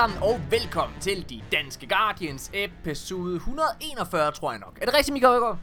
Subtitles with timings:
[0.00, 4.78] Sammen, og velkommen til De Danske Guardians episode 141, tror jeg nok.
[4.80, 5.58] Er det rigtigt, Michael Øgaard?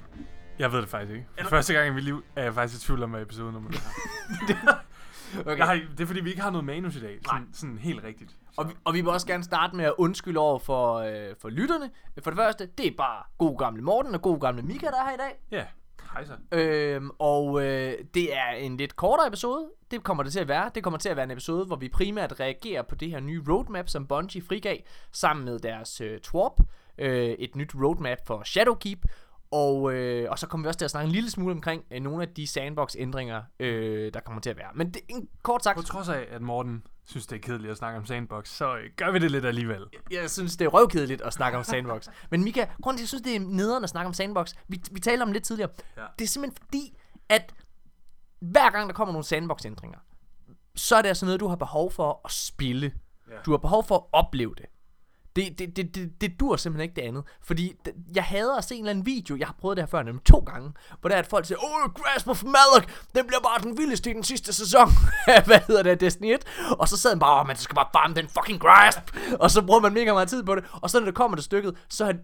[0.60, 1.28] Jeg ved det faktisk ikke.
[1.42, 3.70] For første gang i mit liv er jeg faktisk i tvivl om, hvad episode nummer
[3.70, 3.80] det
[4.50, 4.74] er.
[5.46, 5.64] Okay.
[5.64, 7.20] Har, det er fordi, vi ikke har noget manus i dag.
[7.26, 7.50] Sådan, Nej.
[7.54, 8.32] sådan helt rigtigt.
[8.58, 11.50] Og vi, og vi vil også gerne starte med at undskylde over for, øh, for
[11.50, 11.90] lytterne.
[12.24, 15.06] For det første, det er bare god gamle Morten og god gamle Mika, der er
[15.06, 15.40] her i dag.
[15.52, 15.66] Ja,
[16.26, 16.58] så.
[16.58, 19.70] Øhm, og øh, det er en lidt kortere episode.
[19.92, 20.72] Det kommer det til at være.
[20.76, 23.44] Det kommer til at være en episode, hvor vi primært reagerer på det her nye
[23.50, 24.78] roadmap, som Bungie frigav
[25.12, 26.62] sammen med deres øh, TWARP.
[26.98, 29.06] Øh, et nyt roadmap for Shadowkeep.
[29.52, 32.02] Og, øh, og så kommer vi også til at snakke en lille smule omkring øh,
[32.02, 34.70] nogle af de sandbox-ændringer, øh, der kommer til at være.
[34.76, 37.78] Men det, en, kort sagt, På trods af, at Morten synes, det er kedeligt at
[37.78, 39.86] snakke om Sandbox, så øh, gør vi det lidt alligevel.
[40.12, 42.08] jeg synes, det er røvkedeligt at snakke om sandbox.
[42.32, 44.82] Men Mika, grunden til, at jeg synes, det er nederen at snakke om sandbox, vi,
[44.92, 46.02] vi talte om det lidt tidligere, Ja.
[46.20, 46.98] det er simpelthen fordi,
[47.30, 47.54] at
[48.40, 50.00] hver gang der kommer nogle sandbox-ændringer,
[50.76, 52.94] så er det altså noget, du har behov for at spille.
[53.32, 53.36] Ja.
[53.46, 54.66] Du har behov for at opleve det.
[55.38, 57.24] Det, det, det, det, det dur simpelthen ikke det andet.
[57.42, 59.88] Fordi det, jeg hader at se en eller anden video, jeg har prøvet det her
[59.88, 63.28] før, nemlig to gange, hvor der er, at folk siger, åh, Grasp of Malak, den
[63.28, 64.90] bliver bare den vildeste i den sidste sæson.
[65.46, 66.46] Hvad hedder det, Destiny 1?
[66.80, 69.16] Og så sad man bare, åh, man skal bare farme den fucking Grasp.
[69.40, 70.66] og så bruger man mega meget tid på det.
[70.72, 72.16] Og så når det kommer til stykket, så, har,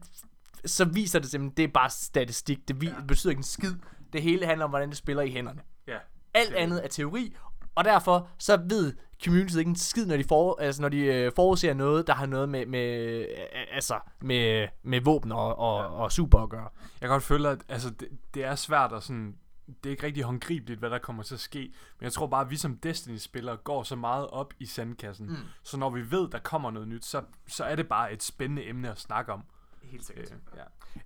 [0.66, 2.68] så viser det simpelthen, det er bare statistik.
[2.68, 2.94] Det vi, ja.
[3.08, 3.74] betyder ikke en skid.
[4.14, 5.62] Det hele handler om, hvordan det spiller i hænderne.
[5.88, 5.98] Ja.
[6.34, 7.36] Alt andet er teori,
[7.76, 11.32] og derfor så ved communityet ikke en skid, når de, for, altså, når de øh,
[11.36, 13.26] forudser noget, der har noget med, med, øh,
[13.72, 15.86] altså, med, med våben og, og, ja.
[15.88, 16.70] og super at gøre.
[16.82, 19.36] Jeg kan godt føle, at altså, det, det er svært at sådan...
[19.84, 21.60] Det er ikke rigtig håndgribeligt, hvad der kommer til at ske.
[22.00, 25.28] Men jeg tror bare, at vi som Destiny-spillere går så meget op i sandkassen.
[25.28, 25.36] Mm.
[25.64, 28.70] Så når vi ved, der kommer noget nyt, så, så er det bare et spændende
[28.70, 29.44] emne at snakke om.
[29.84, 30.26] Helt Øh,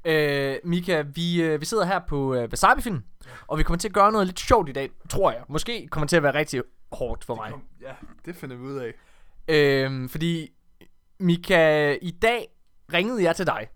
[0.05, 0.53] ja.
[0.53, 3.31] Øh, Mika, vi, øh, vi sidder her på øh, Wasabi-film, ja.
[3.47, 5.44] og vi kommer til at gøre noget lidt sjovt i dag, tror jeg.
[5.47, 7.53] Måske kommer det til at være rigtig hårdt for mig.
[7.81, 7.93] ja,
[8.25, 8.93] det finder vi ud af.
[9.47, 10.49] Øh, fordi,
[11.19, 12.47] Mika, i dag
[12.93, 13.67] ringede jeg til dig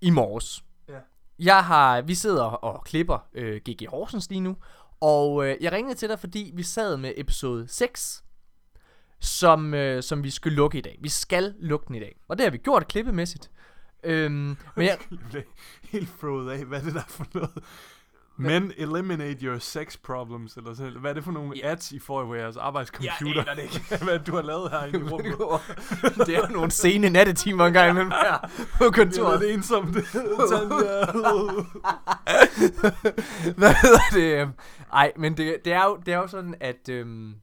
[0.00, 0.64] i morges.
[0.88, 0.98] Ja.
[1.38, 4.56] Jeg har, vi sidder og klipper øh, GG Horsens lige nu,
[5.00, 8.24] og øh, jeg ringede til dig, fordi vi sad med episode 6,
[9.20, 10.98] som, øh, som vi skulle lukke i dag.
[11.00, 13.50] Vi skal lukke den i dag, og det har vi gjort klippemæssigt.
[14.04, 15.42] Øhm, men jeg, Jeg blev
[15.82, 17.64] helt froet af, hvad det der er for noget?
[18.40, 21.72] Men eliminate your sex problems, eller sådan Hvad er det for nogle Ja.
[21.72, 23.34] ads, I får på jeres arbejdscomputer?
[23.36, 24.04] Jeg aner det ikke.
[24.04, 25.36] hvad du har lavet her i rummet?
[26.26, 28.38] det er jo nogle sene nattetimer engang imellem her
[28.78, 29.54] på Det er kontoret.
[29.54, 29.96] ensomt.
[33.56, 34.52] Hvad hedder det?
[34.92, 36.88] Ej, men det, det, er jo, det er jo sådan, at...
[36.88, 37.34] Øhm,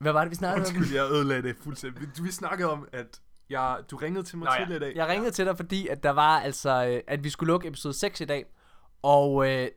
[0.00, 0.76] hvad var det, vi snakkede om?
[0.76, 2.00] Undskyld, jeg ødelagde det fuldstændig.
[2.02, 3.20] Vi, vi snakkede om, at
[3.50, 4.96] jeg, du ringede til mig Nå, tidligere i dag.
[4.96, 7.94] Jeg ringede til dig, fordi at der var altså, øh, at vi skulle lukke episode
[7.94, 8.44] 6 i dag,
[9.02, 9.68] og øh,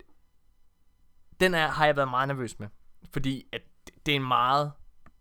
[1.40, 2.68] den er, har jeg været meget nervøs med,
[3.13, 3.62] fordi at
[4.06, 4.72] det er en meget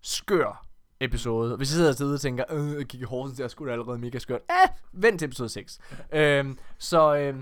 [0.02, 0.66] skør
[1.00, 1.56] episode.
[1.56, 4.19] Hvis jeg sidder og og tænker, øh, jeg gik i Horsens, jeg skulle allerede mega
[4.19, 4.41] skørt.
[4.50, 5.78] Eh, vent til episode 6.
[6.12, 7.34] øhm, så øh,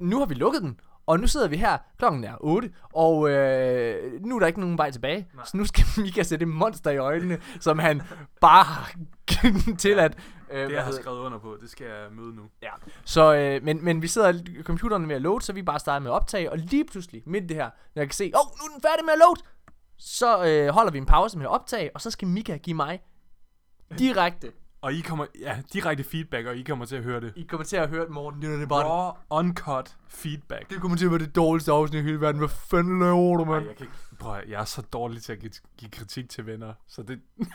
[0.00, 4.22] nu har vi lukket den, og nu sidder vi her, klokken er 8, og øh,
[4.22, 5.28] nu er der ikke nogen vej tilbage.
[5.34, 5.44] Nej.
[5.44, 8.02] Så nu skal Mika se det monster i øjnene, som han
[8.40, 8.92] bare har
[9.78, 10.18] tilladt.
[10.50, 12.42] Øh, Det jeg har skrevet under på, det skal jeg møde nu.
[12.62, 12.70] Ja.
[13.04, 16.00] Så, øh, men, men vi sidder, computeren er ved at load, så vi bare starter
[16.02, 18.40] med at optage, og lige pludselig, midt i det her, når jeg kan se, åh,
[18.40, 19.36] oh, nu er den færdig med at load,
[19.98, 23.00] så øh, holder vi en pause med at optage, og så skal Mika give mig
[23.98, 24.52] direkte.
[24.82, 27.32] Og I kommer, ja, direkte feedback, og I kommer til at høre det.
[27.36, 30.70] I kommer til at høre, Morten, det er det bare Raw, uncut feedback.
[30.70, 32.38] det kommer til at være det dårligste afsnit i hele verden.
[32.38, 33.66] Hvad fanden laver du, Ej, mand?
[33.66, 36.74] jeg, kan ikke, prøv, jeg er så dårlig til at give, give kritik til venner,
[36.86, 37.20] så det...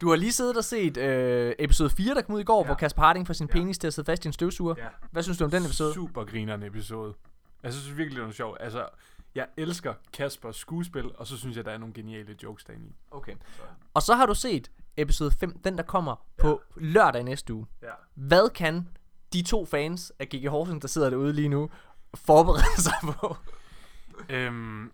[0.00, 2.60] Du har lige siddet og set øh, episode 4, der kom ud i går, ja.
[2.62, 2.66] Ja.
[2.66, 3.52] hvor Kasper Harding får sin Ja.
[3.52, 4.74] penis til at sidde fast i en støvsuger.
[4.78, 4.86] Ja.
[5.10, 5.94] Hvad synes du om den episode?
[5.94, 7.14] Super grinerende episode.
[7.62, 8.56] Jeg synes virkelig, det var sjovt.
[8.60, 8.86] Altså,
[9.34, 12.94] jeg elsker Kaspers skuespil, og så synes jeg, der er nogle geniale jokes derinde i.
[13.10, 13.34] Okay.
[13.94, 17.66] Og så har du set episode 5, den der kommer på lørdag næste uge.
[17.82, 17.88] Ja.
[18.14, 18.88] Hvad kan
[19.32, 21.70] de to fans af GG Horsens, der sidder derude lige nu,
[22.14, 23.36] forberede sig på?
[24.28, 24.92] Øhm,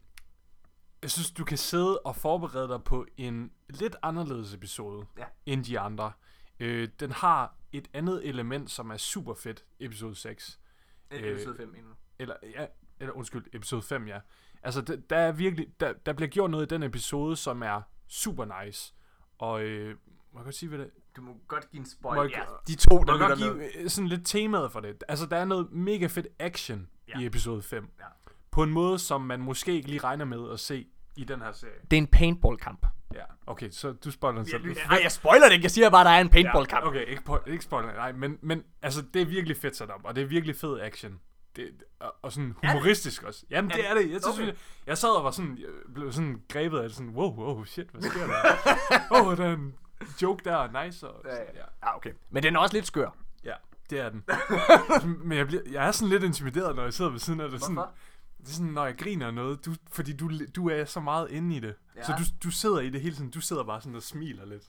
[1.02, 5.24] jeg synes, du kan sidde og forberede dig på en lidt anderledes episode Ja.
[5.46, 6.12] end de andre.
[6.60, 10.60] Øh, den har et andet element, som er super fedt, episode 6.
[11.10, 11.92] Øh, 5 endnu.
[12.18, 12.66] Eller, ja,
[13.00, 14.20] eller undskyld, episode 5, ja.
[14.62, 17.82] Altså, der, der er virkelig, der, der bliver gjort noget i den episode, som er
[18.08, 18.94] super nice.
[19.38, 19.96] Og, øh,
[20.32, 22.30] må jeg godt sige, hvad det Du må godt give en Må spoil.
[22.30, 23.70] jeg- Ja, de to, Må der jeg godt lytter med.
[23.72, 25.04] give øh, sådan lidt temaet for det.
[25.08, 27.18] Altså, der er noget mega fedt action ja.
[27.20, 27.90] i episode 5.
[28.00, 28.04] Ja.
[28.52, 30.86] På en måde, som man måske ikke lige regner med at se
[31.16, 31.72] i den her serie.
[31.90, 32.86] Det er en paintball-kamp.
[33.14, 34.64] Ja, okay, så du spoiler den selv.
[34.88, 35.62] Nej, jeg spoiler det ikke.
[35.64, 36.82] Jeg siger bare, at der er en paintball-kamp.
[36.84, 40.00] Ja, okay, ikke, ikke spoiler, nej, men, men altså, det er virkelig fedt sat op,
[40.04, 41.20] og det er virkelig fed action.
[41.56, 43.44] Det, og, og sådan humoristisk også.
[43.50, 43.90] Jamen, Er det det?
[43.90, 44.10] er det.
[44.12, 44.46] Jeg, synes, Okay.
[44.46, 44.54] jeg,
[44.86, 47.86] jeg sad og var sådan, jeg blev sådan grebet af det, sådan, wow, wow, shit,
[47.92, 48.34] hvad sker der?
[49.20, 49.74] Åh, oh, den,
[50.22, 51.08] joke der er nice.
[51.08, 51.40] Og, Ja, ja.
[51.54, 51.64] ja.
[51.82, 52.10] Ja, okay.
[52.30, 53.16] Men den er også lidt skør.
[53.44, 53.52] ja,
[53.90, 54.24] det er den.
[55.28, 57.60] Men jeg, bliver, jeg er sådan lidt intimideret, når jeg sidder ved siden af det.
[57.60, 57.78] Sådan,
[58.40, 61.56] det er sådan, når jeg griner noget, du, fordi du, du er så meget inde
[61.56, 61.74] i det.
[61.96, 62.02] Ja.
[62.02, 63.30] Så du, du sidder i det hele tiden.
[63.30, 64.62] Du sidder bare sådan og smiler lidt,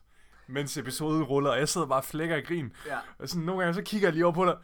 [0.48, 2.72] mens episoden ruller, og jeg sidder bare og flækker af grin.
[2.88, 2.98] Ja.
[3.20, 4.56] Og sådan nogle gange, så kigger jeg lige over på dig.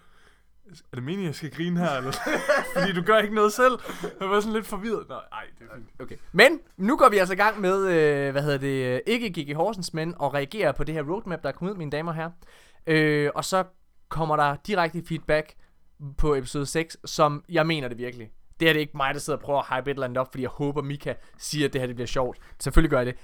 [0.91, 1.91] Er det meningen, jeg skal grine her?
[1.91, 2.11] Eller?
[2.75, 3.79] fordi du gør ikke noget selv.
[4.19, 5.09] Jeg var sådan lidt forvirret.
[5.09, 6.01] Nej, det er fint.
[6.01, 6.15] Okay.
[6.31, 9.53] Men nu går vi altså i gang med, øh, hvad hedder det, øh, ikke Gigi
[9.53, 12.15] Horsens, men at reagere på det her roadmap, der er kommet ud, mine damer og
[12.15, 12.31] herrer.
[12.87, 13.63] Øh, og så
[14.09, 15.53] kommer der direkte feedback
[16.17, 18.31] på episode 6, som jeg mener det virkelig.
[18.59, 20.31] Det er det ikke mig, der sidder og prøver at hype et eller andet op,
[20.31, 22.37] fordi jeg håber, Mika siger, at det her det bliver sjovt.
[22.59, 23.15] Selvfølgelig gør jeg det.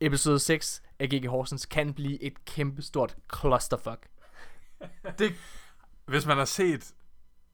[0.00, 4.08] Episode 6 af Gigi Horsens kan blive et kæmpestort clusterfuck.
[5.18, 5.34] Det,
[6.06, 6.94] Hvis man har set,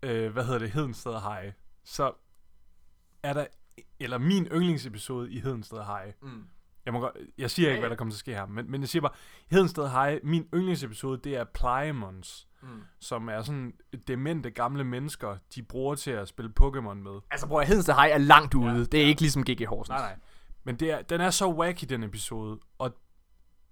[0.03, 1.53] øh, hvad hedder det, Hedensted High,
[1.85, 2.13] så
[3.23, 3.47] er der,
[4.01, 6.13] eller min yndlingsepisode i Hedensted High.
[6.23, 6.45] mm.
[6.87, 8.81] Jeg, må godt, jeg siger ikke, hvad der kommer til at ske her, men, men
[8.81, 9.13] jeg siger bare,
[9.51, 12.83] Hedensted High, min yndlingsepisode, det er Plymons, Mm.
[13.01, 13.73] som er sådan
[14.09, 17.21] demente gamle mennesker, de bruger til at spille Pokémon med.
[17.31, 18.73] Altså, bror, Hedensted High er langt ude.
[18.73, 19.09] Ja, det er ja.
[19.09, 19.89] ikke ligesom Gigi Horsens.
[19.89, 20.17] Nej, nej.
[20.65, 22.97] Men det er, den er så wacky, den episode, og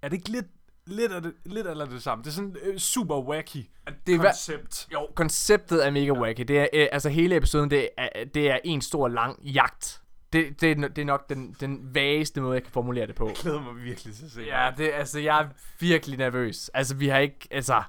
[0.03, 0.47] er det ikke lidt,
[0.87, 2.25] lidt, af det, lidt eller det samme?
[2.25, 3.67] Det er sådan øh, super wacky
[4.07, 4.89] Det er, koncept.
[4.93, 6.41] Jo, konceptet er mega wacky.
[6.41, 10.03] Det er, øh, altså hele episoden, det er, det er en stor lang jagt.
[10.33, 13.27] Det, det, er, det er nok den, den vageste måde, jeg kan formulere det på.
[13.27, 15.49] Jeg glæder mig virkelig til at se Ja, det, altså, jeg er
[15.81, 16.71] virkelig nervøs.
[16.75, 17.83] Altså, vi har ikke, altså...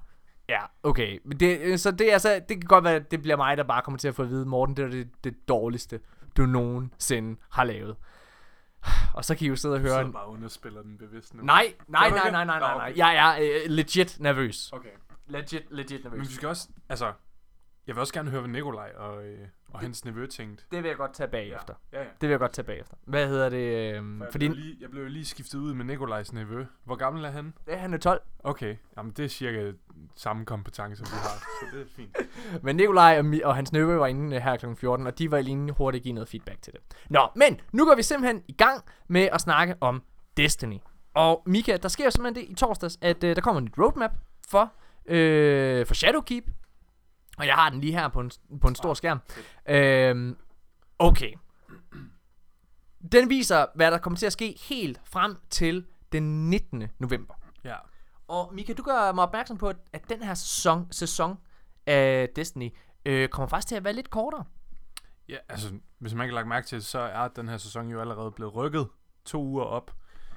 [0.53, 1.19] Ja, okay.
[1.23, 3.63] Men det, øh, så det, altså, det kan godt være, at det bliver mig, der
[3.63, 5.99] bare kommer til at få at vide, Morten, det er det, det dårligste,
[6.37, 7.95] du nogensinde har lavet.
[9.15, 10.01] Og så kan I jo sidde og høre...
[10.01, 10.13] En...
[10.13, 11.43] bare underspiller den bevidst nu.
[11.43, 12.93] Nej, nej, du nej, nej, nej, nej, nej.
[12.95, 14.71] Jeg er øh, legit nervøs.
[14.73, 14.89] Okay.
[15.27, 16.29] Legit, legit Men nervøs.
[16.29, 17.13] vi skal også, altså,
[17.87, 20.63] jeg vil også gerne høre, hvad Nikolaj og, øh, og hans nevø tænkte.
[20.71, 21.73] Det vil jeg godt tage bagefter.
[21.93, 22.03] Ja, ja.
[22.03, 22.95] Det vil jeg godt tage bagefter.
[23.05, 23.57] Hvad hedder det?
[23.57, 26.65] Øh, For jeg, fordi blev lige, jeg blev lige skiftet ud med Nikolajs nevø.
[26.83, 27.53] Hvor gammel er han?
[27.67, 28.21] ja, han er 12.
[28.43, 29.71] Okay, jamen det er cirka
[30.15, 32.17] samme kompetencer, vi har, så det er fint.
[32.63, 34.65] Men Nikolaj og, og hans nøve var inde øh, her kl.
[34.75, 36.81] 14, og de var lige hurtigt at give noget feedback til det.
[37.09, 40.03] Nå, men nu går vi simpelthen i gang med at snakke om
[40.37, 40.77] Destiny.
[41.13, 43.77] Og Mika, der sker jo simpelthen det i torsdags, at øh, der kommer en nyt
[43.77, 44.11] roadmap
[44.49, 44.73] for,
[45.05, 46.43] øh, for Shadowkeep.
[47.37, 48.31] Og jeg har den lige her på en,
[48.61, 49.19] på en stor skærm.
[49.69, 50.37] Øhm,
[50.99, 51.33] okay.
[53.11, 56.83] Den viser, hvad der kommer til at ske helt frem til den 19.
[56.99, 57.33] november.
[57.63, 57.75] Ja.
[58.27, 61.37] Og Mika, du gør mig opmærksom på, at- den her sæson, sæson
[61.85, 62.69] af Destiny
[63.05, 64.43] øh, kommer faktisk til at være lidt kortere.
[65.29, 67.89] Ja, altså, hvis man ikke har lagt mærke til det, så er den her sæson
[67.89, 68.87] jo allerede blevet rykket
[69.25, 69.91] to uger op.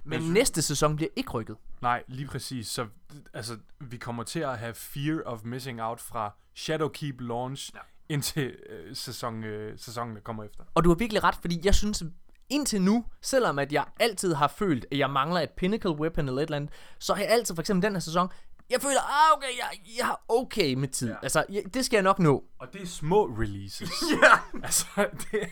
[0.05, 1.57] Men synes- næste sæson bliver ikke rykket.
[1.83, 2.69] Nej, lige præcis.
[2.69, 2.87] Så
[3.35, 7.81] altså, vi kommer til at have fear of missing out fra Shadowkeep launch Ja.
[8.09, 10.65] indtil øh, sæson, øh, sæsonen, der kommer efter.
[10.75, 12.03] Og du har virkelig ret, fordi jeg synes
[12.49, 16.43] indtil nu, selvom at jeg altid har følt, at jeg mangler et pinnacle weapon eller
[16.43, 18.29] et eller andet, så har jeg altid, for eksempel den her sæson,
[18.71, 21.09] jeg føler, ah okay, jeg, jeg har okay med tid.
[21.09, 21.15] Ja.
[21.23, 22.45] Altså, jeg, det skal jeg nok nå.
[22.59, 23.91] Og det er små releases.
[24.23, 24.61] Ja.
[24.63, 25.49] altså, det,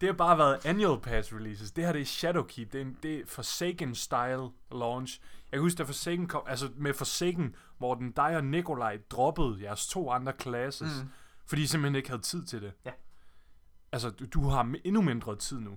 [0.00, 1.72] det har bare været annual pass releases.
[1.72, 2.72] Det her det er Shadowkeep.
[2.72, 5.20] Det er, en, det er Forsaken style launch.
[5.52, 9.58] Jeg kan huske, da Forsaken kom, altså med Forsaken, hvor den dig og Nikolaj droppede
[9.62, 11.08] jeres to andre classes, Mm.
[11.46, 12.72] fordi I simpelthen ikke havde tid til det.
[12.84, 12.90] Ja.
[13.92, 15.70] Altså, du, du har endnu mindre tid nu.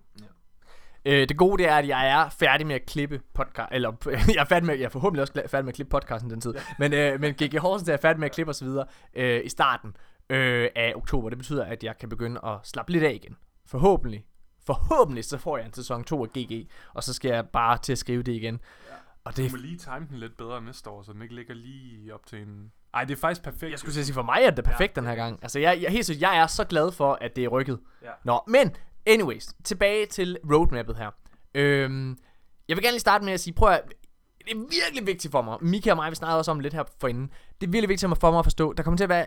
[1.05, 3.93] Øh, det gode det er, at jeg er færdig med at klippe podcast, eller
[4.35, 6.53] jeg er færdig med, jeg er forhåbentlig også færdig med at klippe podcasten den tid,
[6.53, 6.61] ja.
[6.79, 8.67] men, øh, men GG Horsens er færdig med at klippe osv.
[9.13, 9.95] Øh, i starten
[10.29, 11.29] øh, af oktober.
[11.29, 13.37] Det betyder, at jeg kan begynde at slappe lidt af igen.
[13.73, 14.25] Forhåbentlig.
[14.65, 17.91] Forhåbentlig så får jeg en sæson 2 af GG, og så skal jeg bare til
[17.91, 18.59] at skrive det igen.
[18.89, 18.93] Ja.
[19.23, 21.53] Og Du det må lige time den lidt bedre næste år, så den ikke ligger
[21.53, 22.71] lige op til en...
[22.93, 23.71] Ej, det er faktisk perfekt.
[23.71, 25.01] jeg skulle sige, for mig er det perfekt ja.
[25.01, 25.39] den her gang.
[25.41, 27.79] Altså, jeg, jeg, helt seriøst, jeg er så glad for, at det er rykket.
[28.03, 28.09] Ja.
[28.23, 28.75] Nå, men
[29.05, 31.09] anyways, tilbage til roadmappet her.
[31.55, 32.17] Øhm,
[32.67, 33.81] jeg vil gerne lige starte med at sige, prøv at
[34.45, 35.57] det er virkelig vigtigt for mig.
[35.61, 37.29] Mika og mig, vi snakkede også om lidt her forinden.
[37.61, 38.73] Det er virkelig vigtigt for mig at forstå.
[38.73, 39.25] Der kommer til at være...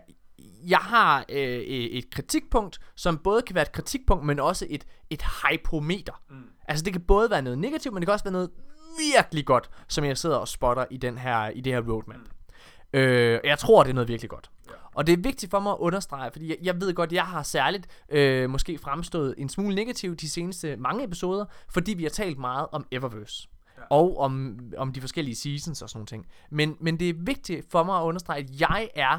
[0.66, 5.22] Jeg har øh, et kritikpunkt, som både kan være et kritikpunkt, men også et, et
[5.22, 6.22] hypometer.
[6.30, 6.36] Mm.
[6.68, 8.50] Altså det kan både være noget negativt, men det kan også være noget
[9.14, 12.16] virkelig godt, som jeg sidder og spotter i, den her, i det her roadmap.
[12.16, 12.98] Mm.
[12.98, 14.50] Øh, jeg tror, det er noget virkelig godt.
[14.68, 14.72] Ja.
[14.94, 17.42] Og det er vigtigt for mig at understrege, fordi jeg, jeg ved godt, jeg har
[17.42, 22.38] særligt øh, måske fremstået en smule negativ de seneste mange episoder, fordi vi har talt
[22.38, 23.48] meget om Eververse.
[23.78, 23.82] Ja.
[23.90, 26.26] Og om, om de forskellige seasons og sådan nogle ting.
[26.50, 29.18] Men, men det er vigtigt for mig at understrege, at jeg er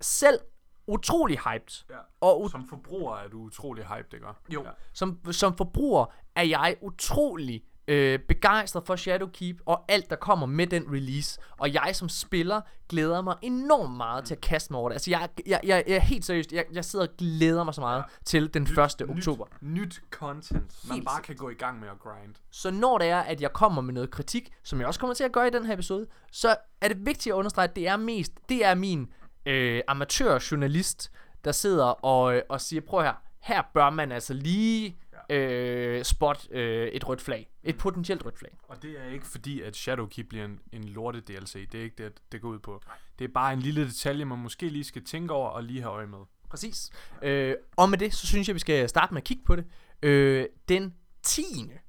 [0.00, 0.38] selv
[0.86, 1.84] utrolig hyped.
[1.90, 1.96] Ja.
[2.20, 4.26] Og ut- Som forbruger er du utrolig hyped, ikke?
[4.48, 4.62] Jo.
[4.64, 4.70] Ja.
[4.92, 10.66] som, som forbruger er jeg utrolig øh, begejstret for Shadowkeep og alt, der kommer med
[10.66, 11.40] den release.
[11.58, 14.94] Og jeg som spiller glæder mig enormt meget til at kaste mig over det.
[14.94, 17.80] Altså, jeg, jeg, jeg, jeg er helt seriøst, jeg, jeg sidder og glæder mig så
[17.80, 18.02] meget ja.
[18.24, 18.78] til den 1.
[19.10, 19.46] oktober.
[19.60, 22.34] Nyt, nyt content, man Helt bare kan gå i gang med at grind.
[22.50, 25.24] Så når det er, at jeg kommer med noget kritik, som jeg også kommer til
[25.24, 27.96] at gøre i den her episode, så er det vigtigt at understrege, at det er
[27.96, 29.12] mest, det er min
[29.46, 31.10] øh, amatørjournalist,
[31.44, 34.96] der sidder og, øh, og siger, prøv her, her bør man altså lige
[35.30, 37.50] øh, spot øh, et rødt flag.
[37.62, 38.58] Et potentielt rødt flag.
[38.62, 41.70] Og det er ikke fordi, at Shadowkeep bliver en, en lorte DLC.
[41.70, 42.82] Det er ikke det, det går ud på.
[43.18, 45.92] Det er bare en lille detalje, man måske lige skal tænke over og lige have
[45.92, 46.18] øje med.
[46.50, 46.90] Præcis.
[47.22, 49.64] Øh, og med det, så synes jeg, vi skal starte med at kigge på det.
[50.02, 51.42] Øh, den 10.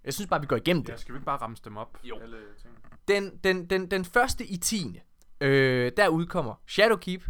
[0.04, 0.92] Jeg synes bare, vi går igennem det.
[0.92, 1.98] Ja, skal vi ikke bare ramse dem op?
[2.04, 2.20] Jo.
[2.22, 2.74] Alle ting.
[3.08, 5.00] Den, den, den, den første i 10.
[5.42, 7.24] Øh, der udkommer Shadowkeep.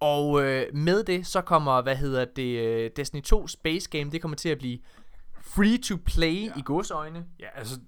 [0.00, 4.22] Og øh, med det, så kommer, hvad hedder det, øh, Destiny 2 Space Game, det
[4.22, 4.78] kommer til at blive
[5.42, 6.52] free to play ja.
[6.56, 7.24] i godsøjne.
[7.40, 7.80] Ja, altså...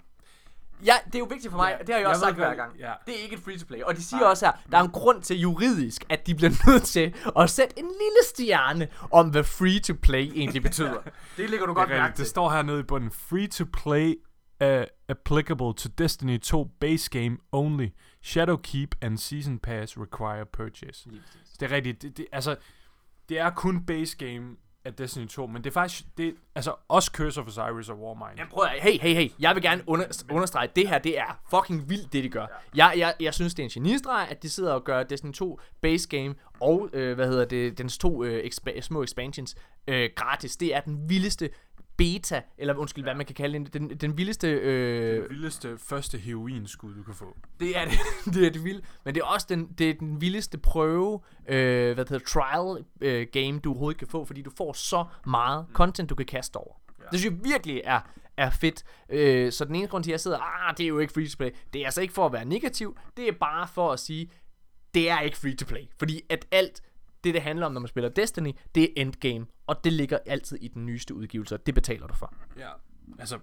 [0.85, 2.37] Ja, det er jo vigtigt for mig, Ja, det har jeg jeg også ved sagt
[2.39, 2.79] hver gang.
[2.79, 2.93] ja.
[3.07, 3.83] Det er ikke et free to play.
[3.83, 4.31] Og de siger Nej.
[4.31, 7.79] også her, der er en grund til juridisk, at de bliver nødt til at sætte
[7.79, 10.97] en lille stjerne om, hvad free to play egentlig betyder.
[11.37, 12.23] det ligger du godt mærke til.
[12.25, 13.11] det står hernede i bunden.
[13.11, 14.15] Free to play
[14.65, 17.87] uh, applicable to Destiny 2 base game only.
[18.23, 21.09] Shadowkeep and Season Pass require purchase.
[21.61, 22.03] Det er rigtigt.
[22.03, 22.57] Det, det, altså,
[23.29, 27.11] det er kun base game af Destiny 2, men det er faktisk, det, altså også
[27.15, 28.39] Curse of Osiris og Warmind.
[28.39, 31.19] Jamen prøv at, hey, hey, hey, jeg vil gerne under, understrege, at det her, det
[31.19, 32.47] er fucking vildt, det de gør.
[32.75, 35.61] Jeg, jeg, jeg synes, det er en genistreg, at de sidder og gør Destiny 2
[35.81, 39.57] base game og, øh, hvad hedder det, dens to øh, expa- små expansions
[39.89, 40.57] øh, gratis.
[40.57, 41.51] Det er den vildeste
[41.99, 44.49] beta, eller undskyld, hvad man kan kalde det, den, den vildeste...
[44.49, 47.37] Øh, Det vildeste første heroinskud, du kan få.
[47.61, 47.99] det er det,
[48.35, 51.95] det er det vildt, men det er også den, det er den vildeste prøve, øh,
[51.95, 55.67] hvad det hedder, trial øh, game, du overhovedet kan få, fordi du får så meget
[55.73, 56.75] content, du kan kaste over.
[56.99, 57.05] Ja.
[57.13, 58.01] Det synes jeg virkelig er,
[58.37, 58.85] er fedt.
[59.09, 61.27] Øh, så den ene grund til, at jeg sidder, ah, det er jo ikke free
[61.29, 64.01] to play, det er altså ikke for at være negativ, det er bare for at
[64.01, 64.31] sige,
[64.95, 66.83] det er ikke free to play, fordi at alt
[67.25, 70.59] det, det handler om, når man spiller Destiny, det er endgame, og det ligger altid
[70.61, 72.35] i den nyeste udgivelse, og det betaler du for.
[72.59, 72.69] Ja,
[73.19, 73.39] altså,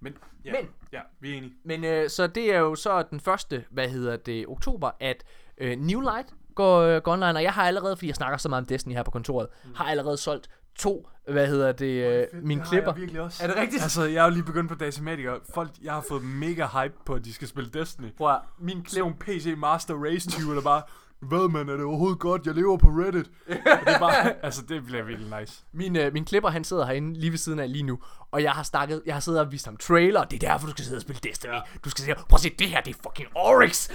[0.00, 1.52] men, ja, Men- ja, vi er enige.
[1.64, 5.24] Men øh, så det er jo så den første, hvad hedder det, oktober, at
[5.58, 8.48] øh, New Light går, øh, går online, og jeg har allerede, fordi jeg snakker så
[8.48, 9.74] meget om Destiny her på kontoret, mm.
[9.74, 12.92] har allerede solgt to, hvad hedder det, øh, mine klipper.
[12.92, 13.42] virkelig også.
[13.44, 13.82] Er det rigtigt?
[13.82, 15.34] Altså, jeg er jo lige begyndt på Datamatiker.
[15.54, 18.12] Folk, jeg har fået mega hype på, at de skal spille Destiny.
[18.16, 20.82] Prøv at, min Sådan klip, nogle PC Master Race 20, der bare,
[21.20, 22.46] hvad man, er det overhovedet godt?
[22.46, 23.30] Jeg lever på Reddit.
[23.48, 23.54] Og
[23.86, 25.64] det er bare, altså, det bliver virkelig nice.
[25.72, 27.98] min, øh, min klipper, han sidder herinde lige ved siden af lige nu,
[28.30, 30.72] og jeg har snakket, jeg har siddet og vist ham trailer, det er derfor, du
[30.72, 31.50] skal sidde og spille Destiny.
[31.50, 31.60] Ja.
[31.84, 33.90] Du skal sige, prøv at se, det her, det er fucking Oryx.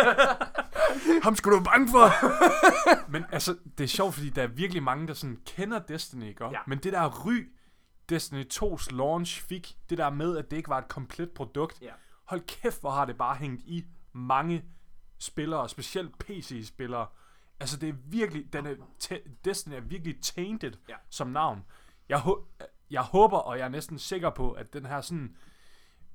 [1.24, 2.10] Ham skulle du være bange for.
[3.10, 6.44] Men altså, det er sjovt, fordi der er virkelig mange, der sådan kender Destiny, ikke?
[6.44, 6.58] Ja.
[6.66, 7.52] Men det der ry,
[8.08, 11.78] Destiny 2's launch fik, det der med, at det ikke var et komplet produkt.
[11.82, 11.90] Ja.
[12.24, 14.64] Hold kæft, hvor har det bare hængt i mange
[15.20, 17.06] spillere, specielt PC-spillere.
[17.60, 18.74] Altså, det er virkelig, den er,
[19.44, 20.94] Destiny er virkelig tainted Ja.
[21.10, 21.64] som navn.
[22.08, 22.22] Jeg,
[22.90, 25.36] jeg håber, og jeg er næsten sikker på, at den her sådan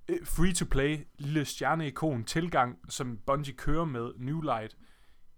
[0.07, 4.77] øh, free-to-play lille stjerneikon tilgang, som Bungie kører med New Light,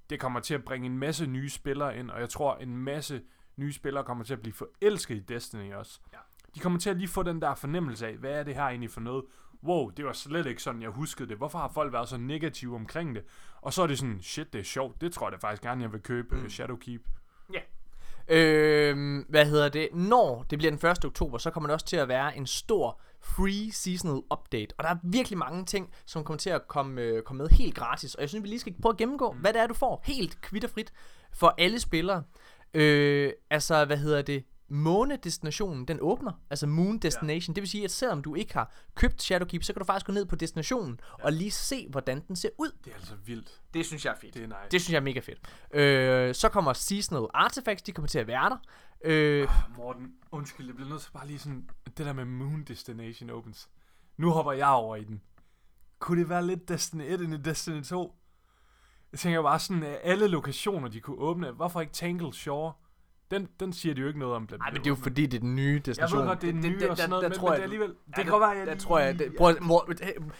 [0.09, 3.21] det kommer til at bringe en masse nye spillere ind, og jeg tror, en masse
[3.55, 5.99] nye spillere kommer til at blive forelsket i Destiny også.
[6.13, 6.17] Ja.
[6.55, 8.91] De kommer til at lige få den der fornemmelse af, hvad er det her egentlig
[8.91, 9.25] for noget?
[9.63, 11.37] Wow, det var slet ikke sådan, jeg huskede det.
[11.37, 13.23] Hvorfor har folk været så negative omkring det?
[13.67, 15.01] Og så er det sådan, shit, det er sjovt.
[15.01, 16.49] Det tror jeg da faktisk gerne, jeg vil købe mm.
[16.49, 17.01] Shadowkeep.
[18.27, 19.89] Øhm, hvad hedder det?
[19.93, 21.05] Når det bliver den 1.
[21.05, 24.75] oktober, så kommer det også til at være en stor free seasonal update.
[24.77, 27.75] Og der er virkelig mange ting, som kommer til at komme, øh, komme med helt
[27.75, 28.15] gratis.
[28.15, 29.39] Og jeg synes, vi lige skal prøve at gennemgå, mm.
[29.39, 30.93] hvad det er, du får helt kvitterfrit
[31.33, 32.23] for alle spillere.
[32.73, 34.43] Øh, altså, hvad hedder det?
[34.69, 36.31] Månedestinationen, den åbner.
[36.49, 37.53] Altså Moon Destination.
[37.53, 37.55] Ja.
[37.55, 40.13] Det vil sige, at selvom du ikke har købt Shadowkeep, så kan du faktisk gå
[40.13, 41.25] ned på destinationen ja.
[41.25, 42.71] og lige se, hvordan den ser ud.
[42.85, 43.61] Det er altså vildt.
[43.73, 44.33] Det synes jeg er fedt.
[44.33, 44.57] Det er nice.
[44.71, 45.39] Det synes jeg er mega fedt.
[45.73, 48.57] Øh, så kommer Seasonal Artifacts, de kommer til at være der.
[49.05, 53.29] Øh, Morten, undskyld, jeg bliver nødt til bare lige sådan, det der med Moon Destination
[53.29, 53.69] Opens.
[54.17, 55.21] Nu hopper jeg over i den.
[55.99, 58.15] Kunne det være lidt Destiny 1 end Destiny 2?
[59.11, 62.73] Jeg tænker bare sådan, at alle lokationer, de kunne åbne, hvorfor ikke Tangle Shore?
[63.31, 64.47] Den, den siger de jo ikke noget om.
[64.47, 66.19] Den Nej, men det er jo fordi, det er den nye Jeg destination.
[66.19, 67.89] ved godt, det er nye og sådan noget, men, men det er alligevel...
[67.89, 68.81] Det kan godt være, jeg der lige...
[68.81, 69.79] tror jeg, det, prøv, mor,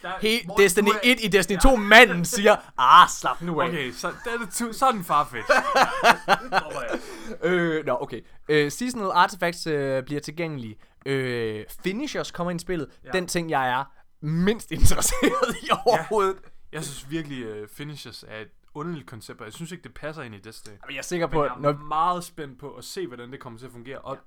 [0.02, 0.28] Der- he,
[0.58, 3.68] Destiny du er- 1 i Destiny 2, manden siger, ah, slap nu af.
[3.68, 5.50] Okay, så, det er, så er den farfetch.
[7.42, 8.20] Øh, nå, okay.
[8.48, 10.76] Øh, seasonal Artifacts øh, bliver tilgængelige.
[11.06, 12.88] Øh, finishers kommer ind i spillet.
[13.04, 13.10] Ja.
[13.10, 13.84] Den ting, jeg er
[14.26, 16.36] mindst interesseret i overhovedet.
[16.72, 20.22] Jeg synes virkelig, uh, Finishers er et underligt koncept, og jeg synes ikke, det passer
[20.22, 20.74] ind i Destiny.
[20.86, 23.06] Men jeg er sikker Men på, jeg at er når, meget spændt på at se,
[23.06, 23.98] hvordan det kommer til at fungere.
[23.98, 24.18] Og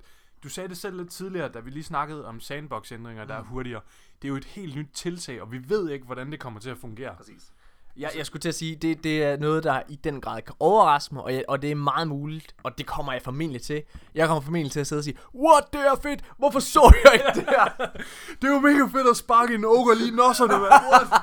[0.42, 3.80] du sagde det selv lidt tidligere, da vi lige snakkede om sandbox-ændringer, der er hurtigere.
[4.22, 6.70] Det er jo et helt nyt tiltag, og vi ved ikke, hvordan det kommer til
[6.70, 7.16] at fungere.
[7.16, 7.52] Præcis.
[7.96, 10.54] Jeg, jeg skulle til at sige, det, det er noget, der i den grad kan
[10.60, 13.82] overraske mig, og, jeg, og det er meget muligt, og det kommer jeg formentlig til.
[14.14, 17.14] Jeg kommer formentlig til at sidde og sige, what, det er fedt, hvorfor så jeg
[17.14, 17.86] ikke det her?
[18.42, 20.72] Det er jo mega fedt at sparke en ogre lige nosserne, mand.
[20.92, 21.22] What?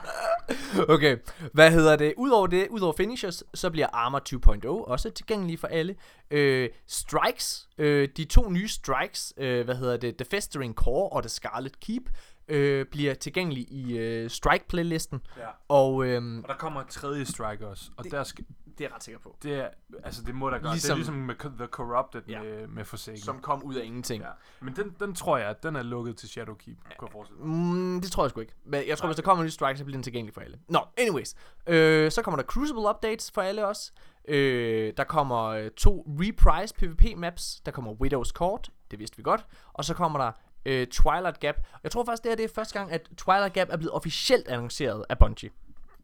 [0.96, 1.18] Okay,
[1.54, 2.14] hvad hedder det?
[2.18, 5.96] Udover det, udover finishers, så bliver Armor 2.0 også tilgængelig for alle.
[6.32, 10.16] Øh, strikes, øh, de to nye strikes, øh, hvad hedder det?
[10.18, 12.04] The Festering Core og The Scarlet Keep,
[12.50, 15.20] øh, bliver tilgængelige i øh, strike-playlisten.
[15.38, 15.48] Ja.
[15.68, 18.46] Og øh, Og der kommer et tredje strike også, og det, der skal,
[18.78, 19.36] det er jeg ret sikker på.
[19.44, 19.68] det er,
[20.04, 20.72] altså det må der gøre.
[20.72, 22.34] Ligesom- det er ligesom med The Corrupted Ja.
[22.42, 22.44] ja.
[22.44, 23.22] med, med Forsaken.
[23.22, 24.24] Som kom ud af ingenting.
[24.24, 24.30] ja.
[24.62, 27.44] Men den, den tror jeg, at den er lukket til Shadowkeep, kunne jeg forestille.
[27.44, 28.54] Mm, det tror jeg sgu ikke.
[28.66, 30.60] Men jeg tror, hvis der kommer en ny strike, så bliver den tilgængelig for alle.
[30.68, 31.36] Nå, anyways.
[31.68, 33.92] Øh, så kommer der Crucible updates for alle også.
[34.28, 37.62] Øh, der kommer øh, to reprise PvP maps.
[37.66, 39.46] Der kommer Widow's Court, det vidste vi godt.
[39.74, 40.32] Og så kommer der
[40.66, 41.56] øh, Twilight Gap.
[41.84, 44.48] Jeg tror faktisk, det her det er første gang, at Twilight Gap er blevet officielt
[44.48, 45.50] annonceret af Bungie.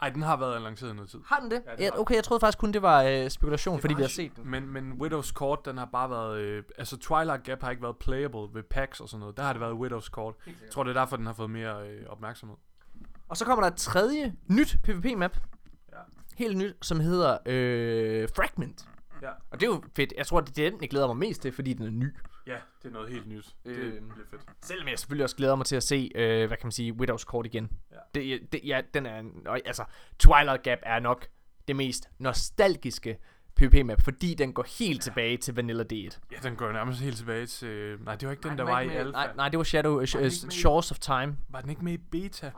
[0.02, 1.20] Ej, den har været lanceret i noget tid.
[1.26, 1.62] Har den det?
[1.66, 2.00] Ja, Ja, det har den.
[2.00, 4.50] okay, jeg troede faktisk kun, det var øh, spekulation, fordi vi har set den.
[4.52, 6.38] Men, men Widow's Court, den har bare været...
[6.40, 9.38] Øh, altså, Twilight Gap har ikke været playable ved packs og sådan noget.
[9.38, 10.36] Der har det været Widow's Court.
[10.46, 12.58] Jeg tror, det er derfor, den har fået mere øh, opmærksomhed.
[13.30, 15.38] Og så kommer der et tredje nyt PvP-map.
[15.92, 15.98] Ja.
[16.36, 18.86] Helt nyt, som hedder øh, Fragment.
[19.26, 19.30] Ja.
[19.52, 20.14] Og det er jo fedt.
[20.18, 22.16] Jeg tror, det er den, jeg glæder mig mest til, fordi den er ny.
[22.48, 23.56] Ja, det er noget helt nyt.
[23.66, 24.10] Det Øhm.
[24.10, 24.42] bliver fedt.
[24.62, 27.24] Selvom jeg selvfølgelig også glæder mig til at se, øh, hvad kan man sige, Widow's
[27.24, 27.72] Court igen.
[27.92, 27.98] Ja.
[28.16, 29.24] Det, det, ja, den er,
[29.66, 29.84] altså,
[30.20, 31.28] Twilight Gap er nok
[31.68, 33.18] det mest nostalgiske
[33.56, 36.20] PvP-map, fordi den går helt tilbage til Vanilla D1.
[36.32, 37.98] Ja, den går nærmest helt tilbage til...
[38.02, 39.12] Nej, det var ikke den, Nej, der den var, ikke i alfa.
[39.12, 41.38] Nej, nej, det var Shadow, uh, med i- Shores of Time.
[41.50, 42.46] Var den ikke med i beta?
[42.50, 42.54] The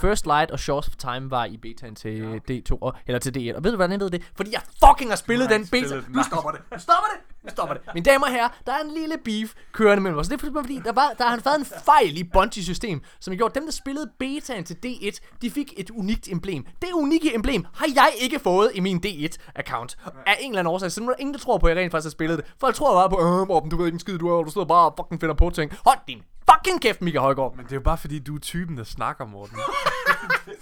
[0.00, 2.60] First Light og Shores of Time var i betaen til Ja, ja.
[2.60, 3.56] D2, og, eller til D1.
[3.56, 4.22] Og ved du, hvordan jeg ved det?
[4.36, 5.66] Fordi jeg fucking har spillet den beta.
[5.66, 6.14] spillet den.
[6.16, 6.60] Nu stopper det.
[6.72, 7.20] Nu stopper det.
[7.44, 7.82] Nu stopper det.
[7.94, 10.28] Mine damer og herrer, der er en lille beef kørende mellem os.
[10.28, 13.54] Det er fordi, der, var, der har været en fejl i Bungie-system, som gjorde, at
[13.54, 16.66] dem, der spillede betaen til D1, de fik et unikt emblem.
[16.82, 19.96] Det unikke emblem har jeg ikke fået i min D1-account.
[20.26, 20.92] Af en eller anden årsag.
[20.92, 22.54] Så nu er der ingen, der tror på, at jeg rent faktisk har spillet det.
[22.60, 24.66] Folk tror bare på, øh, Morten, du ved ikke en skid, du er, du sidder
[24.66, 25.72] bare og fucking finder på ting.
[25.86, 27.56] Hold din fucking kæft, Mika Højgaard.
[27.56, 29.58] Men det er jo bare fordi, du er typen, der snakker, Morten.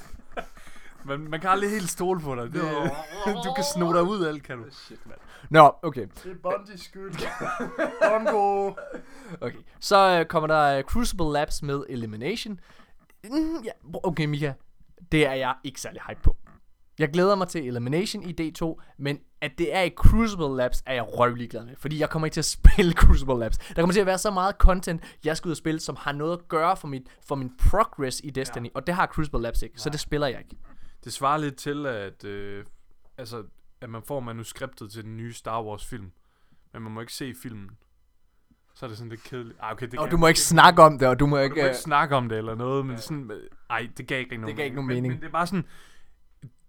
[1.05, 2.53] man, man kan aldrig helt stole på dig.
[2.53, 2.63] Det,
[3.45, 4.65] du kan sno dig ud af alt, kan du.
[5.51, 6.07] Nå, okay.
[6.25, 7.15] Det er Bundies skyld.
[8.03, 8.73] Bongo.
[9.41, 12.61] Okay, så øh, kommer der øh, Crucible Labs med Elimination.
[13.25, 13.71] Mm, ja,
[14.03, 14.53] okay, Mika.
[15.13, 16.37] Det er jeg ikke særlig hype på.
[17.01, 20.95] Jeg glæder mig til Elimination i D2, men at det er i Crucible Labs, er
[20.95, 21.75] jeg røvlig glad med.
[21.79, 23.59] Fordi jeg kommer ikke til at spille Crucible Labs.
[23.59, 26.13] Der kommer til at være så meget content, jeg skal ud og spille, som har
[26.13, 28.65] noget at gøre for, mit, for min progress i Destiny.
[28.65, 28.71] Ja.
[28.75, 30.57] Og det har Crucible Labs ikke, så det spiller jeg ikke.
[31.05, 32.65] Det svarer lidt til, at, øh,
[33.19, 33.43] altså,
[33.81, 36.11] at man får manuskriptet til den nye Star Wars film.
[36.73, 37.71] Men man må ikke se filmen.
[38.75, 39.59] Så er det sådan lidt kedeligt.
[39.63, 41.57] Ah, okay, det Og du må ikke snakke om det, og du må Du ikke...
[41.57, 44.07] må øh, ikke snakke om det eller noget, men det er sådan, øh, ej, det
[44.07, 45.13] gav ikke nogen gav ikke nogen Men, mening.
[45.13, 45.65] men det er bare sådan,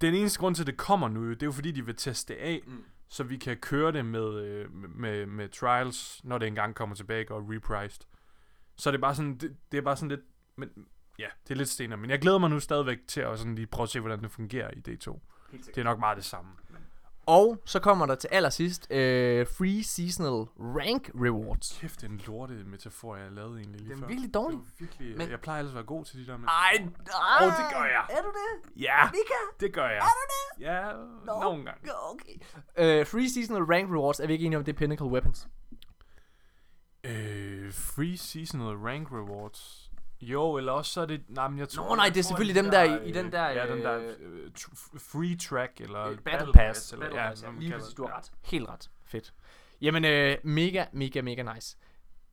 [0.01, 2.33] den eneste grund til, at det kommer nu, det er jo fordi, de vil teste
[2.33, 2.83] det af, Mm.
[3.09, 7.31] så vi kan køre det med, øh, med, med trials, når det engang kommer tilbage
[7.31, 8.01] og repriced.
[8.77, 10.21] Så er det bare sådan, det, det er bare sådan lidt,
[10.55, 10.69] men
[11.19, 11.97] ja, det er lidt stenere.
[11.99, 14.31] Men jeg glæder mig nu stadigvæk til at sådan lige prøve at se, hvordan det
[14.31, 15.19] fungerer i D2.
[15.65, 16.51] Det er nok meget det samme.
[17.25, 21.77] Og så kommer der til allersidst øh, Free Seasonal Rank Rewards.
[21.81, 24.07] Kæft, det er en lorte metafor, jeg lavede egentlig lige Den er før.
[24.07, 24.57] virkelig dårlig.
[24.59, 26.47] Det var virkelig, Men- men, jeg plejer ellers at være god til de der, men...
[26.47, 26.73] Ej,
[27.41, 28.05] Åh, det gør jeg.
[28.09, 28.81] Er du det?
[28.81, 29.65] Ja, Mika?
[29.65, 29.97] det gør jeg.
[29.97, 30.65] Er du det?
[30.65, 30.91] Ja,
[31.25, 31.41] Nå.
[31.41, 31.79] nogle gange.
[32.11, 32.35] Okay.
[33.01, 35.47] Uh, free Seasonal Rank Rewards, er vi ikke enige om, det er Pinnacle Weapons?
[37.03, 39.90] Øh, free seasonal rank rewards.
[40.21, 41.21] Jo, eller også så er det...
[41.29, 43.31] Nej, men jeg tror, Nå, nej, det er selvfølgelig de dem der i- i den
[43.31, 44.51] der, Ja, den der øh, øh,
[44.99, 46.93] free track, eller Øh, battle, Pass.
[46.93, 47.51] eller Battle ja, Pass, ja.
[47.51, 47.97] man Lige præcis, det.
[47.97, 48.17] du har Ja.
[48.17, 48.31] ret.
[48.45, 48.89] Helt ret.
[49.05, 49.33] Fedt.
[49.81, 51.77] Jamen, øh, mega, mega, mega nice.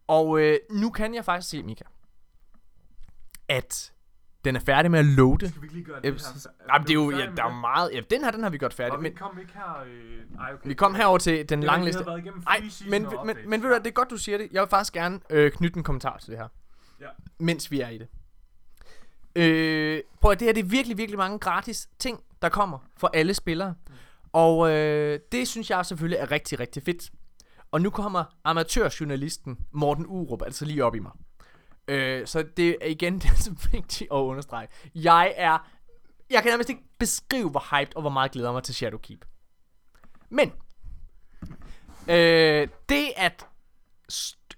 [0.07, 1.85] Og øh, nu kan jeg faktisk se, Mika,
[3.48, 3.92] at
[4.44, 5.48] den er færdig med at loade.
[5.48, 6.09] Skal vi ikke lige gøre Ja,
[6.72, 8.74] Jamen, det er jo, ja, der er meget, ja, den her, den har vi gjort
[8.74, 9.83] færdig, Men men vi kom ikke her...
[9.87, 10.68] Øh, nej, okay.
[10.68, 12.03] vi kom herover til den Det lange liste.
[12.05, 14.48] Nej, men, men, men, ved du hvad, det er godt, du siger det.
[14.53, 16.48] Jeg vil faktisk gerne øh, knytte en kommentar til det her.
[17.00, 17.08] Ja.
[17.38, 18.08] Mens vi er i det.
[19.37, 23.11] Øh, prøv at det her, det er virkelig, virkelig mange gratis ting, der kommer for
[23.14, 23.74] alle spillere.
[23.88, 23.94] Mm.
[24.32, 27.11] Og øh, det synes jeg selvfølgelig er rigtig, rigtig fedt.
[27.70, 31.12] Og nu kommer amatørjournalisten Morten Urup altså lige op i mig.
[31.88, 34.68] Øh, så det er igen det er så vigtigt at understrege.
[34.94, 35.68] Jeg er...
[36.30, 39.24] Jeg kan nærmest ikke beskrive, hvor hyped og hvor meget glæder mig til Shadowkeep.
[40.28, 40.52] Men...
[42.08, 43.46] Øh, det at...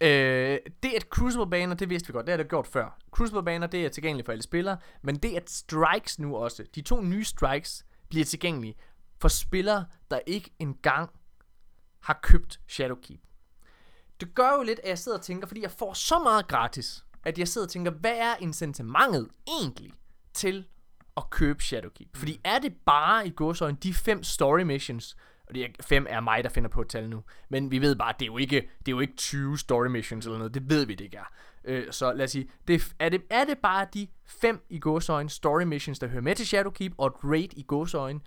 [0.00, 2.98] Øh, det at Crucible-baner, det vidste vi godt, det har det gjort før.
[3.10, 7.00] Crucible-baner, det er tilgængeligt for alle spillere, men det at strikes nu også, de to
[7.00, 8.74] nye strikes, bliver tilgængelige
[9.20, 11.10] for spillere, der ikke engang
[12.00, 13.20] har købt Shadowkeep.
[14.20, 17.04] det gør jo lidt, at jeg sidder og tænker, fordi jeg får så meget gratis,
[17.24, 19.28] at jeg sidder og tænker, hvad er incitamentet
[19.60, 19.92] egentlig
[20.34, 20.66] til
[21.16, 22.16] at købe Shadowkeep?
[22.16, 25.16] Fordi er det bare i godsøjne de fem story missions,
[25.50, 27.96] og det er, fem er mig, der finder på et tal nu, men vi ved
[27.96, 30.70] bare, det er jo ikke, det er jo ikke 20 story missions eller noget, det
[30.70, 31.32] ved vi, det ikke er.
[31.64, 35.30] Øh, så lad os sige, det, er, det, er det bare de fem i godsøjne
[35.30, 38.20] story missions, der hører med til Shadowkeep, og et raid i godsøjne,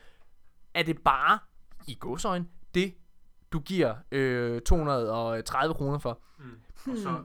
[0.74, 1.40] er det bare
[1.88, 2.94] i godsøjne det,
[3.52, 6.20] du giver øh, 230 kroner for?
[6.92, 7.24] Og så,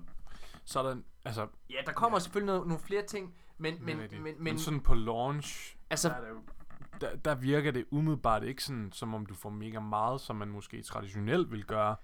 [0.65, 2.21] så er der, altså, Ja, der kommer ja.
[2.21, 5.77] selvfølgelig noget, nogle flere ting, men, men, men, men, men, men, men sådan på launch,
[5.91, 6.41] altså, der, er det jo,
[7.01, 10.49] der, der virker det umiddelbart ikke sådan, som om du får mega meget, som man
[10.49, 11.97] måske traditionelt vil gøre.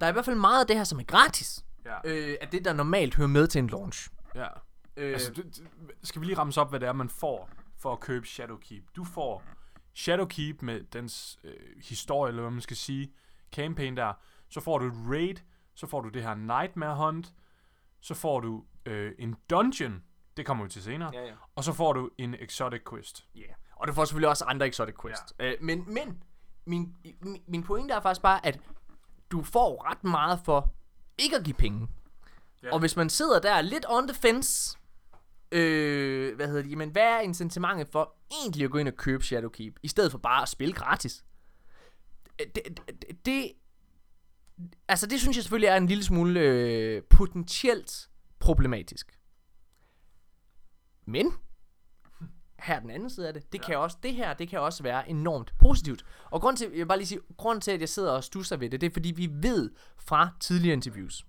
[0.00, 1.96] der er i hvert fald meget af det her, som er gratis, Ja.
[2.04, 4.08] øh, af det, der normalt hører med til en launch.
[4.34, 4.46] ja.
[4.96, 5.62] Øh, Altså, det,
[6.02, 8.84] skal vi lige ramse op, hvad det er, man får for at købe Shadowkeep?
[8.96, 9.42] Du får
[9.94, 13.12] Shadowkeep med dens øh, historie, eller hvad man skal sige,
[13.54, 14.12] campaign der.
[14.48, 15.34] Så får du et raid,
[15.74, 17.34] så får du det her Nightmare Hunt,
[18.00, 20.02] så får du øh, en dungeon,
[20.36, 21.32] det kommer vi til senere, ja, ja.
[21.54, 23.24] og så får du en exotic quest.
[23.34, 23.54] Ja, yeah.
[23.76, 25.34] Og du får selvfølgelig også andre exotic quests.
[25.38, 25.50] Ja.
[25.50, 26.22] Øh, men men
[26.66, 28.60] min, min, min pointe er faktisk bare, at
[29.30, 30.72] du får ret meget for
[31.18, 31.88] ikke at give penge.
[32.62, 32.72] Ja.
[32.72, 34.78] Og hvis man sidder der lidt on the fence,
[35.52, 39.24] øh, hvad hedder det, men hvad er incitamentet for egentlig at gå ind og købe
[39.24, 41.24] Shadowkeep, i stedet for bare at spille gratis?
[42.38, 43.52] Det, det, det
[44.88, 48.08] altså det synes jeg selvfølgelig er en lille smule øh, potentielt
[48.38, 49.18] problematisk.
[51.06, 51.32] Men
[52.64, 53.52] her er den anden side af det.
[53.52, 53.64] Det ja.
[53.64, 56.04] kan også det her, det kan også være enormt positivt.
[56.30, 58.56] Og grund til jeg vil bare lige sige, grund til at jeg sidder og stusser
[58.56, 61.26] ved det, det er fordi vi ved fra tidligere interviews,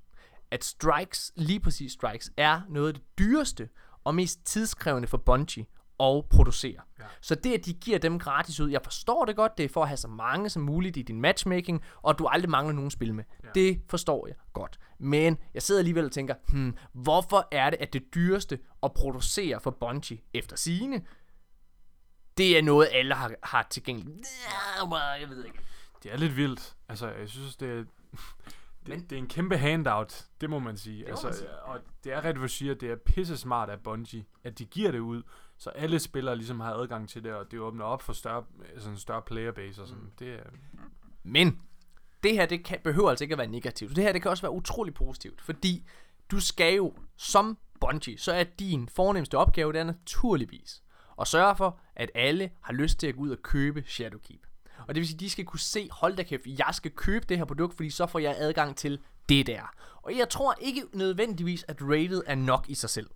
[0.52, 3.69] at strikes, lige præcis strikes, er noget af det dyreste
[4.04, 5.65] og mest tidskrævende for Bungie
[6.00, 6.82] at producere.
[7.00, 7.04] Ja.
[7.21, 9.82] Så det, at de giver dem gratis ud, jeg forstår det godt, det er for
[9.82, 12.91] at have så mange som muligt i din matchmaking, og du aldrig mangler nogen at
[12.91, 13.24] spille med.
[13.43, 13.50] Ja.
[13.56, 14.80] Det forstår jeg godt.
[15.00, 19.60] Men jeg sidder alligevel og tænker, hmm, hvorfor er det, at det dyreste at producere
[19.60, 21.02] for Bungie efter sigende,
[22.38, 24.28] det er noget, alle har, har tilgængeligt.
[25.19, 25.60] Jeg ved ikke.
[26.04, 26.76] Det er lidt vildt.
[26.89, 27.86] Altså, jeg synes, det er, det,
[28.88, 31.04] Men- det er en kæmpe handout, det må man sige.
[31.04, 31.50] må altså, man sige.
[31.50, 34.65] Og det er rigtigt, hvad du siger, det er pisse smart af Bungie, at de
[34.65, 35.24] giver det ud,
[35.58, 38.43] så alle spillere ligesom har adgang til det, og det åbner op for større,
[38.78, 40.04] sådan en større playerbase og sådan.
[40.04, 40.12] Mm.
[40.19, 40.43] Det er,
[41.24, 41.62] Men
[42.24, 43.95] det her, det kan, behøver altså ikke at være negativt.
[43.95, 45.86] Det her, det kan også være utrolig positivt, fordi
[46.32, 50.82] du skal jo som Bungie, så er din fornemmeste opgave, det er naturligvis
[51.21, 54.39] at sørge for, at alle har lyst til at gå ud og købe Shadowkeep.
[54.88, 57.25] Og det vil sige, at de skal kunne se, hold da kæft, jeg skal købe
[57.30, 58.99] det her produkt, fordi så får jeg adgang til
[59.30, 59.73] det der.
[60.01, 63.10] Og jeg tror ikke nødvendigvis, at rated er nok i sig selv.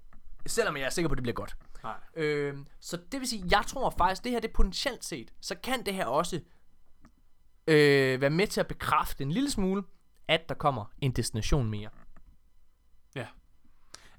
[0.47, 1.55] Selvom jeg er sikker på, at det bliver godt.
[1.83, 1.95] nej.
[2.15, 5.85] Øh, så det vil sige, jeg tror faktisk, det her det potentielt set, så kan
[5.85, 6.39] det her også
[7.67, 9.83] øh, være med til at bekræfte en lille smule,
[10.27, 11.89] at der kommer en destination mere.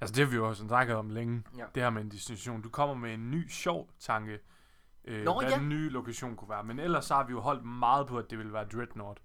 [0.01, 1.65] Altså, det har vi jo også snakket om længe, Ja.
[1.75, 2.61] det her med en destination.
[2.61, 4.39] Du kommer med en ny sjov tanke,
[5.05, 5.57] øh, Nå, hvad ja.
[5.57, 6.63] den nye lokation kunne være.
[6.63, 9.19] Men ellers så har vi jo holdt meget på, at det ville være Dreadnought.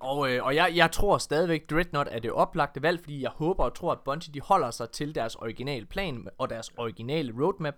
[0.00, 3.64] Og, øh, og jeg, jeg tror stadigvæk, Dreadnought er det oplagte valg, fordi jeg håber
[3.64, 7.74] og tror, at Bungie de holder sig til deres originale plan og deres originale roadmap.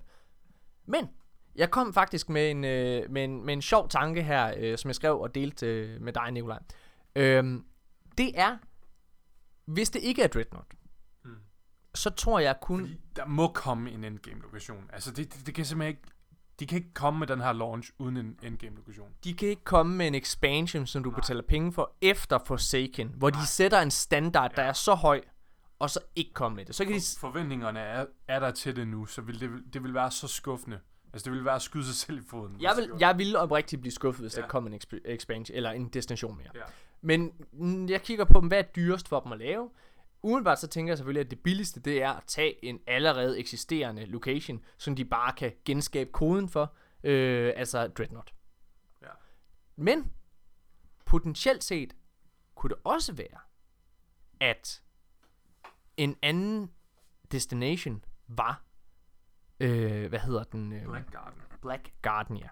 [0.87, 1.09] Men
[1.57, 4.89] jeg kom faktisk med en, øh, med en, med en sjov tanke her, øh, som
[4.89, 6.59] jeg skrev og delte øh, med dig, Nikolaj.
[7.17, 7.65] Øhm,
[8.19, 8.57] det er,
[9.65, 10.69] hvis det ikke er Dreadnought.
[12.01, 12.81] Så tror jeg kun...
[12.81, 14.91] Fordi der må komme en endgame lokation.
[14.93, 16.03] Altså, det, det, det kan simpelthen ikke...
[16.61, 19.09] De kan ikke komme med den her launch uden en endgame lokation.
[19.25, 21.21] De kan ikke komme med en expansion, som du Nej.
[21.21, 23.41] betaler penge for efter Forsaken, hvor Nej.
[23.41, 24.69] de sætter en standard, der Ja.
[24.69, 25.21] er så høj,
[25.79, 26.75] og så ikke komme med det.
[26.75, 27.01] Så kan de...
[27.01, 30.29] For, forventningerne er, er der til det nu, så vil det, det vil være så
[30.29, 30.79] skuffende.
[31.13, 32.57] Altså, det vil være at skyde sig selv i foden.
[32.61, 34.43] Jeg vil, jeg ville oprigtigt blive skuffet, hvis ja.
[34.43, 36.49] Der kom en exp- expansion, eller en destination mere.
[36.55, 36.61] Ja.
[37.03, 37.33] Men
[37.89, 39.71] jeg kigger på dem, hvad er dyrest for dem at lave?
[40.23, 44.05] Umiddelbart så tænker jeg selvfølgelig, at det billigste, det er at tage en allerede eksisterende
[44.05, 48.35] location, som de bare kan genskabe koden for, øh, altså Dreadnought.
[49.03, 49.09] Ja.
[49.77, 50.13] Men
[51.07, 51.97] potentielt set
[52.55, 53.39] kunne det også være,
[54.41, 54.83] at
[55.97, 56.71] en anden
[57.33, 58.65] destination var,
[59.61, 60.73] øh, hvad hedder den?
[60.73, 61.43] Øh, Black Garden.
[61.63, 62.49] Black Garden, ja.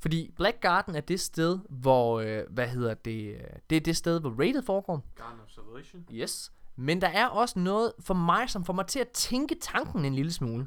[0.00, 3.96] Fordi Black Garden er det sted, hvor, øh, hvad hedder det, øh, det er det
[3.96, 5.04] sted, hvor rated foregår.
[5.14, 6.06] Garden of Salvation.
[6.12, 6.52] Yes.
[6.76, 10.14] Men der er også noget for mig, som får mig til at tænke tanken en
[10.14, 10.66] lille smule.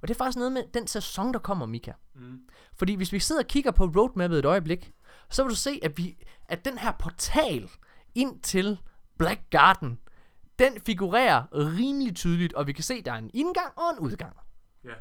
[0.00, 1.92] Og det er faktisk noget med den sæson, der kommer, Mika.
[2.14, 2.40] Mm.
[2.74, 4.92] Fordi hvis vi sidder og kigger på roadmappet et øjeblik,
[5.30, 7.70] så vil du se, at, vi, at den her portal
[8.14, 8.78] ind til
[9.18, 9.98] Black Garden,
[10.58, 13.98] den figurerer rimelig tydeligt, og vi kan se, at der er en indgang og en
[13.98, 14.36] udgang.
[14.84, 14.94] Ja.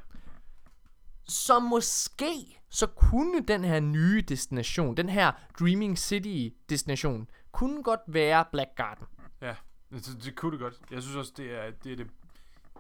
[1.28, 8.00] Så måske så kunne den her nye destination, den her Dreaming City destination, kunne godt
[8.08, 9.06] være Black Garden.
[9.42, 9.56] Ja.
[9.92, 10.74] Det, det kunne det godt.
[10.92, 12.08] Jeg synes også, det er det, er det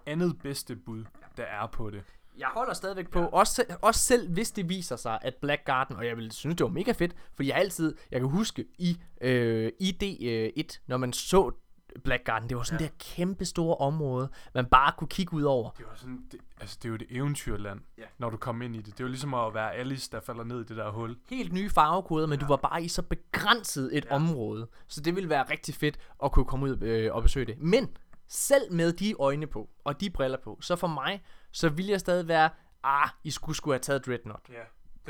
[0.05, 1.03] andet bedste bud,
[1.37, 2.03] der er på det.
[2.37, 5.95] Jeg holder stadigvæk på, også, se- også selv hvis det viser sig, at Black Garden,
[5.95, 8.97] og jeg vil synes, det var mega fedt, fordi jeg altid, jeg kan huske i,
[9.21, 11.51] øh, i D1, når man så
[12.03, 12.85] Black Garden, det var sådan ja.
[12.85, 15.69] Her kæmpe store område, man bare kunne kigge ud over.
[15.69, 18.03] Det var sådan, det, altså det er jo et eventyrland, Ja.
[18.17, 18.85] når du kommer ind i det.
[18.85, 21.17] Det er jo ligesom at være Alice, der falder ned i det der hul.
[21.29, 22.45] Helt nye farvekoder, men ja.
[22.45, 24.15] du var bare i så begrænset et ja.
[24.15, 27.59] område, så det ville være rigtig fedt at kunne komme ud øh, og besøge det.
[27.61, 27.89] Men
[28.27, 31.99] selv med de øjne på, og de briller på, så for mig, så ville jeg
[31.99, 32.49] stadig være,
[32.83, 34.49] ah, I skulle skulle have taget Dreadnought.
[34.49, 34.53] Ja.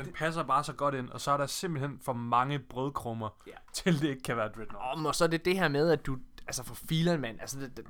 [0.04, 3.52] Den passer bare så godt ind, og så er der simpelthen for mange brødkrummer, Ja.
[3.72, 4.98] til det ikke kan være Dreadnought.
[4.98, 6.16] Om, og så er det det her med, at du,
[6.48, 7.84] altså for fileren, mand, altså det, det,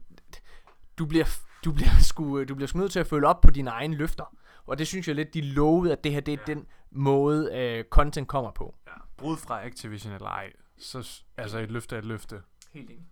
[0.98, 1.24] du bliver,
[1.64, 4.36] du bliver sgu, du bliver sgu nødt til at følge op på dine egne løfter.
[4.66, 6.54] Og det synes jeg lidt, de lovede, at det her, det er ja.
[6.54, 8.74] den måde, øh, content kommer på.
[8.86, 8.92] Ja.
[9.16, 12.40] Brud fra Activision eller ej, så altså et løfte er et løfte.
[12.72, 13.06] Helt enig.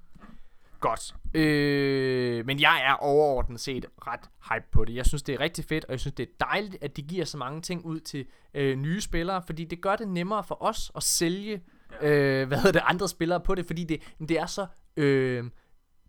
[0.80, 1.14] Godt.
[1.34, 4.94] Øh, men jeg er overordnet set ret hype på det.
[4.94, 7.24] Jeg synes, det er rigtig fedt, og jeg synes, det er dejligt, at de giver
[7.24, 10.92] så mange ting ud til øh, nye spillere, fordi det gør det nemmere for os
[10.96, 11.62] at sælge
[12.02, 12.08] ja.
[12.08, 14.66] øh, hvad hedder det, andre spillere på det, fordi det, det er så...
[14.96, 15.44] Øh,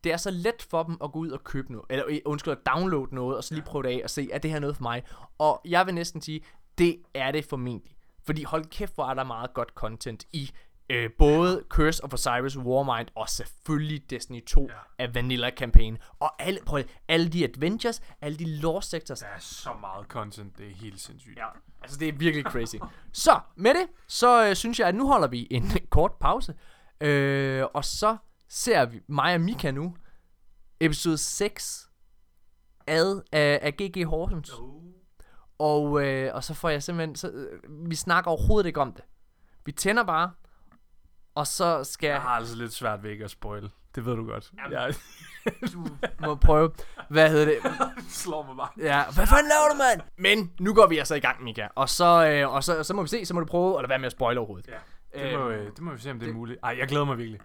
[0.03, 2.51] det er så let for dem at gå ud og købe noget, eller øh, undskyld,
[2.51, 4.75] at downloade noget, og så lige prøve det af og se, er det her noget
[4.75, 5.03] for mig?
[5.37, 6.41] Og jeg vil næsten sige,
[6.77, 7.97] det er det formentlig.
[8.25, 10.51] Fordi hold kæft, hvor er der meget godt content i
[10.89, 15.03] øh, både Curse of Osiris, Warmind og selvfølgelig Destiny 2 ja.
[15.03, 15.97] af Vanilla Campaign.
[16.19, 19.19] Og alle, prøv, alle de adventures, alle de lore sectors.
[19.19, 21.37] Der er så meget content, det er helt sindssygt.
[21.37, 21.47] Ja,
[21.81, 22.75] altså det er virkelig crazy.
[23.11, 26.53] så med det, så øh, synes jeg, at nu holder vi en kort pause.
[27.01, 28.17] Øh, og så
[28.49, 29.95] ser vi mig og Mika nu,
[30.79, 31.89] episode 6
[32.87, 34.51] ad af, af GG Horsens.
[35.59, 39.03] Og, øh, og så får jeg simpelthen, så, øh, vi snakker overhovedet ikke om det.
[39.65, 40.31] Vi tænder bare,
[41.35, 43.69] og så skal Jeg har altså lidt svært ved ikke at spoil.
[43.95, 44.51] Det ved du godt.
[44.57, 44.71] Jamen.
[44.71, 44.93] Jeg
[45.73, 45.87] du
[46.19, 46.71] må prøve,
[47.09, 47.57] hvad hedder det?
[48.09, 48.69] slår mig bare.
[48.77, 50.01] Ja, hvad fanden laver du, mand?
[50.17, 51.67] Men nu går vi altså i gang, Mika.
[51.75, 53.89] Og så, øh, og så, så må vi se, så må du prøve at lade
[53.89, 54.67] være med at spoile overhovedet.
[54.67, 54.77] Ja.
[55.23, 56.59] Det, må, Øhm, øh, det må vi se, om det er muligt.
[56.63, 57.39] Ej, jeg glæder mig virkelig.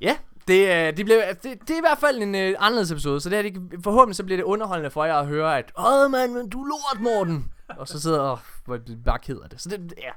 [0.00, 0.16] Ja,
[0.48, 3.20] det, øh, det, bliver, øh, det, det er i hvert fald en øh, anderledes episode,
[3.20, 6.10] så det her, det, forhåbentlig så bliver det underholdende for jer at høre, at Åh,
[6.10, 7.52] mand, men du er lort, Morten.
[7.68, 9.60] og så sidder og hvor bare ked af det.
[9.60, 10.10] Så det, ja,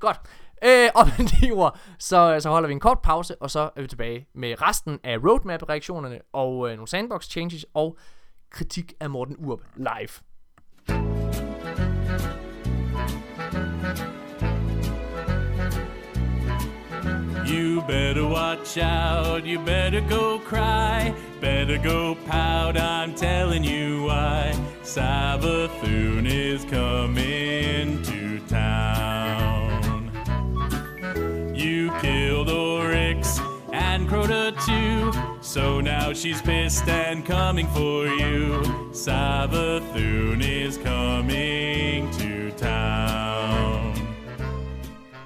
[0.00, 0.20] godt.
[0.64, 3.70] Øh, og med de ord, så, øh, så holder vi en kort pause, og så
[3.76, 7.98] er vi tilbage med resten af roadmap-reaktionerne, og øh, nogle sandbox changes, og
[8.50, 10.08] kritik af Morten Urb live.
[17.44, 24.54] You better watch out, you better go cry, better go pout, I'm telling you why.
[24.82, 30.10] Sabathun is coming to town.
[31.54, 33.38] You killed Oryx
[33.72, 38.62] and Crota too, so now she's pissed and coming for you.
[38.92, 42.33] Sabathun is coming to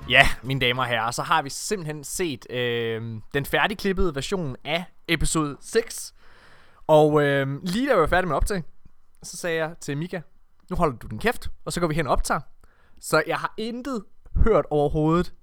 [0.08, 4.84] Ja, mine damer og herrer, så har vi simpelthen set øh, den færdigklippede version af
[5.08, 6.14] episode 6.
[6.86, 8.62] Og øh, lige da jeg var færdig med optag,
[9.22, 10.20] så sagde jeg til Mika,
[10.70, 12.40] nu holder du din kæft, og så går vi hen og optager.
[13.00, 14.04] Så jeg har intet
[14.44, 15.34] hørt overhovedet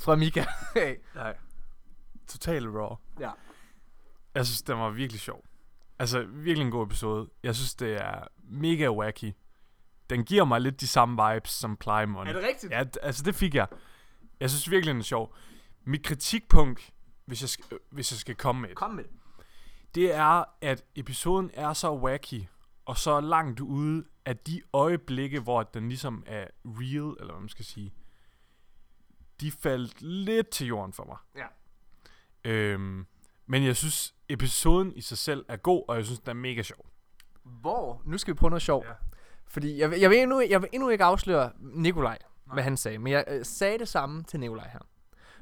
[0.00, 0.44] fra Mika.
[1.14, 1.36] Nej.
[2.28, 2.96] Total raw.
[3.20, 3.30] ja.
[4.34, 5.44] Jeg synes, den var virkelig sjov.
[5.98, 7.28] Altså, virkelig en god episode.
[7.42, 9.32] Jeg synes, det er mega wacky.
[10.10, 12.26] Den giver mig lidt de samme vibes som Plymon.
[12.28, 12.72] rigtigt?
[12.72, 13.66] Ja, altså det fik jeg.
[14.40, 15.34] Jeg synes virkelig, den er sjov.
[15.84, 16.92] Mit kritikpunkt,
[17.24, 19.12] hvis jeg, skal, øh, hvis jeg skal komme med et, Kom med det.
[19.94, 22.42] det er, at episoden er så wacky,
[22.84, 27.48] og så langt ude af de øjeblikke, hvor den ligesom er real, eller hvad man
[27.48, 27.94] skal sige,
[29.40, 31.16] de faldt lidt til jorden for mig.
[31.36, 31.46] Ja.
[32.50, 33.06] Øhm,
[33.46, 36.62] men jeg synes, episoden i sig selv er god, og jeg synes, den er mega
[36.62, 36.86] sjov.
[37.42, 38.02] Hvor?
[38.04, 38.86] Nu skal vi prøve noget sjovt.
[38.86, 38.92] Ja.
[39.48, 42.18] Fordi jeg, jeg, vil endnu, jeg vil endnu ikke afsløre Nikolaj,
[42.52, 42.98] hvad han sagde.
[42.98, 44.80] Men jeg øh, sagde det samme til Nikolaj her.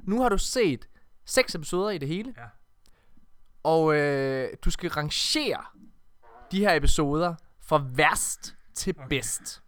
[0.03, 0.88] Nu har du set
[1.25, 2.35] seks episoder i det hele.
[2.37, 2.45] Ja.
[3.62, 5.64] Og øh, du skal rangere
[6.53, 9.09] de her episoder fra værst til okay.
[9.09, 9.62] bedst.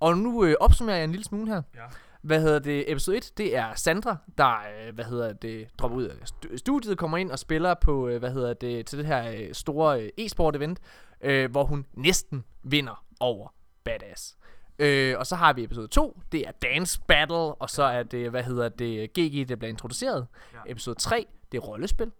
[0.00, 1.62] Og nu øh, opsummerer jeg en lille smule her.
[1.74, 1.84] Ja.
[2.22, 2.92] Hvad hedder det?
[2.92, 6.98] Episode 1, det er Sandra, der, øh, hvad hedder det, dropper ud af stu- studiet,
[6.98, 10.10] kommer ind og spiller på, øh, hvad hedder det, til det her øh, store øh,
[10.18, 10.78] e-sport event,
[11.20, 13.48] øh, hvor hun næsten vinder over
[13.86, 14.36] Badass.
[14.78, 18.30] Øh, og så har vi episode 2, det er Dance Battle, og så er det,
[18.30, 20.26] hvad hedder det, GG, der bliver introduceret.
[20.52, 20.58] Ja.
[20.58, 20.72] Ja.
[20.72, 22.12] Episode 3, det er rollespil.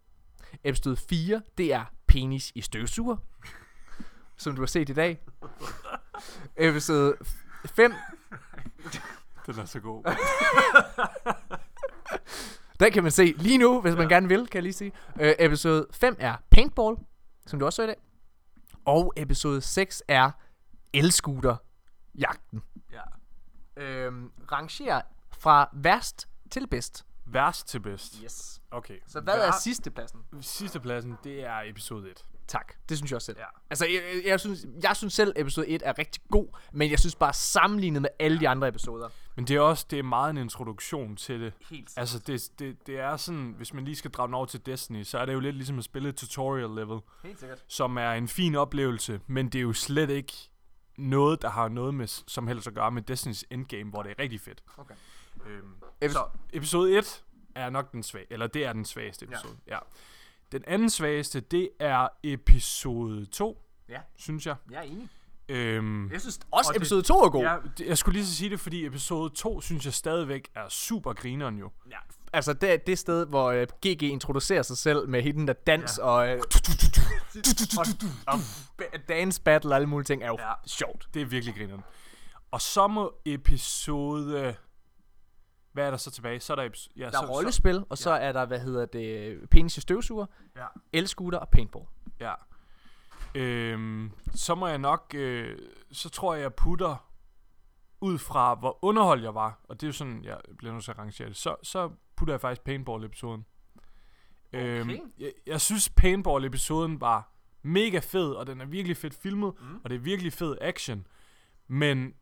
[0.64, 3.16] Episode 4, det er penis i støvsuger,
[4.36, 5.20] som du har set i dag.
[6.56, 7.16] Episode
[7.66, 7.94] 5,
[9.46, 10.04] Den er så god.
[12.80, 14.92] Den kan man se lige nu, hvis man gerne vil, kan jeg lige sige.
[15.20, 16.96] Øh, episode 5 er Paintball,
[17.46, 17.96] som du også så i dag.
[18.84, 20.30] Og episode 6 er
[20.92, 22.62] Elscooter-jagten.
[22.92, 23.02] Ja.
[23.76, 25.02] Øhm, rangerer
[25.38, 27.06] fra værst til bedst.
[27.26, 28.14] Værst til bedst.
[28.24, 28.60] Yes.
[28.70, 28.98] Okay.
[29.06, 30.20] Så hvad er sidste pladsen?
[30.40, 32.24] Sidste pladsen, det er episode 1.
[32.46, 32.72] Tak.
[32.88, 33.38] Det synes jeg også selv.
[33.38, 33.44] Ja.
[33.70, 36.98] Altså, jeg, jeg, jeg, synes, jeg synes selv, episode 1 er rigtig god, men jeg
[36.98, 39.08] synes bare sammenlignet med alle de andre episoder.
[39.36, 41.52] Men det er også det er meget en introduktion til det.
[41.70, 44.66] Helt Altså, det, det, det er sådan, hvis man lige skal drage den over til
[44.66, 47.64] Destiny, så er det jo lidt ligesom at spille et tutorial level, Helt sikkert.
[47.68, 50.32] som er en fin oplevelse, men det er jo slet ikke
[50.98, 54.18] noget, der har noget med som helst at gøre med Destinys endgame, hvor det er
[54.22, 54.62] rigtig fedt.
[54.78, 54.94] Okay.
[55.46, 55.72] Øhm,
[56.04, 59.56] Epis- så episode 1 er nok den svage, eller det er den svageste episode.
[59.66, 59.74] Ja.
[59.74, 59.78] ja.
[60.52, 64.56] Den anden svageste, det er episode 2, Ja, synes jeg.
[64.70, 65.08] jeg er enig.
[65.48, 67.42] Øhm, Jeg synes også, Og det- episode 2 er god.
[67.42, 70.68] ja, det, jeg skulle lige så sige det, fordi episode 2 synes jeg stadigvæk er
[70.68, 71.70] super grineren jo.
[71.90, 71.96] Ja,
[72.36, 75.98] altså det det sted, hvor uh, GG introducerer sig selv med hele den der dans
[75.98, 76.04] Ja.
[76.04, 76.40] og, uh,
[77.76, 77.86] og,
[78.26, 78.38] og
[79.08, 80.52] dance battle og alle mulige ting er jo Ja.
[80.66, 81.08] sjovt.
[81.14, 81.84] Det er virkelig grineren.
[82.50, 84.54] Og så må episode...
[85.72, 86.40] Hvad er der så tilbage?
[86.40, 88.18] Så er der, episode, ja, Der så, er rollespil, og så ja.
[88.20, 91.84] er der, hvad hedder det, penis i støvsuger, ja, elscooter og paintball.
[92.20, 92.32] ja.
[93.34, 95.14] Øhm, så må jeg nok...
[95.14, 95.58] Øh,
[95.92, 97.06] så tror jeg, jeg putter
[98.00, 100.90] ud fra, hvor underholdt jeg var, og det er jo sådan, jeg bliver nødt til
[100.90, 103.44] at rangere det, så, så putter jeg faktisk paintball-episoden.
[104.52, 105.00] Øhm, Okay.
[105.18, 109.80] jeg, jeg synes, paintball-episoden var mega fed, og den er virkelig fedt filmet, mm.
[109.84, 111.06] og det er virkelig fed action,
[111.68, 112.14] men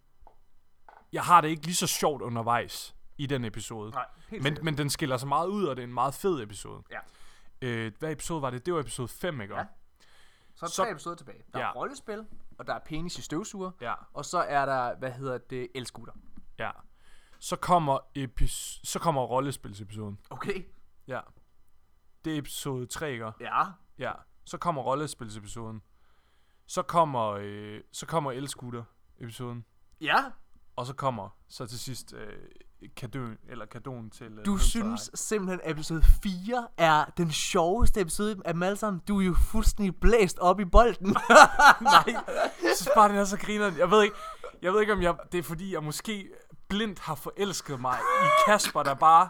[1.12, 3.90] jeg har det ikke lige så sjovt undervejs i den episode.
[3.90, 6.82] Nej, Men, men den skiller sig meget ud, og det er en meget fed episode.
[6.90, 6.98] Ja.
[7.62, 8.66] Øh, hvad episode var det?
[8.66, 9.54] Det var episode 5, ikke?
[9.56, 9.64] Ja.
[10.54, 11.42] Så er der så- tre episoder tilbage.
[11.52, 11.66] Der Ja.
[11.68, 12.24] er rollespil,
[12.58, 16.12] og der er penis i støvsuger, Ja, og så er der, hvad hedder det, elscooter.
[16.58, 16.70] ja.
[17.44, 20.18] Så kommer, epis- så kommer rollespilsepisoden.
[20.30, 20.64] Okay.
[21.08, 21.20] Ja.
[22.24, 23.32] Det er episode 3, ikke?
[23.40, 23.62] Ja.
[23.98, 24.12] Ja.
[24.44, 25.82] Så kommer rollespilsepisoden.
[26.66, 28.82] Så kommer, øh, så kommer elscooter
[29.20, 29.64] episoden.
[30.00, 30.16] Ja.
[30.76, 32.32] Og så kommer så til sidst øh,
[32.96, 34.26] kadøen, eller kadoen til...
[34.38, 39.02] Øh, Du synes simpelthen, at episode 4 er den sjoveste episode af dem alle sammen.
[39.08, 41.06] Du er jo fuldstændig blæst op i bolden.
[41.80, 42.04] Nej,
[42.62, 43.78] jeg synes bare, den er så grineren.
[43.78, 44.16] Jeg ved ikke,
[44.62, 46.30] jeg ved ikke om jeg, det er fordi, jeg måske
[46.74, 49.28] blindt har forelsket mig i Kasper, der bare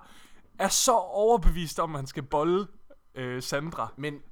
[0.58, 2.66] er så overbevist om, at han skal bolle
[3.14, 3.92] øh, Sandra.
[3.96, 4.14] Men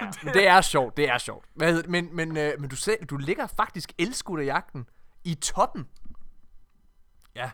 [0.00, 1.44] ja, det er sjovt, det er sjovt.
[1.54, 1.90] Hvad hedder, det?
[1.90, 4.88] men men, øh, men du, selv, du ligger faktisk elskuterjagten
[5.24, 5.88] i toppen.
[7.34, 7.50] Ja.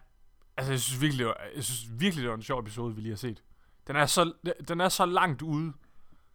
[0.57, 3.01] Altså, jeg synes virkelig, det var, jeg synes virkelig, det var en sjov episode, vi
[3.01, 3.43] lige har set.
[3.87, 4.33] Den er så,
[4.69, 5.73] den er så langt ude.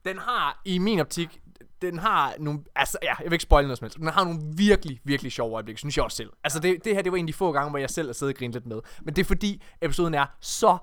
[0.05, 1.41] Den har, i min optik,
[1.81, 4.41] den har nogle, altså ja, jeg vil ikke spoile noget som helst, den har nogle
[4.55, 6.33] virkelig, virkelig sjove øjeblikke, synes jeg også selv.
[6.43, 8.13] Altså det, det her, det var en af de få gange, hvor jeg selv har
[8.13, 8.79] siddet og grinet lidt med.
[9.01, 10.77] Men det er fordi, episoden er så,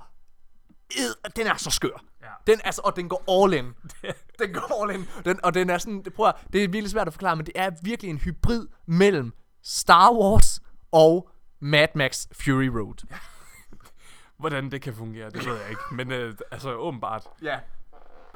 [0.91, 2.05] ed, den er så skør.
[2.23, 2.53] Ja.
[2.53, 3.65] Den, altså, og den går all in.
[4.41, 5.07] den går all in.
[5.25, 7.47] Den, og den er sådan, det, prøv at, det er virkelig svært at forklare, men
[7.47, 9.33] det er virkelig en hybrid mellem
[9.63, 10.61] Star Wars
[10.93, 13.07] og Mad Max Fury Road.
[14.41, 15.83] Hvordan det kan fungere, det ved jeg ikke.
[15.93, 17.27] Men øh, altså, åbenbart.
[17.43, 17.59] Ja.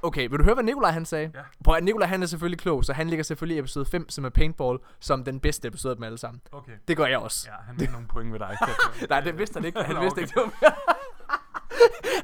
[0.02, 1.30] Okay, vil du høre, hvad Nikolaj han sagde?
[1.34, 1.40] Ja.
[1.64, 4.24] Prøv at Nikolaj han er selvfølgelig klog, så han ligger selvfølgelig i episode 5, som
[4.24, 6.40] er Paintball, som den bedste episode af dem alle sammen.
[6.52, 6.72] Okay.
[6.88, 7.48] Det gør jeg også.
[7.50, 8.56] Ja, han har nogle point ved dig.
[9.10, 9.82] Nej, det vidste han ikke.
[9.82, 10.74] Han Nå, vidste ikke, det var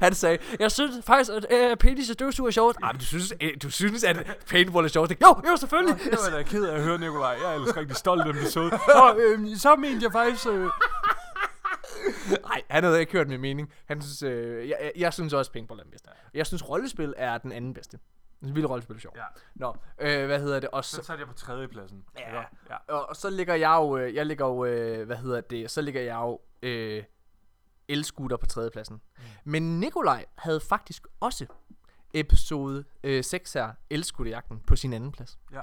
[0.01, 2.77] Han sagde, jeg synes faktisk, at uh, penis og støvsuger er sjovt.
[2.83, 5.11] Ah, men du synes, øh, du synes, at paintball er sjovt.
[5.21, 6.03] Jo, jo, selvfølgelig.
[6.03, 7.37] Det var da ked af at høre, Nikolaj.
[7.43, 8.69] Jeg er ellers rigtig stolt af den episode.
[8.95, 10.47] Nå, øh, så mente jeg faktisk...
[10.47, 10.69] Øh...
[12.49, 13.71] Nej, han havde ikke hørt min mening.
[13.85, 16.09] Han synes, øh, jeg, jeg, jeg, synes også, paintball er den bedste.
[16.33, 17.99] Jeg synes, rollespil er den anden bedste.
[18.41, 19.17] Jeg synes, vildt rollespil er sjovt.
[19.17, 19.23] Ja.
[19.55, 20.69] Nå, øh, hvad hedder det?
[20.69, 22.05] Og Så så, jeg på tredjepladsen.
[22.17, 22.37] Ja.
[22.69, 22.75] ja.
[22.87, 25.71] og, og så ligger jeg jo, øh, jeg ligger jo, øh, hvad hedder det?
[25.71, 27.03] Så ligger jeg jo øh,
[27.87, 28.95] elskuter på tredjepladsen.
[29.17, 29.23] Mm.
[29.43, 31.45] Men Nikolaj havde faktisk også
[32.13, 35.39] episode øh, 6 her, elskuterjagten, på sin anden plads.
[35.53, 35.59] ja.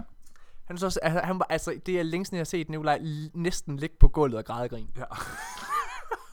[0.64, 3.00] Han så også, altså, han var, altså, det er længst, jeg har set Nikolaj
[3.34, 4.90] næsten ligge på gulvet og græde og grin.
[4.96, 5.04] Ja.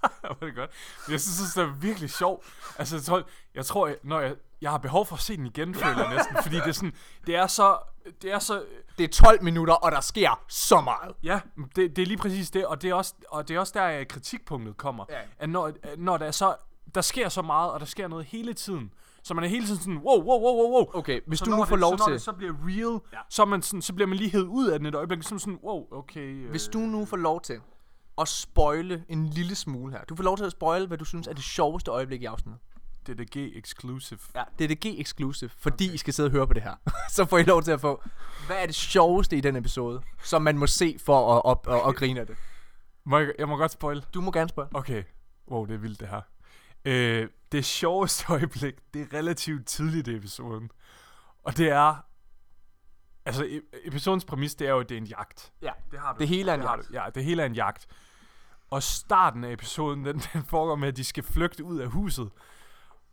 [0.24, 0.70] var det godt.
[1.10, 2.46] Jeg synes, det er virkelig sjovt.
[2.80, 3.24] Altså, jeg tror,
[3.56, 6.16] jeg, tror jeg, når jeg, jeg har behov for at se den igen, føler jeg
[6.16, 6.36] næsten.
[6.44, 6.94] Fordi det er sådan,
[7.28, 7.78] det er så,
[8.22, 8.64] det er så,
[8.98, 11.16] Det er 12 minutter, og der sker så meget.
[11.24, 11.40] ja,
[11.76, 13.82] det, det er lige præcis det, og det er også, og det er også der,
[13.84, 15.06] at kritikpunktet kommer.
[15.10, 15.20] Ja.
[15.40, 16.56] At når, når der er så,
[16.96, 18.94] der sker så meget, og der sker noget hele tiden,
[19.24, 20.86] så man er hele tiden sådan, wow, wow, wow, wow, wow.
[20.94, 22.14] Okay, hvis så du nu får det, lov så til...
[22.14, 23.18] det så bliver real, Ja.
[23.30, 25.60] så, man sådan, så bliver man lige hævet ud af den et øjeblik, som sådan,
[25.64, 26.44] wow, okay.
[26.44, 27.62] Øh, Hvis du nu får lov til
[28.22, 30.04] at spoile en lille smule her.
[30.04, 32.60] Du får lov til at spoile, hvad du synes er det sjoveste øjeblik i afsnittet.
[33.08, 34.20] det det G-exclusive.
[34.36, 35.94] Ja, det det G-exclusive, fordi okay.
[35.94, 36.76] I skal sidde og høre på det her.
[37.16, 38.04] så får I lov til at få,
[38.48, 41.88] hvad er det sjoveste i den episode, som man må se for at, at, at,
[41.88, 42.38] at grine af det.
[43.04, 44.06] Må jeg, jeg må godt spoil.
[44.14, 44.70] Du må gerne spørge.
[44.74, 45.04] Okay.
[45.52, 46.22] Wow, det er vildt det her.
[46.86, 50.70] Øh, det sjoveste øjeblik, det er relativt tidligt i episoden.
[51.44, 52.06] Og det er...
[53.26, 55.52] Altså, e- episodens præmis, det er jo, at det er en jagt.
[55.62, 55.72] Ja.
[55.92, 56.20] Det har du.
[56.20, 56.90] Det hele er en har jagt.
[56.90, 56.94] du.
[56.94, 57.88] Ja, det hele er en jagt.
[58.70, 62.30] Og starten af episoden, den, den foregår med, at de skal flygte ud af huset.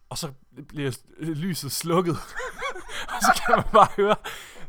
[0.09, 0.33] Og så
[0.69, 2.17] bliver lyset slukket.
[3.15, 4.17] og så kan man bare høre...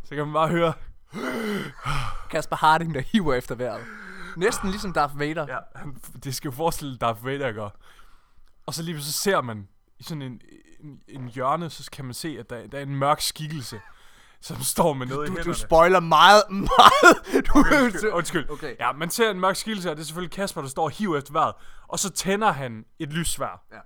[0.04, 0.74] Så kan man bare høre...
[2.32, 3.86] Kasper Harding, der hiver efter vejret.
[4.38, 5.46] Næsten ligesom Darth Vader.
[5.50, 7.70] Ja, han, det skal jo forestille Darth Vader gør.
[8.66, 9.68] Og så lige så ser man
[10.00, 10.42] i sådan en,
[10.80, 13.82] en, en hjørne, så kan man se, at der, der er en mørk skikkelse,
[14.42, 15.54] som står med noget i Du, hænderne.
[15.54, 17.46] du spoiler meget, meget.
[17.48, 18.50] Du, Undskyld, undskyld.
[18.50, 18.76] Okay.
[18.80, 21.18] Ja, man ser en mørk skikkelse, og det er selvfølgelig Kasper, der står og hiver
[21.18, 21.54] efter vejret.
[21.88, 23.62] Og så tænder han et lyssvær.
[23.72, 23.78] Ja.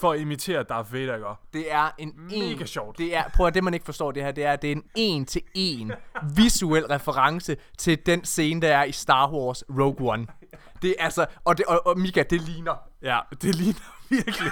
[0.00, 1.40] For at imitere Darth Vader gør.
[1.52, 2.98] Det er en Mega en, sjovt.
[2.98, 4.76] Det er, prøv at det man ikke forstår det her, det er, at det er
[4.76, 5.92] en en til en
[6.34, 10.26] visuel reference til den scene, der er i Star Wars Rogue One.
[10.82, 12.74] Det er altså, og, det, og, og Mika, det ligner.
[13.02, 14.50] Ja, det ligner virkelig.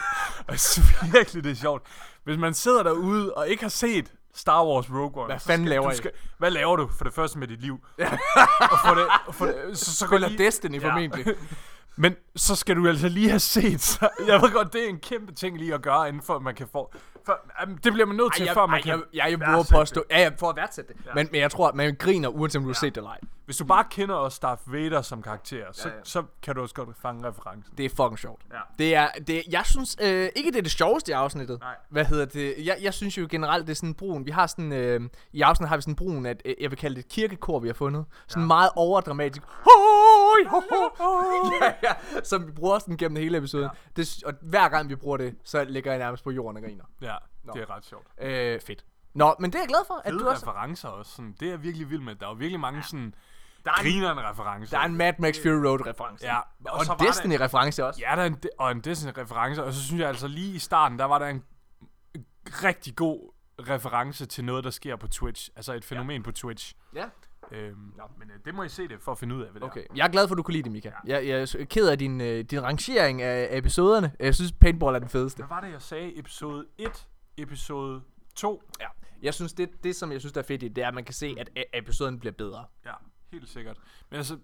[0.57, 1.83] Synes virkelig, det er sjovt.
[2.25, 5.27] Hvis man sidder derude og ikke har set Star Wars Rogue One.
[5.27, 5.97] Hvad fanden laver du I?
[5.97, 7.79] skal, Hvad laver du for det første med dit liv?
[8.73, 11.27] og for det, og for det, så, så Spiller lige- Destiny formentlig.
[11.97, 13.81] Men så skal du altså lige have set.
[13.81, 16.55] Så, jeg ved godt, det er en kæmpe ting lige at gøre, inden for man
[16.55, 16.93] kan få...
[17.27, 18.91] For, jamen, det bliver man nødt til, Ej, jeg, før man ej, kan...
[19.15, 21.01] jeg, jeg, jeg våger påstå, ja, ja, for at værdsætte det.
[21.07, 21.11] Ja.
[21.15, 23.19] Men, men jeg tror, at man griner, uanset om du har set det eller ej.
[23.45, 26.01] Hvis du bare kender os Darth Vader som karakter, så, Ja, ja.
[26.05, 27.75] så kan du også godt fange referencen.
[27.79, 28.43] Det er fucking sjovt.
[28.53, 28.59] Ja.
[28.79, 31.61] Det er, det, jeg synes øh, ikke, det er det sjoveste i afsnittet.
[31.61, 31.77] Nej.
[31.91, 32.55] Hvad hedder det?
[32.67, 34.27] Jeg, jeg synes jo generelt, det er sådan brun.
[34.27, 35.01] Vi har sådan, øh,
[35.33, 37.69] i afsnittet har vi sådan brun, at øh, jeg vil kalde det et kirkekor, vi
[37.69, 38.05] har fundet.
[38.29, 38.47] Sådan ja.
[38.47, 39.43] meget overdramatisk.
[39.47, 40.61] Hoi, ho,
[40.99, 43.65] ho, ja, ja, som vi bruger sådan gennem hele episoden.
[43.65, 44.03] Ja.
[44.03, 46.85] Det, og hver gang vi bruger det, så ligger jeg nærmest på jorden og griner.
[47.03, 47.53] Ja, Nå.
[47.53, 48.07] det er ret sjovt.
[48.21, 48.85] Øh, fedt.
[49.15, 50.47] Nå, men det er jeg glad for, at Fede du også...
[50.47, 51.13] referencer også.
[51.13, 52.15] Sådan, det er jeg virkelig vild med.
[52.15, 52.83] Der er jo virkelig mange ja.
[52.83, 53.15] sådan
[53.65, 54.77] Der er en, grinerende referencer.
[54.77, 56.27] der er en Mad Max Fury Road reference.
[56.27, 58.01] Ja, Og, og var Destiny-reference også.
[58.01, 60.59] Der, ja, der er en, og en Disney-reference, og så synes jeg altså lige i
[60.59, 61.45] starten, der var der en
[62.47, 63.33] rigtig god
[63.69, 65.51] reference til noget, der sker på Twitch.
[65.57, 66.23] Altså et fænomen ja.
[66.23, 66.75] på Twitch.
[66.95, 67.05] Ja.
[67.53, 69.69] Øhm, men øh, det må I se det for at finde ud af, hvad det
[69.69, 70.91] Okay, jeg er glad for, at du kunne lide det, Mika.
[71.07, 74.13] Jeg, jeg er ked af din, øh, din rangering af, af episoderne.
[74.21, 75.11] Jeg synes, Paintball er den er.
[75.11, 75.37] fedeste.
[75.37, 76.19] Hvad var det, jeg sagde?
[76.19, 78.03] Episode 1, episode
[78.37, 78.63] 2.
[78.81, 78.87] Ja.
[79.23, 81.05] Jeg synes, det, det som jeg synes, der er fedt i, det er, at man
[81.05, 82.65] kan se, at episoden bliver bedre.
[82.87, 82.93] Ja,
[83.35, 83.77] helt sikkert.
[84.11, 84.39] Men altså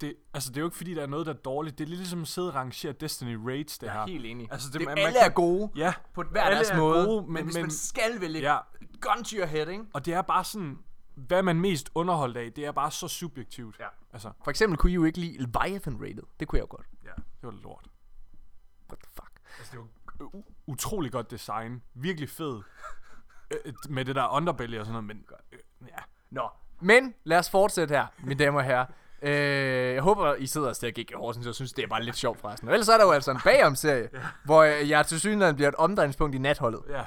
[0.00, 1.78] det, altså, det er jo ikke fordi, der er noget, der er dårligt.
[1.78, 4.00] Det er lidt ligesom at sidde og rangere Destiny Raids, det Jeg her.
[4.00, 4.48] er helt enig.
[4.52, 7.06] Altså, det- det, man- alle kan- er gode Ja, på hver alle deres er måde,
[7.06, 8.58] gode, men, men- hvis men- man skal vælge ja,
[9.00, 9.84] gun to your head, ikke?
[9.94, 10.78] og det er bare sådan,
[11.14, 13.76] hvad man mest underholdt af, det er bare så subjektivt.
[13.80, 13.86] Ja.
[14.12, 16.22] Altså, For eksempel kunne I jo ikke lide Leviathan Rated.
[16.40, 16.86] Det kunne jeg jo godt.
[17.04, 17.86] ja, det var lort.
[18.90, 19.30] What the fuck?
[19.58, 19.80] Altså, det
[20.20, 21.82] var utrolig godt design.
[21.94, 22.60] Virkelig fed.
[23.66, 25.58] Øh, med det der underbelly og sådan noget, men øh,
[25.88, 25.98] ja.
[26.30, 26.48] Nå,
[26.80, 28.86] men lad os fortsætte her, mine damer og herrer.
[29.22, 32.16] Øh, jeg håber, I sidder og ser GG Horsens, og synes, det er bare lidt
[32.16, 32.68] sjovt forresten.
[32.68, 34.08] Og ellers er der jo altså en bagom-serie,
[34.44, 36.80] hvor øh, jeg til synligheden bliver et omdrejningspunkt i natholdet.
[36.90, 37.02] ja.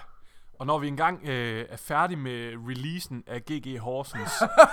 [0.61, 4.31] Og når vi engang øh, er færdige med releasen af GG Horsens,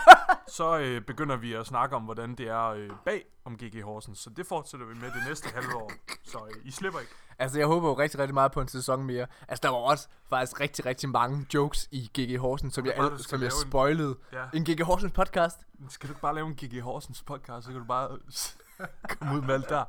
[0.56, 4.18] så øh, begynder vi at snakke om, hvordan det er øh, bag om GG Horsens.
[4.18, 5.92] Så det fortsætter vi med det næste halve år.
[6.24, 7.12] Så øh, I slipper ikke.
[7.38, 9.26] Altså, jeg håber jo rigtig, rigtig meget på en sæson mere.
[9.48, 13.08] Altså, der var også faktisk rigtig, rigtig mange jokes i GG Horsens, som jeg, er
[13.08, 14.16] bare, som jeg lave en- spoilede.
[14.32, 14.44] Ja.
[14.54, 15.58] En GG Horsens podcast.
[15.88, 18.18] Skal du ikke bare lave en GG Horsens podcast, så kan du bare
[19.18, 19.84] komme ud med alt der.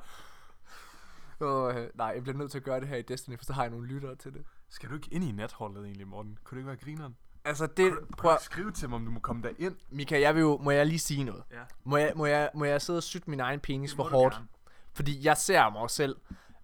[1.39, 3.53] Og, øh, nej, jeg bliver nødt til at gøre det her i Destiny, for så
[3.53, 4.45] har jeg nogle lyttere til det.
[4.69, 6.37] Skal du ikke ind i natholdet egentlig, Morten?
[6.43, 7.15] Kunne det ikke være grineren?
[7.45, 7.93] Altså, det...
[7.93, 9.75] Prøv Prøv, at skrive til mig, om du må komme derind.
[9.89, 11.43] Mika, jeg vil jo, må jeg lige sige noget?
[11.51, 11.61] Ja.
[11.83, 14.33] Må jeg, må jeg, må jeg sidde og sytte min egen penis for hårdt?
[14.33, 14.47] gerne.
[14.93, 16.15] Fordi jeg ser mig selv.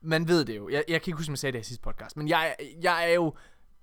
[0.01, 0.70] Man ved det jo.
[0.70, 2.18] Jeg, jeg kan ikke huske, om jeg sagde det i sidste podcast.
[2.18, 3.36] Men jeg, jeg er jo...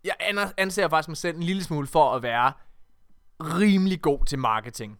[0.04, 0.14] Jeg
[0.56, 2.52] anser faktisk mig selv en lille smule for at være
[3.40, 4.98] rimelig god til marketing.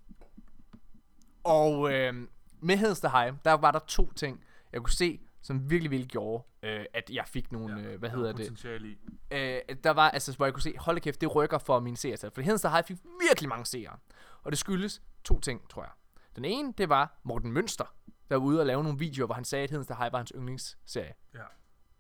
[1.45, 2.14] Og øh,
[2.61, 6.45] med Hedster High, der var der to ting, jeg kunne se, som virkelig, virkelig gjorde,
[6.62, 8.99] øh, at jeg fik nogle, ja, øh, hvad Der er hedder det, i.
[9.30, 12.30] øh, der var, altså, hvor jeg kunne se, hold kæft, det rykker for mine seertal.
[12.30, 12.97] For Hedensted High fik
[13.28, 13.97] virkelig mange seere.
[14.43, 15.90] Og det skyldes to ting, tror jeg.
[16.36, 17.95] Den ene, det var Morten Mønster,
[18.30, 20.32] der var ude og lave nogle videoer, hvor han sagde, at Hedensted High var hans
[20.36, 21.14] yndlingsserie.
[21.34, 21.40] Ja.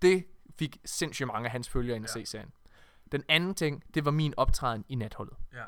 [0.02, 0.24] Det
[0.58, 2.20] fik sindssygt mange af hans følgere ind at Ja.
[2.20, 2.50] se serien.
[3.12, 5.36] Den anden ting, det var min optræden i natholdet.
[5.52, 5.64] Ja.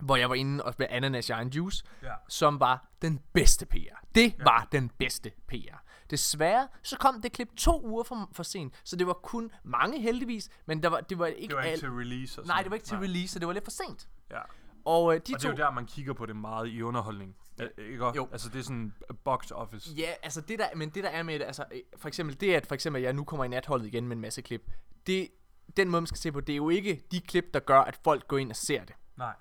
[0.00, 2.14] Hvor jeg var inde og spille Ananas Shine Juice, Ja.
[2.28, 3.76] som var den bedste PR.
[4.14, 4.44] Det ja.
[4.44, 5.76] var den bedste PR.
[6.10, 10.00] Desværre, så kom det klip to uger for, for sent, så det var kun mange
[10.00, 12.54] heldigvis, men der var, det var ikke, Det var ikke alt- til release og Nej,
[12.56, 14.08] sådan det var ikke til release, så det var lidt for sent.
[14.30, 14.40] Ja.
[14.84, 15.48] Og øh, de Og det to...
[15.48, 17.36] er jo der, man kigger på det meget i underholdning.
[17.58, 17.64] Ja.
[17.78, 18.04] Ikke?
[18.16, 18.28] Jo.
[18.32, 18.94] Altså, det er sådan
[19.24, 19.90] box office.
[19.96, 22.54] Ja, altså det der, men det der er med det, altså øh, for eksempel det,
[22.54, 24.70] at for eksempel jeg nu kommer i natholdet igen med en masse klip,
[25.06, 25.28] det,
[25.76, 27.96] den måde man skal se på, det er jo ikke de klip, der gør, at
[28.04, 28.94] folk går ind og ser det.
[29.16, 29.34] Nej.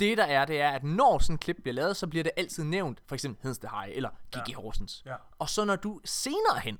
[0.00, 2.32] Det der er, det er, at når sådan en klip bliver lavet, så bliver det
[2.36, 4.56] altid nævnt, for eksempel Hedensted High eller Gigi Ja.
[4.56, 5.02] Horsens.
[5.06, 5.14] Ja.
[5.38, 6.78] Og så når du senere hen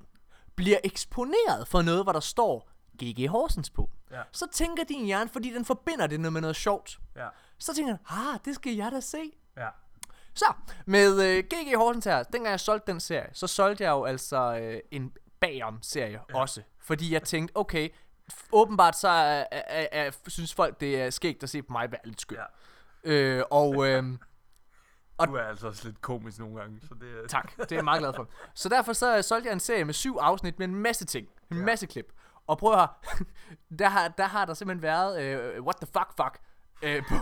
[0.56, 2.70] bliver eksponeret for noget, hvor der står
[3.04, 3.28] G.G.
[3.28, 3.90] Horsens på.
[4.10, 4.22] Ja.
[4.32, 6.98] Så tænker din hjerne, fordi den forbinder det med noget sjovt.
[7.16, 7.28] Ja.
[7.58, 9.32] Så tænker den, ah, det skal jeg da se.
[9.56, 9.68] Ja.
[10.34, 10.52] Så,
[10.86, 11.76] med øh, G.G.
[11.76, 16.20] Horsens her, dengang jeg solgte den serie, så solgte jeg jo altså øh, en bagom-serie
[16.30, 16.38] ja.
[16.38, 16.62] også.
[16.80, 17.88] Fordi jeg tænkte, okay,
[18.52, 22.00] åbenbart så er, er, er, synes folk, det er skægt at se på mig være
[22.04, 22.36] lidt skør.
[22.36, 22.44] Ja.
[23.06, 24.04] Øh, og øh,
[25.26, 27.26] Du er altså også lidt komisk nogle gange, så det er...
[27.28, 28.28] tak, det er jeg meget glad for.
[28.54, 31.28] Så derfor så øh, solgte jeg en serie med syv afsnit med en masse ting.
[31.50, 31.64] En Ja.
[31.64, 32.12] masse klip.
[32.46, 32.88] Og prøv at høre,
[33.78, 36.38] der har, der har der simpelthen været, øh, what the fuck fuck,
[36.82, 37.14] øh, på,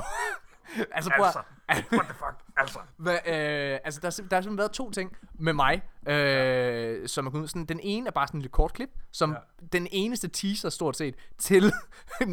[0.96, 2.78] altså prøv at, what the fuck, altså.
[2.96, 7.26] Hva, øh, altså, der, er der har simpelthen været to ting med mig, øh, som
[7.26, 7.48] er ud.
[7.48, 9.36] Sådan, den ene er bare sådan en lidt kort klip, som Ja.
[9.62, 9.66] ja.
[9.72, 11.72] den eneste teaser stort set til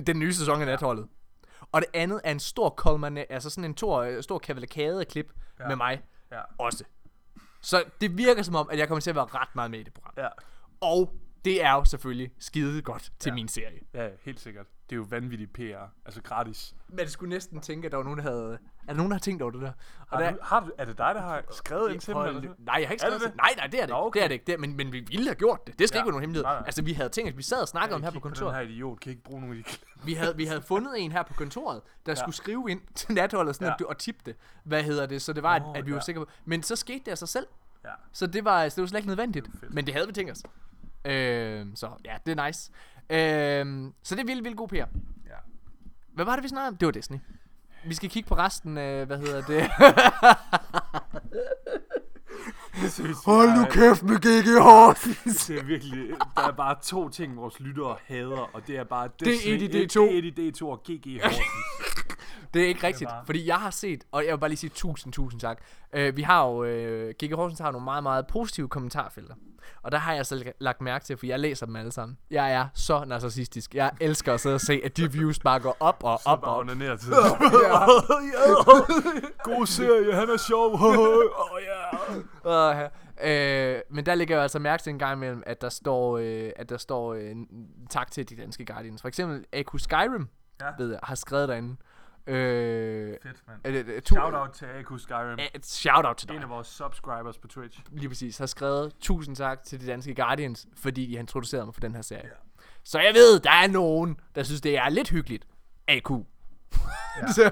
[0.08, 1.08] den nye sæson af Natholdet.
[1.72, 5.07] Og det andet er en stor kolman, altså sådan en tor, øh, stor kavalkade af
[5.07, 5.67] klip Ja.
[5.67, 6.01] med mig
[6.32, 6.41] Ja.
[6.57, 6.84] også.
[7.61, 9.84] Så det virker som om, at jeg kommer til at være ret meget med i
[9.84, 10.13] det program.
[10.17, 10.28] Ja.
[10.82, 11.15] Og
[11.45, 13.34] det er jo selvfølgelig skide godt til Ja.
[13.36, 13.80] min serie.
[13.93, 14.65] Ja, helt sikkert.
[14.89, 15.86] Det er jo vanvittig PR.
[16.05, 16.76] Altså gratis.
[16.89, 18.57] Men det skulle næsten tænke, at der var nogen, der havde...
[18.84, 19.71] Er der nogen, der har tænkt over det der?
[20.09, 22.21] Og Har der, du, har du, er det dig, der har skrevet ind til dem?
[22.21, 22.41] At eller?
[22.41, 23.27] Nej, jeg har ikke Er det skrevet det?
[23.29, 23.38] det.
[23.38, 24.17] Nej, nej, det er det Nå, okay.
[24.19, 24.45] Det er det ikke.
[24.45, 25.79] Det er, men, men vi ville have gjort det.
[25.79, 26.01] Det skal Ja.
[26.01, 26.43] ikke være nogen hemmelighed.
[26.43, 26.63] Nej, nej.
[26.65, 28.55] Altså, vi havde tænkt, at vi sad og snakkede om her på Kig kontoret.
[28.55, 29.77] Den her idiot kan ikke bruge nogle af de.
[30.05, 33.55] Vi havde, vi havde fundet en her på kontoret, der skulle skrive ind til natholdet
[33.55, 33.73] sådan, Ja.
[33.73, 34.36] at du, og tippe det.
[34.63, 35.21] Hvad hedder det?
[35.21, 36.01] Så det var, at, Åh, at vi var ja.
[36.01, 36.32] sikre på.
[36.45, 37.47] Men så skete det af sig selv.
[37.86, 37.89] Ja.
[38.11, 39.47] Så det var, så det var slet ikke nødvendigt.
[39.59, 39.73] fedt.
[39.73, 40.43] Men det havde vi tænkt os.
[41.05, 42.71] Øh, så ja, det er nice.
[43.09, 44.75] Øh, så det er vildt, vildt god PR.
[44.75, 44.86] Ja.
[46.13, 46.77] Hvad var det, vi snakkede om?
[46.77, 47.19] Det var Disney.
[47.84, 49.69] Vi skal kigge på resten af, hvad hedder det?
[53.25, 54.61] Hold nu kæft med G.G.
[54.63, 55.45] Horsens.
[55.45, 59.09] Det er virkelig, der er bare to ting, vores lyttere hader, og det er bare
[59.19, 60.01] Det er Disney- Eddie D2.
[60.01, 61.41] Eddie D2 og GG Horsens.
[62.54, 64.72] Det er ikke rigtigt, bare- fordi jeg har set, og jeg vil bare lige sige
[64.76, 65.58] tusind, tusind tak.
[65.97, 69.36] Uh, vi har jo, uh, Giga Horsens har nogle meget, meget positive kommentarfelter.
[69.84, 72.18] Og der har jeg så lagt mærke til, for jeg læser dem alle sammen.
[72.32, 73.76] Jeg er så narcissistisk.
[73.76, 76.56] Jeg elsker at sidde og se, at de views bare går op og op og
[76.56, 76.60] op.
[76.60, 77.10] onanerer til.
[79.43, 80.74] God serie, han er sjov.
[80.74, 81.62] oh,
[82.45, 82.89] yeah.
[83.24, 86.49] Uh, men der ligger jeg altså mærke til en gang imellem, at der står, uh,
[86.56, 87.20] at der står uh,
[87.89, 89.02] tak til de danske Guardians.
[89.02, 90.28] For eksempel Aku Skyrim,
[90.62, 90.66] Ja.
[90.78, 91.76] ved jeg, har skrevet derinde.
[92.28, 93.89] Uh, Fedt, mand.
[93.89, 95.39] uh, Shout out til Aku Skyrim.
[95.55, 96.36] Et shout out til dig.
[96.36, 97.80] En af vores subscribers på Twitch.
[97.91, 101.74] lige præcis, har skrevet tusind tak til de danske Guardians, fordi de har introduceret mig
[101.74, 102.24] for den her serie.
[102.26, 102.61] Ja.
[102.84, 105.47] Så jeg ved, der er nogen, der synes, det er lidt hyggeligt.
[105.88, 106.09] AQ.
[106.11, 107.28] Ja.
[107.38, 107.49] Så,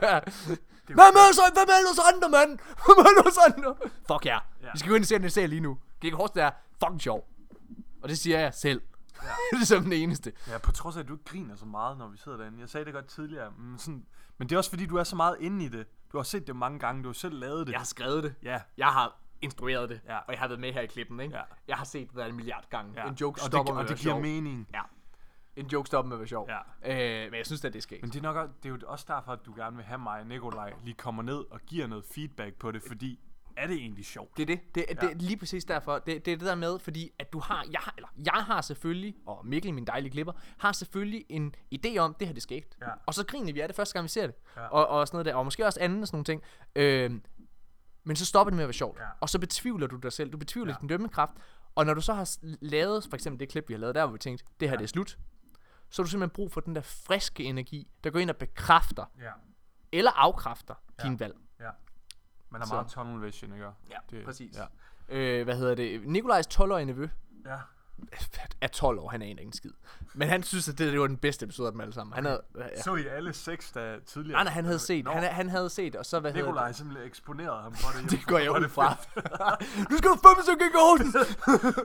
[0.86, 2.60] hvad med os, hvad med os andre, mand?
[2.86, 3.76] Hvad med os andre?
[4.08, 4.38] Fuck ja.
[4.64, 4.70] Ja.
[4.74, 5.78] Vi skal gå ind og se den serie lige nu.
[6.02, 6.52] Gik Horst er
[6.84, 7.28] fucking sjov.
[8.04, 8.82] Og det siger jeg selv.
[9.24, 9.58] Ja.
[9.58, 10.34] det er som den eneste.
[10.48, 12.60] Ja, på trods af, at du ikke griner så meget, når vi sidder derinde.
[12.60, 13.52] Jeg sagde det godt tidligere.
[13.58, 14.06] Men, sådan,
[14.38, 15.88] men det er også fordi, du er så meget inde i det.
[16.12, 17.04] Du har set det mange gange.
[17.04, 17.74] Du har selv lavet det.
[17.74, 18.36] Jeg har skrevet det.
[18.44, 18.62] Ja.
[18.78, 20.02] Jeg har instrueret det.
[20.06, 20.18] Ja.
[20.18, 21.36] Og jeg har været med her i klippen, ikke?
[21.38, 21.44] Ja.
[21.68, 22.94] Jeg har set det der en milliard gange.
[22.96, 23.08] ja.
[23.08, 24.22] En joke og stopper det, med og det giver sjov.
[24.22, 24.68] mening.
[24.74, 24.82] Ja.
[25.56, 26.50] En joke stopper med at være sjov.
[26.84, 27.24] Ja.
[27.26, 28.02] Øh, men jeg synes at det er sket.
[28.02, 29.98] Men det er nok også, det er jo også derfor, at du gerne vil have
[30.00, 33.20] mig og Nikolaj lige kommer ned og giver noget feedback på det, fordi
[33.64, 34.38] er det egentlig sjovt?
[34.38, 34.76] Det er det.
[34.76, 34.94] Det, ja.
[34.94, 36.00] det er lige præcis derfor.
[36.00, 38.62] Det, det er det der med, fordi at du har, jeg har, eller jeg har
[38.62, 42.68] selvfølgelig, og Mikkel, min dejlige klipper, har selvfølgelig en idé om, det her det skete.
[42.82, 42.88] Ja.
[43.06, 44.36] Og så griner vi af det første gang, vi ser det.
[44.56, 44.62] Ja.
[44.68, 45.36] Og, og sådan noget der.
[45.36, 46.44] Og måske også anden og sådan nogle ting.
[46.76, 47.22] Øh,
[48.04, 49.00] men så stopper det med at være sjovt.
[49.00, 49.06] Ja.
[49.22, 50.32] Og så betvivler du dig selv.
[50.32, 50.78] Du betvivler Ja.
[50.82, 51.34] din dømmekraft.
[51.76, 54.14] Og når du så har lavet, for eksempel det klip, vi har lavet der, hvor
[54.14, 54.78] vi tænkte, det her Ja.
[54.78, 55.18] det er slut.
[55.90, 59.06] Så har du simpelthen brug for den der friske energi, der går ind og bekræfter,
[59.20, 59.32] Ja.
[59.92, 61.08] eller afkræfter Ja.
[61.08, 61.36] din valg.
[61.60, 61.70] ja.
[62.52, 62.74] Man har Så.
[62.74, 63.66] meget tunnel vision, ikke?
[63.90, 64.58] Ja, præcis.
[64.58, 64.66] Ja.
[65.10, 66.08] Øh, hvad hedder det?
[66.08, 67.08] Nikolajs 12-årige nevø,
[67.46, 67.58] ja.
[68.62, 69.72] er 12 år, han aner ikke en skid.
[70.14, 72.14] Men han synes, at det, det var den bedste episode af dem alle sammen.
[72.14, 72.82] Han havde, ja.
[72.82, 74.36] Så I alle seks, der tidligere?
[74.36, 77.08] Nej, nej, han havde set, han, han havde set, og så hvad hedder Nikolaj simpelthen
[77.08, 78.04] eksponeret ham for det.
[78.04, 78.12] det?
[78.20, 78.98] Det går jeg er ud det fra.
[79.92, 81.16] nu skal du fandme så gik Horsens!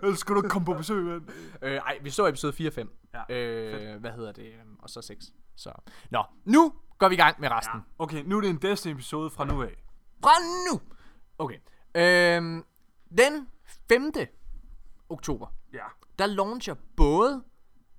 [0.03, 1.23] Ellers skal du ikke komme på besøg, mand.
[1.63, 2.91] øh, ej, vi så episode 4 og 5.
[3.31, 4.53] Ja, øh, hvad hedder det?
[4.79, 5.25] Og så 6.
[5.57, 5.73] Så.
[6.11, 7.79] Nå, nu går vi i gang med resten.
[7.79, 8.03] Ja.
[8.05, 9.84] Okay, nu er det en Destiny-episode fra nu af.
[10.25, 10.33] Fra
[10.73, 10.81] nu!
[11.39, 11.59] Okay.
[11.95, 12.65] Øhm,
[13.19, 13.49] den
[13.89, 14.13] 5.
[15.09, 15.85] oktober, Ja.
[16.19, 17.43] der launcher både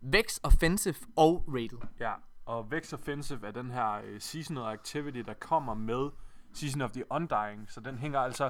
[0.01, 1.77] Vex Offensive og Rated.
[1.99, 2.13] Ja,
[2.45, 6.09] og Vex Offensive er den her uh, seasonal activity, der kommer med
[6.53, 8.49] Season of the Undying, så den hænger altså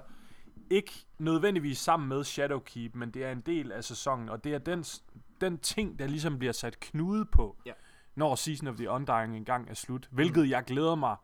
[0.69, 4.57] ikke nødvendigvis sammen med Shadowkeep, men det er en del af sæsonen, og det er
[4.57, 5.03] den, s-
[5.41, 7.71] den ting, der ligesom bliver sat knude på, Ja.
[8.15, 11.15] når Season of the Undying engang er slut, hvilket jeg glæder mig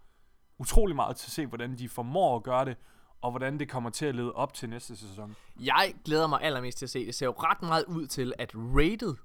[0.61, 2.77] utrolig meget til at se, hvordan de formår at gøre det,
[3.21, 5.35] og hvordan det kommer til at lede op til næste sæson.
[5.59, 7.05] Jeg glæder mig allermest til at se.
[7.05, 9.15] Det ser jo ret meget ud til, at Rated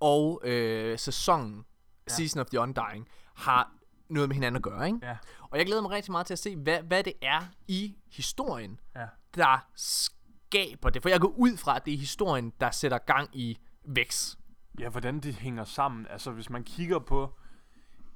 [0.00, 1.64] og øh, sæsonen,
[2.08, 2.14] ja.
[2.14, 3.72] Season of the Undying, har
[4.08, 4.98] noget med hinanden at gøre, ikke?
[5.02, 5.16] Ja.
[5.50, 8.80] Og jeg glæder mig rigtig meget til at se, hvad, hvad det er i historien,
[8.96, 9.06] Ja.
[9.34, 11.02] der skaber det.
[11.02, 14.36] For jeg går ud fra, at det er historien, der sætter gang i Vex.
[14.80, 16.06] Ja, hvordan det hænger sammen.
[16.10, 17.34] Altså, hvis man kigger på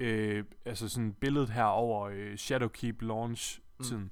[0.01, 4.11] øh, altså sådan billedet her over øh, Shadowkeep launch-tiden, mm.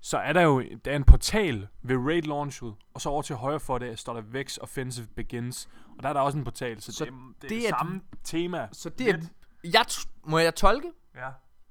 [0.00, 3.36] så er der jo der er en portal ved raid launchet, og så over til
[3.36, 6.80] højre for det står der Vex Offensive Begins, og der er der også en portal,
[6.82, 8.68] så, Så det, er- det, det det er er et- samme tema.
[8.72, 9.18] Så det er...
[9.64, 9.84] Jeg
[10.24, 10.92] må jeg tolke?
[11.14, 11.28] Ja,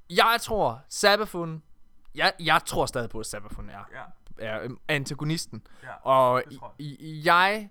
[0.10, 1.64] Jeg tror, Sabafun...
[2.16, 4.04] Jeg, jeg tror stadig på, at Sabafun er, ja,
[4.48, 5.64] er øhm, antagonisten.
[5.84, 5.94] ja.
[6.10, 7.70] Og det i, jeg...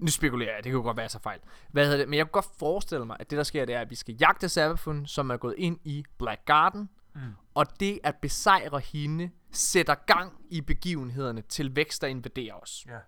[0.00, 1.40] Nu spekulerer jeg, det kan jo godt være så fejl.
[1.72, 2.08] Hvad hedder det?
[2.08, 4.16] Men jeg kunne godt forestille mig, at det der sker, det er, at vi skal
[4.20, 6.88] jagte Sabafun, som er gået ind i Black Garden.
[7.14, 7.20] Mm.
[7.54, 12.84] Og det at besejre hende, sætter gang i begivenhederne til vækst, der invaderer os.
[12.88, 12.98] Ja.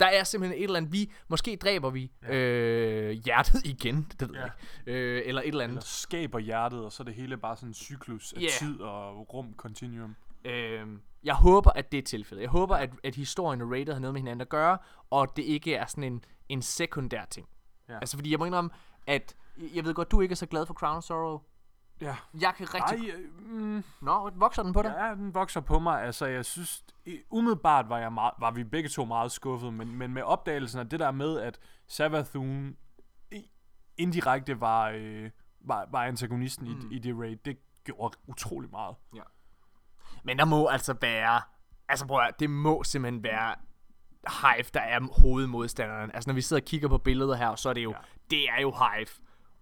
[0.00, 2.34] Der er simpelthen et eller andet, vi, måske dræber vi Ja.
[2.34, 4.40] øh, hjertet igen, det ved Ja.
[4.42, 4.50] jeg
[4.86, 5.00] ikke.
[5.00, 5.74] Øh, eller et eller andet.
[5.76, 8.46] Eller skaber hjertet, og så er det hele bare sådan en cyklus af Ja.
[8.58, 10.16] tid og rum continuum.
[10.48, 12.42] Øhm, jeg håber, at det er tilfældet.
[12.42, 14.78] Jeg håber, at, at historien og Raided har noget med hinanden at gøre,
[15.10, 17.48] og det ikke er sådan en, en sekundær ting.
[17.88, 17.98] Ja.
[17.98, 18.70] Altså, fordi jeg må indrømme,
[19.06, 19.36] at
[19.74, 21.40] jeg ved godt, du ikke er så glad for Crown of Sorrow.
[22.00, 22.16] Ja.
[22.40, 23.10] Jeg kan rigtig...
[23.10, 24.94] Ej, øh, mm, Nå, vokser den på dig?
[24.98, 26.02] Ja, den vokser på mig.
[26.02, 26.84] Altså, jeg synes,
[27.30, 30.88] umiddelbart var, jeg meget, var vi begge to meget skuffede, men, men med opdagelsen af
[30.88, 32.76] det der med, at Savathun
[33.96, 35.30] indirekte var, øh,
[35.60, 36.90] var, var antagonisten mm.
[36.90, 38.96] i, i det raid, det gjorde utrolig meget.
[40.24, 41.40] Men der må altså være...
[41.88, 43.54] Altså prøv at, det må simpelthen være
[44.28, 46.10] Hive, der er hovedmodstanderen.
[46.14, 47.96] Altså når vi sidder og kigger på billeder her, så er det jo, ja.
[48.30, 49.06] det er jo Hive.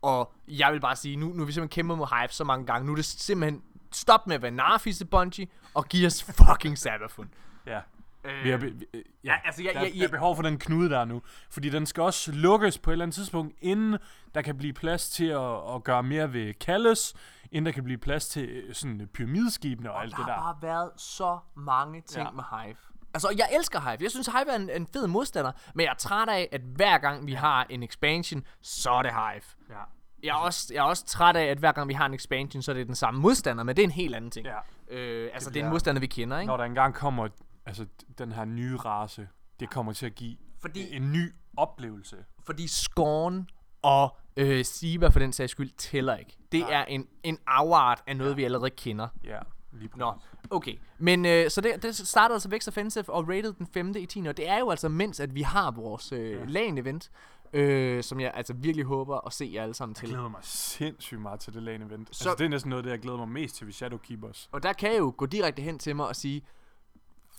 [0.03, 2.67] Og jeg vil bare sige, nu, nu har vi simpelthen kæmpet mod Hive så mange
[2.67, 2.87] gange.
[2.87, 7.29] Nu er det simpelthen stop med at være narfisse Bungie, og giv os fucking Sabafun.
[7.67, 7.81] Ja.
[8.25, 10.43] Øh, Vi har, vi- ja, ja, altså, jeg- der, jeg- der jeg- er behov for
[10.43, 11.23] den knude der nu.
[11.51, 13.99] Fordi den skal også lukkes på et eller andet tidspunkt, inden
[14.35, 17.15] der kan blive plads til at, at gøre mere ved Kalles,
[17.53, 20.33] inden der kan blive plads til øh, sådan øh, pyramideskibene og alt der det har
[20.33, 20.43] der.
[20.43, 22.31] bare været så mange ting Ja.
[22.31, 22.77] med Hive.
[23.15, 23.97] Altså, jeg elsker Hive.
[24.01, 25.53] Jeg synes, Hive er en, en fed modstander.
[25.75, 29.11] Men jeg er træt af, at hver gang vi har en expansion, så er det
[29.13, 29.43] Hive.
[29.77, 29.83] Ja.
[30.23, 32.63] Jeg er, også, jeg er også træt af, at hver gang vi har en expansion,
[32.63, 34.47] så er det den samme modstander, men det er en helt anden ting.
[34.47, 34.57] Ja.
[34.97, 36.47] Øh, altså, det, det er en modstander, vi kender, ikke?
[36.47, 37.29] Når der engang kommer
[37.67, 37.87] altså,
[38.19, 39.29] den her nye race,
[39.61, 42.17] det kommer til at give Fordi- en ny oplevelse.
[42.45, 43.49] Fordi Scorn
[43.87, 46.37] og øh, Siva for den sags skyld tæller ikke.
[46.53, 46.73] Det Nej.
[46.81, 48.37] er en, en afart af noget, ja.
[48.37, 49.09] vi allerede kender.
[49.25, 49.39] Ja,
[49.73, 49.99] lige præcis.
[49.99, 50.13] Nå,
[50.51, 50.75] okay.
[50.99, 53.95] Men øh, så det, det startede altså Vex Offensive og rated den 5.
[53.99, 54.27] i 10.
[54.27, 56.45] Og det er jo altså mens, at vi har vores øh, Ja.
[56.47, 57.11] LAN-event,
[57.53, 60.09] øh, som jeg altså virkelig håber at se jer alle sammen Jeg til.
[60.09, 62.09] glæder mig sindssygt meget til det lane event.
[62.17, 62.23] Så...
[62.23, 64.49] Så- Altså, det er næsten noget det, jeg glæder mig mest til ved Shadowkeepers.
[64.53, 66.43] Og der kan jeg jo gå direkte hen til mig og sige,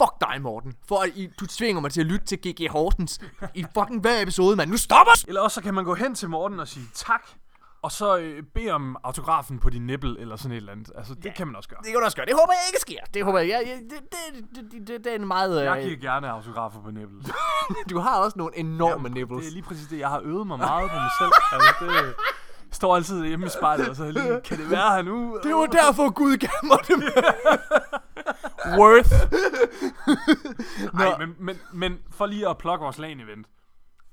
[0.02, 3.20] fuck dig, Morten, for at I, du tvinger mig til at lytte til GG Hortens
[3.54, 4.70] i fucking hver episode, mand.
[4.72, 5.12] Nu stopper!
[5.28, 7.22] Eller også så kan man gå hen til Morten og sige tak,
[7.82, 10.92] og så øh, bede om autografen på din nippel, eller sådan et eller andet.
[10.98, 11.34] Altså, det Ja.
[11.34, 11.80] kan man også gøre.
[11.84, 12.26] Det kan du også gøre.
[12.26, 13.00] Det håber jeg ikke sker.
[13.14, 13.50] Det håber jeg.
[13.50, 14.00] jeg, jeg det,
[14.56, 15.64] det, det, det, det, er en meget...
[15.64, 17.34] Jeg Øh, giver gerne autografer på nippel.
[17.90, 19.40] du har også nogle enorme nipples.
[19.42, 20.00] Det er lige præcis det.
[20.00, 21.32] Jeg har øvet mig meget på mig selv.
[21.52, 25.40] Altså, det står altid hjemme i spejlet, og så lige, kan det være her nu?
[25.44, 27.02] Det var derfor Gud gav mig dem.
[28.80, 29.12] Worth.
[30.94, 33.48] Nej, men, men, men for lige at plukke vores LAN event.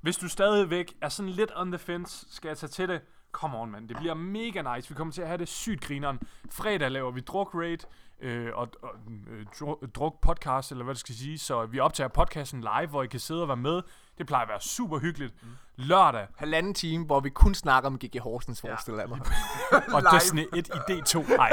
[0.00, 3.00] Hvis du stadigvæk er sådan lidt on the fence, skal jeg tage til det.
[3.32, 3.88] Come on, mand.
[3.88, 4.88] Det bliver mega nice.
[4.88, 6.20] Vi kommer til at have det sygt grineren.
[6.50, 7.78] Fredag laver vi druk raid
[8.20, 8.90] øh, og, og
[9.30, 11.38] øh, dru- druk podcast, eller hvad det skal sige.
[11.38, 13.82] Så vi optager podcasten live, hvor I kan sidde og være med.
[14.18, 15.34] Det plejer at være super hyggeligt.
[15.76, 19.20] Lørdag, Halvanden time, hvor vi kun snakker om GG Horsens forestiller jeg mig.
[19.94, 20.02] og.
[20.14, 21.36] Destiny 1 i D2.
[21.36, 21.52] Nej,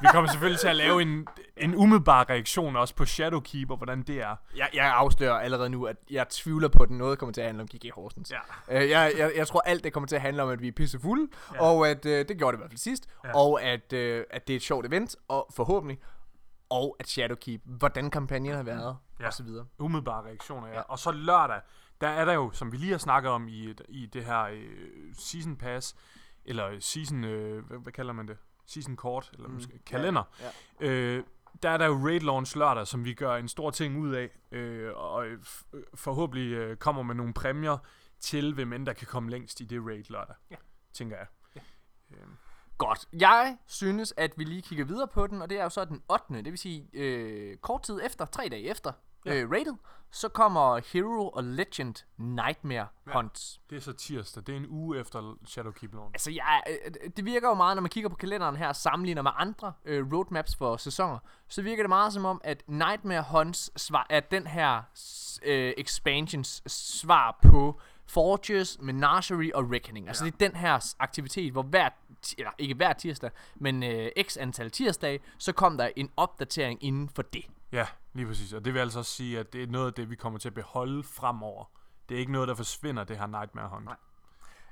[0.00, 1.26] vi kommer selvfølgelig til at lave en,
[1.56, 4.36] en umiddelbar reaktion også på Shadowkeep, og hvordan det er.
[4.56, 7.62] Jeg, jeg afslører allerede nu, at jeg tvivler på, at noget kommer til at handle
[7.62, 8.32] om GG Horsens.
[8.68, 8.82] Ja.
[8.82, 10.72] Øh, jeg, jeg, jeg tror, alt det kommer til at handle om, at vi er
[10.72, 11.62] pissefulde, Ja.
[11.62, 13.36] og at øh, det gjorde det i hvert fald sidst, Ja.
[13.36, 15.98] og at, øh, at det er et sjovt event, og forhåbentlig,
[16.70, 19.26] og at Shadowkeep, hvordan kampagnen har været, Ja.
[19.26, 19.64] og så videre.
[19.78, 20.74] umiddelbare reaktioner, ja.
[20.74, 20.80] Ja.
[20.80, 21.60] Og så lørdag,
[22.02, 25.14] der er der jo, som vi lige har snakket om i, i det her øh,
[25.18, 25.96] season pass,
[26.44, 28.36] eller season, øh, hvad, hvad kalder man det?
[28.66, 29.54] Season kort, eller mm.
[29.54, 30.22] måske kalender.
[30.40, 30.50] Ja,
[30.80, 30.90] ja.
[30.90, 31.24] Øh,
[31.62, 34.30] der er der jo raid launch lørdag, som vi gør en stor ting ud af,
[34.52, 35.38] øh, og øh,
[35.72, 37.78] øh, forhåbentlig øh, kommer med nogle præmier
[38.20, 40.56] til, hvem end der kan komme længst i det raid lørdag, Ja.
[40.92, 41.26] tænker jeg.
[41.56, 41.60] Ja.
[42.10, 42.26] Øh,
[42.78, 43.08] Godt.
[43.12, 46.02] Jeg synes, at vi lige kigger videre på den, og det er jo så den
[46.10, 46.34] 8.
[46.34, 48.92] Det vil sige øh, kort tid efter, tre dage efter
[49.26, 49.40] Ja.
[49.40, 49.74] øh, rated,
[50.12, 53.10] så kommer Hero og Legend Nightmare Ja.
[53.10, 53.12] ja.
[53.16, 53.60] Hunts.
[53.70, 56.10] det er så tirsdag, det er en uge efter Shadowkeep launch.
[56.14, 59.22] Altså, jeg, øh, det virker jo meget, når man kigger på kalenderen her og sammenligner
[59.22, 63.82] med andre øh, roadmaps for sæsoner, så virker det meget som om, at Nightmare Hunts
[63.82, 64.82] svar, er den her
[65.42, 67.80] øh, expansions svar på
[68.12, 70.08] Forges, Menagerie og Reckoning.
[70.08, 70.30] Altså, Ja.
[70.30, 71.88] det er den her aktivitet, hvor hver,
[72.38, 77.08] eller ikke hver tirsdag, men øh, x antal tirsdage, så kom der en opdatering inden
[77.08, 77.44] for det.
[77.72, 78.52] Ja, lige præcis.
[78.52, 80.48] Og det vil altså også sige, at det er noget af det, vi kommer til
[80.48, 81.64] at beholde fremover.
[82.08, 83.84] Det er ikke noget, der forsvinder, det her Nightmare Hunt.
[83.84, 83.96] Nej.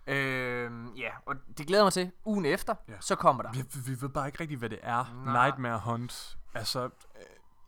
[0.07, 2.11] Øh, ja, og det glæder mig til.
[2.25, 2.95] Ugen efter, Ja.
[3.01, 3.53] så kommer der.
[3.53, 5.23] Vi, vi ved bare ikke rigtig, hvad det er.
[5.25, 5.45] Nej.
[5.47, 6.39] Nightmare Hunt.
[6.55, 6.89] Altså, øh,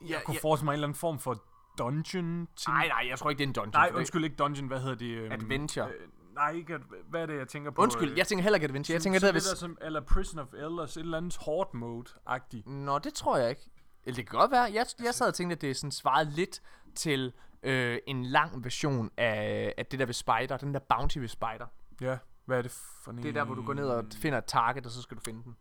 [0.00, 0.40] jeg Ja, kunne ja.
[0.42, 1.42] forestille mig en eller anden form for
[1.78, 2.74] dungeon ting.
[2.74, 3.72] Nej, nej, jeg tror ikke, det er en dungeon.
[3.72, 4.66] Nej, undskyld, ikke dungeon.
[4.68, 5.06] Hvad hedder det?
[5.10, 5.88] øhm, Adventure.
[5.88, 7.82] Øh, nej, ikke, ad- hvad er det, jeg tænker på?
[7.82, 8.94] Undskyld, øh, jeg tænker heller ikke Adventure.
[8.94, 9.44] Jeg tænker, det det hvis...
[9.44, 12.66] der som, eller Prison of Elders, et eller andet hard mode-agtigt.
[12.66, 13.70] Nå, det tror jeg ikke.
[14.04, 14.62] Eller det kan godt være.
[14.62, 16.62] Jeg, jeg sad og tænkte, at det er sådan svaret lidt
[16.94, 20.56] til øh, en lang version af, af det der ved Spider.
[20.56, 21.66] Den der Bounty ved Spider.
[22.00, 22.70] Ja, hvad er det
[23.04, 23.18] for en?
[23.18, 25.22] Det er der, hvor du går ned og finder et target, og så skal du
[25.24, 25.56] finde den.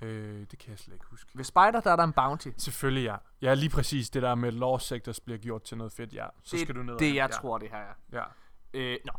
[0.00, 1.30] Øh, det kan jeg slet ikke huske.
[1.34, 2.48] Ved Spider, der er der en Bounty.
[2.56, 3.16] Selvfølgelig, ja.
[3.42, 6.26] Ja, lige præcis det der med, law sectors bliver gjort til noget fedt, ja.
[6.44, 7.26] Så det, skal du ned det, jeg ja.
[7.26, 7.94] tror, det her er.
[8.12, 8.24] Ja.
[8.74, 9.12] Øh, nå.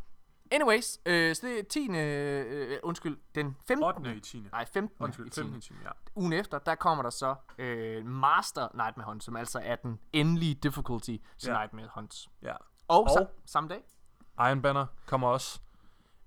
[0.52, 1.90] Anyways, øh, så det er 10.
[1.98, 3.84] Øh, undskyld, den 15.
[3.84, 4.16] 8.
[4.16, 4.48] i 10.
[4.52, 5.04] Nej, 15.
[5.04, 5.40] Undskyld, i 10.
[5.40, 5.58] 15.
[5.58, 5.90] i 10, ja.
[6.16, 10.56] Ugen efter, der kommer der så øh, Master Nightmare Hunt, som altså er den endelige
[10.56, 11.58] difficulty til Ja.
[11.60, 12.30] Nightmare Hunts.
[12.42, 12.56] ja.
[12.88, 13.84] Og, Og- samme dag.
[14.40, 15.62] Iron Banner kommer også.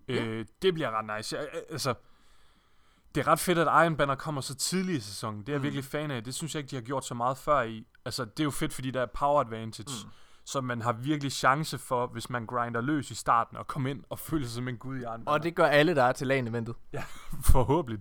[0.09, 1.37] Øh, det bliver ret nice.
[1.39, 1.95] Jeg, altså,
[3.17, 5.41] det er ret fedt, at Iron Banner kommer så tidligt i sæsonen.
[5.41, 5.63] Det er jeg Mm.
[5.63, 6.25] virkelig fan af.
[6.25, 7.87] Det synes jeg ikke, de har gjort så meget før i.
[8.05, 10.07] Altså, det er jo fedt, fordi der er power advantage.
[10.07, 10.11] Mm.
[10.45, 14.05] Så man har virkelig chance for, hvis man grinder løs i starten, og komme ind
[14.11, 15.31] og føle sig som en gud i Iron Banner.
[15.33, 16.75] Og det gør alle, der er til lagen eventet.
[16.93, 17.03] Ja,
[17.53, 18.01] forhåbentlig.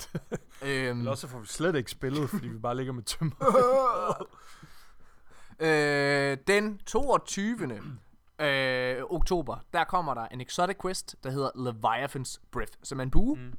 [0.61, 3.35] øhm, Eller også får vi slet ikke spillet, fordi vi bare ligger med tømmer.
[5.59, 7.57] øh, den 22.
[8.39, 13.11] Øh, oktober, der kommer der en exotic quest, der hedder Leviathan's Breath, som er en
[13.11, 13.35] bue.
[13.35, 13.53] Mm.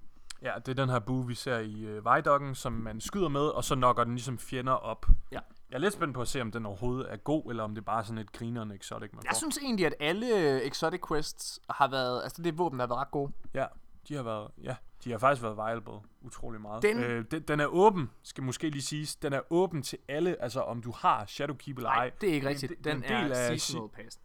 [0.53, 3.40] Ja, det er den her bue, vi ser i øh, Vejdokken, som man skyder med,
[3.40, 5.07] og så knocker den ligesom fjender op.
[5.32, 5.40] Ja.
[5.70, 7.84] Jeg er lidt spændt på at se, om den overhovedet er god, eller om det
[7.84, 9.36] bare er sådan et grinerende exotic, man Jeg får.
[9.38, 13.32] synes egentlig, at alle exotic quests har været, altså det våben har været ret gode.
[13.55, 13.66] Ja,
[14.09, 16.82] de har været, ja, de har faktisk været viable utrolig meget.
[16.82, 19.16] Den- øh, den, den er åben, skal måske lige siges.
[19.16, 21.97] Den er åben til alle, altså om du har Shadowkeep eller ej.
[21.97, 22.72] Nej, det er ikke rigtigt.
[22.84, 24.20] Den en del er af seasonal pass.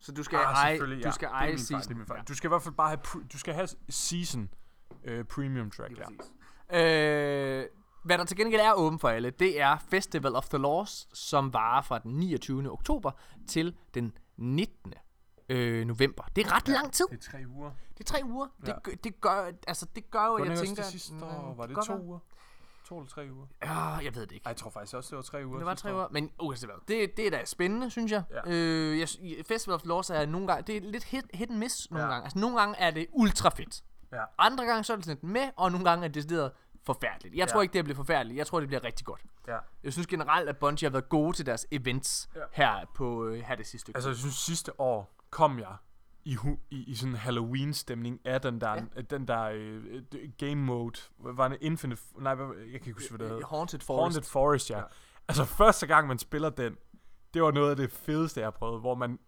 [0.00, 1.10] Så du skal Ah, eje, du ja.
[1.10, 2.06] skal er eje season.
[2.06, 2.18] fejl.
[2.18, 2.22] Ja.
[2.28, 3.00] Du skal i hvert fald bare have,
[3.32, 4.50] du skal have season
[5.04, 5.92] øh, premium track.
[6.72, 7.60] Ja.
[7.60, 7.66] Øh,
[8.04, 11.52] hvad der til gengæld er åben for alle, det er Festival of the Lost, som
[11.52, 12.70] varer fra den 29.
[12.72, 13.10] oktober
[13.48, 14.94] til den 19.
[15.48, 16.22] Øh, november.
[16.36, 17.06] Det er ret lang tid.
[17.10, 17.70] Det er tre uger.
[17.98, 18.46] Det er tre uger.
[18.66, 18.72] Ja.
[18.72, 20.82] Det, gør- det gør, altså det gør jo, at det jeg tænker...
[20.82, 21.50] det sidste år?
[21.52, 22.18] Mm, Var det godt to uger?
[22.88, 23.46] To eller tre uger?
[23.62, 24.44] Ja, jeg ved det ikke.
[24.44, 25.56] Ej, jeg tror faktisk også, det var tre uger.
[25.56, 28.22] Det var tre uger, men uanset hvad, det, det er da spændende, synes jeg.
[28.46, 28.50] Ja.
[28.52, 29.08] Øh, jeg
[29.48, 32.10] Festival of Lost er nogle gange, det er lidt hit, hit and miss nogle Ja.
[32.12, 32.24] gange.
[32.24, 33.82] Altså nogle gange er det ultra fedt.
[34.12, 34.24] Ja.
[34.38, 36.52] Andre gange så er det sådan lidt med, og nogle gange er det decideret
[36.86, 37.34] forfærdeligt.
[37.34, 37.62] Jeg tror Ja.
[37.62, 38.38] ikke, det bliver forfærdeligt.
[38.38, 39.20] Jeg tror, det bliver rigtig godt.
[39.48, 39.56] ja.
[39.84, 42.40] Jeg synes generelt, at Bungie har været gode til deres events Ja.
[42.52, 43.96] her på øh, her det sidste stykke.
[43.96, 45.76] Altså, jeg synes, sidste år kom jeg
[46.24, 46.38] i,
[46.70, 48.82] i, i sådan en Halloween-stemning af den der, Ja.
[48.96, 49.00] ja.
[49.00, 49.84] den der øh,
[50.14, 51.00] øh, game mode.
[51.18, 52.02] Var det Infinite...
[52.18, 53.46] Nej, jeg kan ikke huske, hvad det hedder.
[53.46, 54.14] Haunted Forest.
[54.16, 54.76] Haunted Forest, ja.
[54.76, 54.82] Ja.
[54.82, 54.88] ja.
[55.28, 56.76] Altså, første gang, man spiller den,
[57.34, 59.18] det var noget af det fedeste, jeg har prøvet, hvor man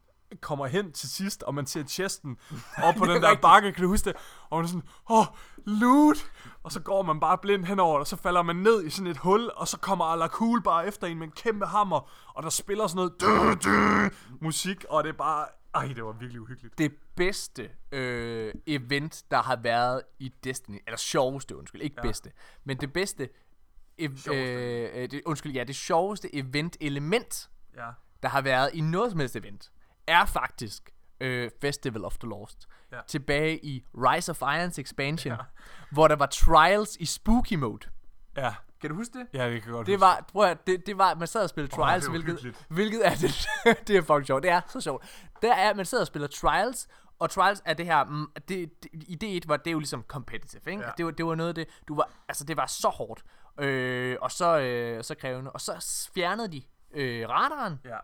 [0.41, 2.39] kommer hen til sidst, og man ser chesten
[2.83, 4.17] op på den der bakke, kan du huske det?
[4.51, 5.27] Og man er sådan, åh, oh,
[5.67, 6.17] loot!
[6.63, 9.17] Og så går man bare blind henover, og så falder man ned i sådan et
[9.17, 12.51] hul, og så kommer Ala Cool bare efter en med en kæmpe hammer, og der
[12.51, 14.09] spiller sådan noget dø, dø,
[14.41, 16.79] musik, og det er bare, ej, det var virkelig uhyggeligt.
[16.79, 20.83] det bedste øh, event, der har været i Destiny.
[20.87, 21.83] Eller sjoveste, undskyld.
[21.83, 22.03] Ikke ja.
[22.03, 22.33] Bedste.
[22.65, 23.29] Men det bedste...
[23.99, 24.33] Ev- Sjoveste.
[24.35, 27.89] øh, øh, det, undskyld, ja, det sjoveste event-element, Ja.
[28.23, 29.71] der har været i noget som helst event,
[30.07, 30.91] er faktisk
[31.21, 32.69] øh, Festival of the Lost.
[32.93, 33.01] Ja.
[33.07, 35.39] Tilbage i Rise of Irons expansion, ja.
[35.91, 37.89] hvor der var trials i spooky mode.
[38.37, 39.27] Ja, Kan du huske det?
[39.33, 40.01] ja, det kan godt Det huske.
[40.01, 42.67] var, prøv at, det, det var, man sad og spillede Åh, Trials, hvilket, hyggeligt.
[42.69, 43.47] hvilket er det,
[43.89, 44.43] det er fucking sjovt.
[44.43, 45.05] Det er så sjovt.
[45.43, 46.89] Der er, man sidder og spiller Trials,
[47.19, 50.63] og Trials er det her, mm, det, det, i D1 var det jo ligesom competitive,
[50.71, 50.83] ikke?
[50.83, 50.91] Ja.
[50.97, 53.25] Det, var, det var noget af det, du var, altså det var så hårdt,
[53.61, 56.63] øh, og så, øh, så krævende, og så fjernede de
[56.95, 57.97] øh, radaren, Ja.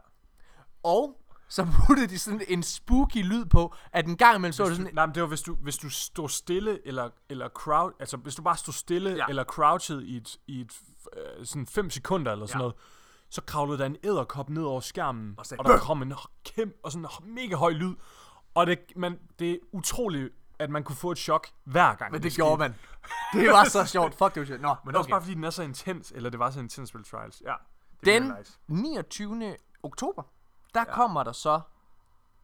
[0.83, 1.21] og
[1.51, 4.95] så puttede de sådan en spooky lyd på, at en gang imellem så det sådan,
[4.95, 8.35] nej, men det var, hvis du, hvis du stod stille, eller, eller crowd, altså hvis
[8.35, 9.25] du bare stod stille, Ja.
[9.29, 10.73] eller crouched i et, i et
[11.17, 12.63] øh, sådan 5 sekunder, eller sådan Ja.
[12.63, 12.75] noget,
[13.31, 16.75] så kravlede der en æderkop ned over skærmen, Og sagde, og der kom en kæmpe,
[16.83, 17.95] og sådan en mega høj lyd,
[18.55, 22.13] og det, man, det er utroligt, at man kunne få et chok hver gang.
[22.13, 22.75] men det gjorde man.
[23.33, 24.15] Det var så sjovt.
[24.15, 24.61] Fuck, det var sjovt.
[24.63, 27.05] Nå, Men også bare fordi den er så intens, eller det var så intens spil
[27.05, 27.43] Trials.
[27.47, 27.55] Ja,
[28.01, 28.59] det Den nice.
[28.69, 29.57] 29.
[29.83, 30.23] oktober,
[30.75, 30.95] der ja.
[30.95, 31.61] kommer der så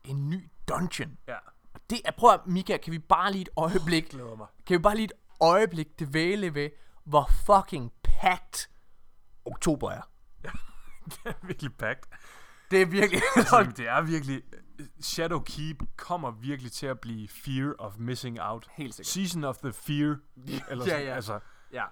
[0.04, 1.18] en ny dungeon.
[1.28, 1.36] Ja,
[1.74, 4.46] Og det er, prøv at, Mika, kan vi bare lige et øjeblik, glæder mig.
[4.66, 6.70] kan vi bare lige et øjeblik dvæle ved,
[7.04, 8.68] hvor fucking packed
[9.44, 10.00] oktober er.
[11.10, 12.04] det er virkelig packed.
[12.70, 13.22] Det er virkelig...
[13.36, 14.42] Altså, det er virkelig...
[15.00, 18.68] Shadowkeep kommer virkelig til at blive Fear of Missing Out.
[18.70, 19.10] Helt sikkert.
[19.12, 20.16] Season of the Fear.
[20.70, 21.14] Eller Ja, ja.
[21.14, 21.40] Altså,
[21.72, 21.84] ja.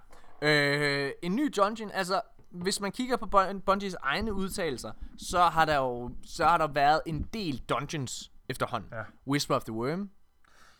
[0.42, 2.20] Øh, en ny dungeon, altså
[2.62, 6.66] hvis man kigger på Bun- Bungies egne udtalelser, så har der jo så har der
[6.66, 8.90] været en del dungeons efterhånden.
[8.92, 9.02] Ja.
[9.26, 10.10] Whisper of the Worm,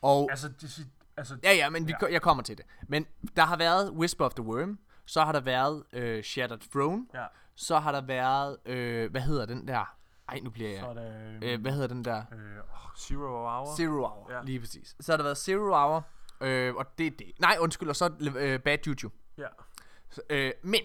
[0.02, 2.06] og altså, det, Altså, Ja, ja, men vi, Ja.
[2.12, 2.66] jeg kommer til det.
[2.88, 3.06] Men
[3.36, 7.24] der har været Whisper of the Worm, så har der været øh, Shattered Throne, ja.
[7.54, 9.94] så har der været, øh, hvad hedder den der?
[10.28, 11.40] Ej, nu bliver Så er jeg...
[11.42, 12.18] der Øh, hvad hedder den der?
[12.32, 12.38] øh,
[12.98, 13.76] Zero Hour.
[13.76, 14.42] Zero Hour, ja.
[14.42, 14.96] lige præcis.
[15.00, 16.04] Så har der været Zero Hour,
[16.40, 17.32] øh, og det er det.
[17.38, 19.10] Nej, undskyld, og så øh, Bad Juju.
[19.38, 19.46] Ja.
[20.10, 20.80] Så, øh, men,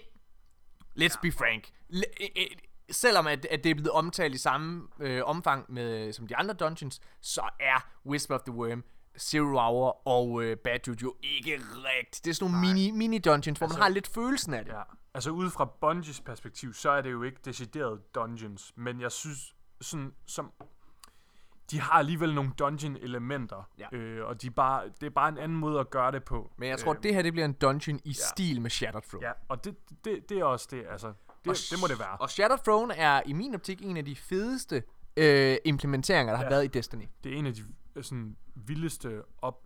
[0.98, 1.64] let's be frank.
[1.92, 2.46] L- øh, øh,
[2.90, 6.54] selvom at, at det er blevet omtalt i samme øh, omfang med, som de andre
[6.54, 8.84] dungeons, så er Whisper of the Worm,
[9.18, 12.24] Zero Hour og øh, Bad Juju ikke rigtigt.
[12.24, 14.72] Det er sådan nogle mini, mini dungeons, hvor Altså- man har lidt følelsen af det.
[14.72, 14.82] Ja,
[15.14, 19.54] altså ud fra Bungies perspektiv, så er det jo ikke decideret dungeons, men jeg synes
[19.80, 20.52] sådan som
[21.70, 23.96] de har alligevel nogle dungeon elementer, Ja.
[23.96, 26.50] øh, og de bare, det er bare en anden måde at gøre det på.
[26.58, 29.26] Men jeg tror, Øh, det her det bliver en dungeon i stil med Shattered Throne.
[29.26, 31.06] Ja, og det, det, det er også det, altså,
[31.44, 32.16] det, Og det må det være.
[32.20, 34.82] Og Shattered Throne er i min optik en af de fedeste
[35.16, 36.50] øh, implementeringer, der har Ja.
[36.50, 37.04] været i Destiny.
[37.24, 37.62] Det er en af de
[37.96, 39.62] øh, sådan, vildeste op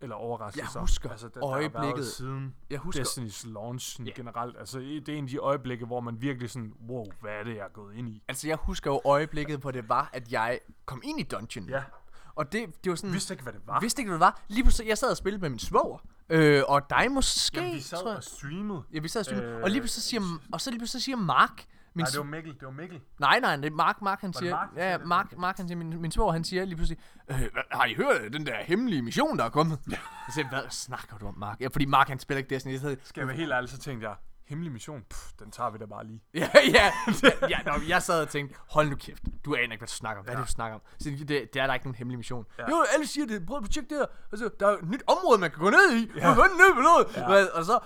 [0.00, 0.70] eller overraskelser.
[0.74, 2.06] Jeg husker altså, der, der har øjeblikket.
[2.06, 4.12] siden Jeg husker, Destiny's launch sådan, Ja.
[4.16, 4.56] generelt.
[4.58, 7.56] Altså, det er en af de øjeblikke, hvor man virkelig sådan, wow, hvad er det,
[7.56, 8.22] jeg er gået ind i?
[8.28, 11.68] altså jeg husker jo øjeblikket, hvor det var, at jeg kom ind i dungeon.
[11.68, 11.82] Ja,
[12.34, 13.12] Og det, det var sådan...
[13.12, 13.80] vidste ikke, hvad det var.
[13.80, 14.40] vidste ikke, hvad det var.
[14.48, 15.98] Lige pludselig, jeg sad og spillede med min svoger.
[16.30, 18.16] Øh, og dig måske, Jamen, vi sad tror jeg.
[18.16, 18.82] og streamede.
[18.94, 19.48] Ja, vi sad og streamede.
[19.48, 21.64] Øh, og lige pludselig siger, og så lige pludselig siger Mark,
[21.98, 23.00] min Nej, det var Mikkel, det var Mikkel.
[23.18, 24.98] nej, nej, det er Mark, Mark han siger, Mark, ja, ja?
[24.98, 28.32] Mark, Mark han siger, min, min svoger, han siger lige pludselig, øh, har I hørt
[28.32, 29.78] den der hemmelige mission, der er kommet?
[29.88, 29.98] Jeg
[30.34, 31.60] siger, hvad snakker du om, Mark?
[31.60, 32.72] Ja, fordi Mark, han spiller ikke Destiny.
[32.72, 34.16] Jeg sagde, Skal jeg være helt ærlig, så tænkte jeg,
[34.48, 36.22] hemmelig mission, Pff, den tager vi da bare lige.
[36.34, 36.92] Ja, ja,
[37.22, 39.92] ja, ja nå, jeg sad og tænkte, hold nu kæft, du aner ikke, hvad du
[39.92, 40.24] snakker om.
[40.24, 40.80] Hvad det, du snakker om?
[40.98, 42.46] Så det, det er der ikke nogen hemmelig mission.
[42.58, 42.62] Ja.
[42.62, 42.70] Ja.
[42.70, 44.06] Jo, alle siger det, prøv at tjekke det her.
[44.32, 46.10] Altså, der er et nyt område, man kan gå ned i.
[46.16, 46.34] Ja.
[46.34, 47.06] Hvad ned med noget?
[47.16, 47.58] Ja.
[47.58, 47.78] Og så,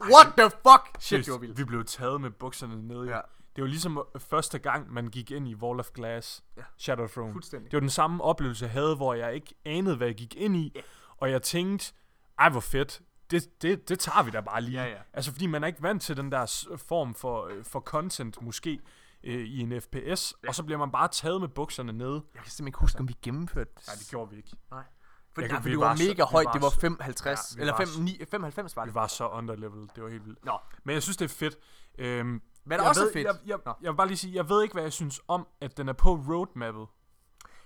[0.00, 0.96] what the fuck?
[1.00, 1.58] Shit, vildt.
[1.58, 3.08] vi blev taget med bukserne nede.
[3.08, 3.14] Ja.
[3.14, 3.20] Ja.
[3.56, 6.62] Det var ligesom øh, første gang, man gik ind i Wall of Glass, Ja.
[6.76, 7.32] Shadow Throne.
[7.32, 7.70] Fuldstændig.
[7.70, 10.56] Det var den samme oplevelse, jeg havde, hvor jeg ikke anede, hvad jeg gik ind
[10.56, 10.72] i.
[10.74, 10.80] Ja.
[11.16, 11.92] Og jeg tænkte,
[12.38, 14.82] ej hvor fedt, det, det, det tager vi da bare lige.
[14.82, 14.98] Ja, ja.
[15.12, 18.42] Altså fordi man er ikke vant til den der s- form for, øh, for content
[18.42, 18.80] måske
[19.24, 20.48] øh, i en FPS, ja.
[20.48, 22.12] og så bliver man bare taget med bukserne nede.
[22.14, 23.86] Jeg kan simpelthen ikke huske, om vi gennemførte det.
[23.86, 24.50] Nej, det gjorde vi ikke.
[24.70, 24.78] Nej.
[24.78, 24.86] Jeg
[25.34, 26.46] Fordi, kan- ja, for vi det var var så- mega vi højt.
[26.46, 28.88] var Det var så- 55, Ja, vi eller var 5, så- 9, 95 var Vi
[28.88, 28.94] det.
[28.94, 30.44] var så underleveled, det var helt vildt.
[30.44, 31.56] Nå, Men jeg synes, det er fedt.
[31.98, 33.26] Øhm, hvad der jeg også ved, er fedt.
[33.26, 33.72] Jeg, jeg, Nå.
[33.82, 35.92] jeg vil bare lige sige, jeg ved ikke, hvad jeg synes om, at den er
[35.92, 36.86] på roadmappet.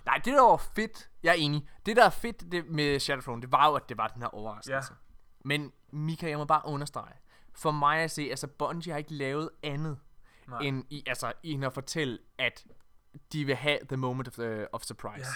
[0.07, 1.69] Nej, det der var fedt, jeg er enig.
[1.87, 4.29] Det der er fedt det med Shadowthrone, det var jo, at det var den her
[4.29, 4.93] overraskelse.
[4.93, 4.97] Ja.
[5.45, 7.13] Men Mika, jeg må bare understrege.
[7.55, 9.99] For mig at se, altså Bungie har ikke lavet andet,
[10.49, 10.59] Nej.
[10.61, 12.65] end i, altså, end at fortælle, at
[13.33, 15.21] de vil have the moment of, the, of surprise.
[15.21, 15.27] Ja.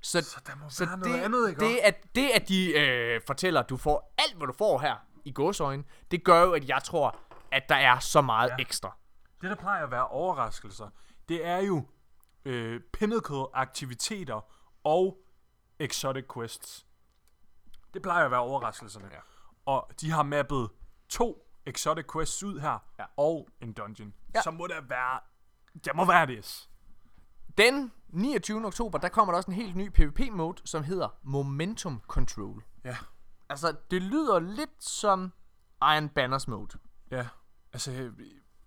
[0.00, 1.60] Så, Så der må så være det, noget andet, ikke?
[1.60, 4.96] det, at, det, at de øh, fortæller, at du får alt, hvad du får her
[5.24, 7.18] i gåsøjne, det gør jo, at jeg tror,
[7.52, 8.56] at der er så meget ja.
[8.58, 8.96] ekstra.
[9.42, 10.88] Det, der plejer at være overraskelser,
[11.28, 11.86] det er jo
[12.44, 14.40] øh, pinnacle-aktiviteter
[14.84, 15.18] og
[15.78, 16.86] exotic quests.
[17.94, 19.08] Det plejer at være overraskelserne.
[19.12, 19.18] Ja.
[19.66, 20.70] Og de har mappet
[21.08, 23.04] to exotic quests ud her, Ja.
[23.16, 24.14] og en dungeon.
[24.34, 24.42] Ja.
[24.42, 25.20] Så må der være...
[25.84, 26.68] Der må være det.
[27.58, 28.66] Den 29.
[28.66, 32.64] oktober, der kommer der også en helt ny PvP-mode, som hedder Momentum Control.
[32.84, 32.96] Ja.
[33.48, 35.32] Altså, det lyder lidt som
[35.82, 36.78] Iron Banners mode.
[37.10, 37.28] Ja.
[37.72, 38.12] Altså,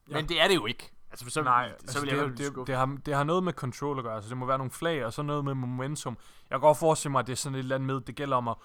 [0.09, 0.15] Ja.
[0.15, 0.91] Men det er det jo ikke.
[1.11, 3.53] Altså, så, Nej, så altså vil det, jeg det, det, har, det har noget med
[3.53, 4.15] control at gøre.
[4.15, 6.17] Altså, det må være nogle flag, og så noget med momentum.
[6.49, 8.37] Jeg kan godt forestille mig, at det er sådan et eller andet med, det gælder
[8.37, 8.55] om at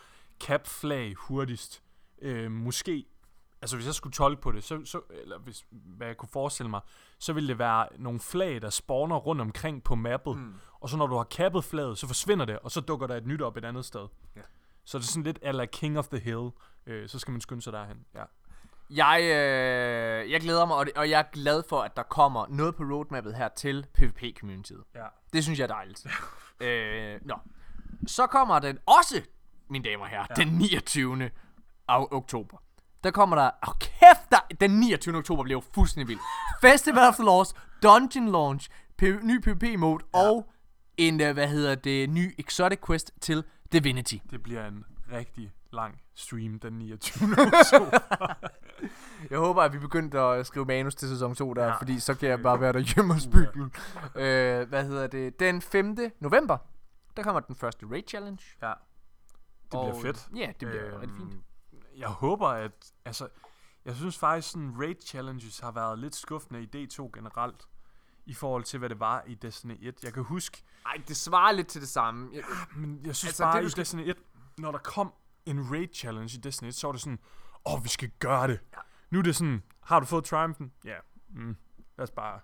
[0.41, 1.83] cap flag hurtigst.
[2.23, 3.05] Øh, måske,
[3.63, 6.71] altså hvis jeg skulle tolke på det, så, så, eller hvis, hvad jeg kunne forestille
[6.71, 6.81] mig,
[7.19, 10.37] så ville det være nogle flag, der spawner rundt omkring på mappet.
[10.37, 10.55] Mm.
[10.81, 13.27] Og så når du har kappet flaget, så forsvinder det, og så dukker der et
[13.27, 14.09] nyt op et andet sted.
[14.37, 14.41] Ja.
[14.85, 16.51] Så det er sådan lidt eller King of the Hill.
[16.87, 18.05] Øh, så skal man skynde sig derhen.
[18.15, 18.25] Ja.
[18.91, 22.47] Jeg, øh, jeg glæder mig, og, det, og jeg er glad for, at der kommer
[22.49, 24.83] noget på roadmappet her til PvP-communityet.
[24.95, 25.05] ja.
[25.33, 26.07] Det synes jeg er dejligt.
[26.61, 27.35] øh, nå.
[28.07, 29.23] Så kommer den også,
[29.71, 30.35] mine damer og herrer, ja.
[30.35, 31.31] den 29.
[31.89, 32.57] Af oktober.
[33.05, 33.45] Der kommer der...
[33.45, 35.17] Åh, oh, kæft, der, den 29.
[35.17, 36.19] oktober bliver jo fuldstændig vild.
[36.71, 38.71] Festival of the Lost, Dungeon Launch,
[39.03, 40.19] P- ny PvP-mode ja.
[40.21, 40.51] og
[40.97, 44.17] en, uh, hvad hedder det, ny Exotic Quest til Divinity.
[44.31, 47.29] Det bliver en rigtig lang stream den 29.
[47.47, 47.99] oktober.
[49.31, 51.69] Jeg håber, at vi begyndte at skrive manus til sæson 2 der, Ja.
[51.69, 51.77] ja.
[51.77, 53.51] fordi så kan jeg bare være derhjemme og spille.
[54.15, 55.41] øh, hvad hedder det?
[55.41, 55.97] Den 5.
[56.21, 56.59] november,
[57.17, 58.43] der kommer den første Raid Challenge.
[58.63, 58.73] ja.
[59.63, 60.29] Det bliver Og- fedt.
[60.37, 61.35] Ja, det bliver øhm, rigtig fint.
[61.97, 62.73] Jeg håber, at...
[63.05, 63.29] Altså,
[63.85, 67.63] jeg synes faktisk, sådan raid challenges har været lidt skuffende i D2 generelt.
[68.27, 69.95] I forhold til, hvad det var i Destiny 1.
[70.05, 70.63] Jeg kan huske...
[70.87, 72.31] Ej, det svarer lidt til det samme.
[72.35, 72.43] Jeg,
[72.77, 74.17] Men jeg synes Altså, bare, det, du i skal- Destiny 1,
[74.59, 75.13] når der kom
[75.47, 77.19] en raid challenge i Destiny 1, så var det sådan,
[77.67, 78.61] åh, oh, vi skal gøre det.
[78.73, 78.79] Ja.
[79.11, 80.73] Nu er det sådan, har du fået triumphen?
[80.85, 80.97] Ja.
[81.29, 81.57] Mm.
[81.99, 82.41] Lad os bare...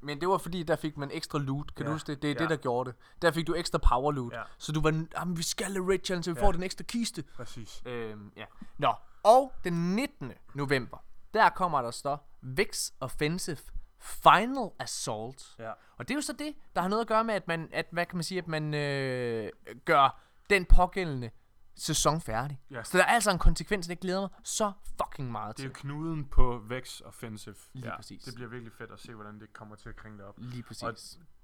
[0.00, 1.74] Men det var fordi, der fik man ekstra loot.
[1.74, 2.22] Kan Ja, du huske det?
[2.22, 2.38] Det er ja.
[2.40, 2.98] det, der gjorde det.
[3.22, 4.32] Der fik du ekstra power loot.
[4.32, 4.42] Ja.
[4.58, 6.46] Så du var, jamen, vi skal have rich challenge, så vi Ja.
[6.46, 7.22] får den ekstra kiste.
[7.36, 7.82] Præcis.
[7.86, 8.44] Øhm, ja.
[8.78, 10.32] Nå, og den 19.
[10.54, 13.56] november, der kommer der så Vex Offensive
[13.98, 15.54] Final Assault.
[15.58, 15.72] Ja.
[15.96, 17.86] Og det er jo så det, der har noget at gøre med, at man, at,
[17.90, 19.50] hvad kan man sige, at man øh,
[19.84, 20.20] gør
[20.50, 21.30] den pågældende
[21.76, 22.60] sæson færdig.
[22.70, 22.82] Ja.
[22.82, 24.72] Så der er altså en konsekvens, det glæder mig så
[25.02, 25.74] fucking meget Det er til.
[25.74, 27.54] knuden på Vex Offensive.
[27.72, 28.22] Lige ja, præcis.
[28.24, 30.34] Det bliver virkelig fedt at se, hvordan det kommer til at kringe det op.
[30.38, 30.82] Lige præcis.
[30.82, 30.94] Og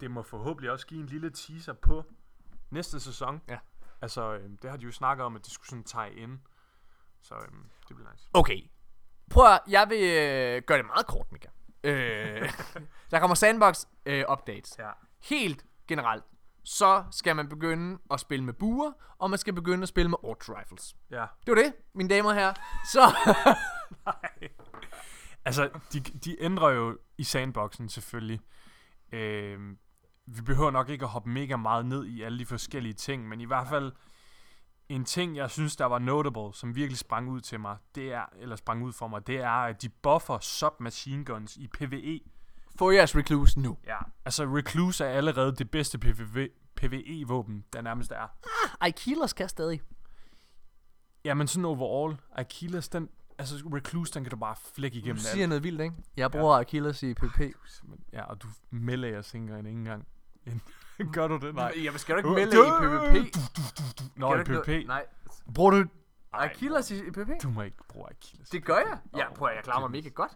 [0.01, 2.05] det må forhåbentlig også give en lille teaser på
[2.71, 3.41] næste sæson.
[3.49, 3.59] Ja.
[4.03, 6.39] Altså, øhm, det har de jo snakket om, at det skulle sådan tage ind.
[7.21, 8.29] Så øhm, det bliver nice.
[8.33, 8.71] Okay.
[9.31, 11.49] Prøv at, jeg vil øh, gøre det meget kort, Mika.
[11.85, 12.53] Øh,
[13.11, 14.77] der kommer sandbox øh, updates.
[14.79, 14.91] Ja.
[15.23, 16.25] Helt generelt,
[16.65, 20.19] så skal man begynde at spille med buer, og man skal begynde at spille med
[20.25, 20.97] auto rifles.
[21.11, 21.27] Ja.
[21.47, 22.55] Det var det, mine damer og herrer.
[22.93, 23.01] Så,
[25.45, 28.41] Altså, de, de ændrer jo i sandboxen selvfølgelig.
[29.13, 29.79] Øhm,
[30.27, 33.41] vi behøver nok ikke at hoppe mega meget ned i alle de forskellige ting, men
[33.41, 33.93] i hvert fald
[34.89, 38.25] en ting, jeg synes, der var notable, som virkelig sprang ud til mig, det er,
[38.37, 42.21] eller sprang ud for mig, det er, at de buffer submachine guns i PvE.
[42.79, 43.77] Få jeres recluse nu.
[43.87, 43.97] Ja.
[44.25, 48.27] Altså, Recluse er allerede det bedste PvV, PvE-våben, der nærmest er.
[48.81, 49.81] Aikilas kan stadig.
[51.25, 53.09] Jamen sådan overall, Achilles, den,
[53.39, 55.95] altså Recluse, den kan du bare flække Du igennem siger noget vildt, ikke?
[56.17, 56.59] Jeg bruger ja.
[56.59, 57.39] Aikilas i PvP.
[57.39, 60.07] Men- Ja, og du melder singer en ikke engang.
[60.47, 60.63] En-
[61.13, 61.55] Gør du det?
[61.55, 61.75] Nej.
[61.85, 63.37] Jamen, skal du ikke melde i PvP?
[64.17, 64.87] Nå, Skal i du ikke PvP.
[64.89, 65.05] Nej.
[65.55, 65.85] Bruger du...
[66.33, 67.43] Aikilas i, i PvP?
[67.43, 68.49] Du må ikke bruge Achilles.
[68.51, 68.99] Det gør jeg.
[69.17, 70.33] Ja, prøv at jeg klarer mig mega godt.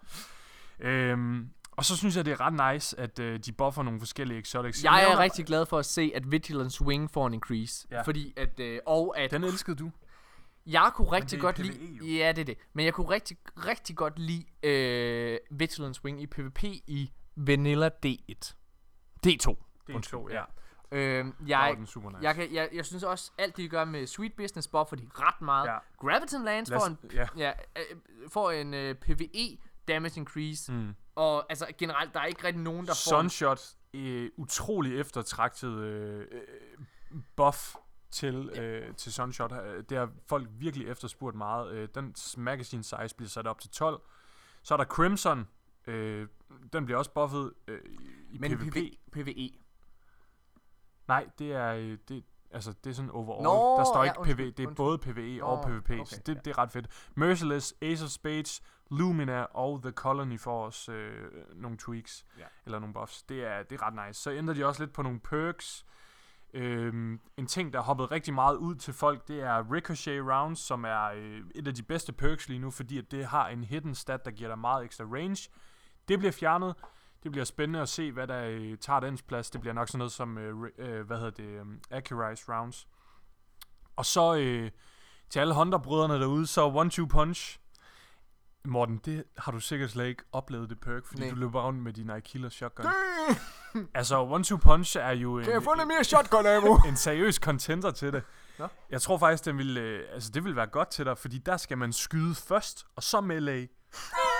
[0.80, 4.38] Øhm, og så synes jeg, det er ret nice, at øh, de buffer nogle forskellige
[4.40, 4.84] exotics.
[4.84, 7.86] Jeg er rigtig glad for at se, at Vigilance Wing får en increase.
[7.90, 8.02] Ja.
[8.02, 9.90] Fordi at, øh, og at Den elskede du.
[10.66, 12.04] jeg kunne rigtig det godt PvE lide, jo.
[12.04, 16.26] ja det er det, men jeg kunne rigtig, rigtig godt lide øh, Vigilance Wing i
[16.26, 18.54] PvP i Vanilla D1.
[19.26, 19.26] D2.
[19.26, 20.42] Det er Undskyld, to, ja.
[20.92, 22.00] Øh, Der jeg, nice.
[22.22, 25.40] jeg, kan, jeg, jeg synes også, alt de gør med Sweet Business buffer de ret
[25.42, 25.68] meget.
[25.68, 25.78] Ja.
[25.98, 27.26] Graviton Lands får en, ja.
[27.36, 27.82] ja, øh,
[28.28, 29.58] får en øh, PvE
[29.88, 30.72] damage increase.
[30.72, 30.94] Mm.
[31.14, 33.20] Og altså generelt, der er ikke rigtig nogen, der får...
[33.20, 37.74] en- Sunshot, øh, utrolig eftertragtet øh, øh, buff
[38.10, 39.52] til, øh, til Sunshot.
[39.52, 41.72] Øh, Det har folk virkelig efterspurgt meget.
[41.72, 44.00] Øh, den magazine size bliver sat op til 12.
[44.62, 45.48] Så er der Crimson.
[45.86, 46.28] Øh,
[46.72, 47.80] den bliver også buffet øh,
[48.30, 48.76] i Men PvP.
[49.12, 49.50] PvE.
[51.08, 53.42] Nej, det er, det, altså, det er sådan overall.
[53.42, 54.76] Nå, der står ja, ikke PvE, det er undskyld.
[54.76, 56.40] både PvE og Nå, PvP, okay, så det, ja.
[56.44, 57.10] det er ret fedt.
[57.14, 62.44] Merciless, Ace of Spades, Lumina og The Colony får os øh, nogle tweaks, Ja.
[62.66, 63.22] eller nogle buffs.
[63.22, 64.20] Det er, det er ret nice.
[64.22, 65.86] Så ændrer de også lidt på nogle perks.
[66.54, 70.58] Øhm, en ting, der er hoppet rigtig meget ud til folk, det er Ricochet Rounds,
[70.58, 73.64] som er øh, et af de bedste perks lige nu, fordi at det har en
[73.64, 75.50] hidden stat, der giver dig meget ekstra range.
[76.08, 76.74] Det bliver fjernet.
[77.22, 79.50] Det bliver spændende at se, hvad der øh, tager dens plads.
[79.50, 82.88] Det bliver nok sådan noget som, øh, øh, hvad hedder det, øh, Accurize Rounds.
[83.96, 84.70] Og så øh,
[85.30, 87.58] til alle Hunter-brødrene derude, så One-Two Punch.
[88.66, 91.30] Morten, det har du sikkert slet ikke oplevet det perk, fordi Nej.
[91.30, 92.86] du løber rundt med din Aikilas shotgun.
[93.94, 96.76] altså, One-Two Punch er jo en, Kan jeg få noget mere shotgun ammo?
[96.88, 98.22] en seriøs contender til det.
[98.58, 98.66] Nå.
[98.90, 101.56] Jeg tror faktisk, den vil, øh, altså, det vil være godt til dig, fordi der
[101.56, 103.68] skal man skyde først, og så melee.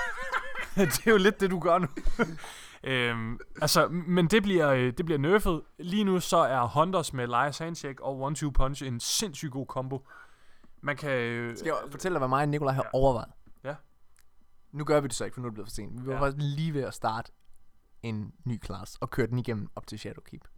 [0.77, 1.89] det er jo lidt det, du gør nu.
[2.85, 5.61] øhm, altså, men det bliver, øh, det bliver nerfed.
[5.79, 10.07] Lige nu så er Hunters med Elias Handshake og One-Two Punch en sindssygt god combo.
[10.83, 11.11] Man kan...
[11.11, 12.89] Øh, Skal jeg fortælle dig, hvad mig og Nikolaj har Ja.
[12.93, 13.29] overvejet?
[14.75, 14.79] Ja.
[14.79, 16.03] Nu gør vi det så ikke, for nu er det blevet for sent.
[16.03, 16.21] Vi var Ja.
[16.21, 17.33] faktisk lige ved at starte
[18.03, 20.49] en ny klasse og køre den igennem op til Shadowkeep.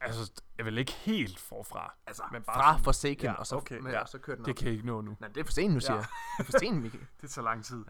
[0.00, 1.94] altså, jeg vil ikke helt forfra.
[2.06, 4.00] Altså, Men bare fra sådan- Forsaken, Ja, og, så, okay, med, ja.
[4.00, 4.56] og så køre den Det op.
[4.56, 5.16] kan jeg ikke nå nu.
[5.20, 5.98] Nej, det er for sent nu, siger Ja.
[5.98, 6.06] jeg.
[6.38, 7.06] Det er for sent, Michael.
[7.20, 7.84] Det tager lang tid.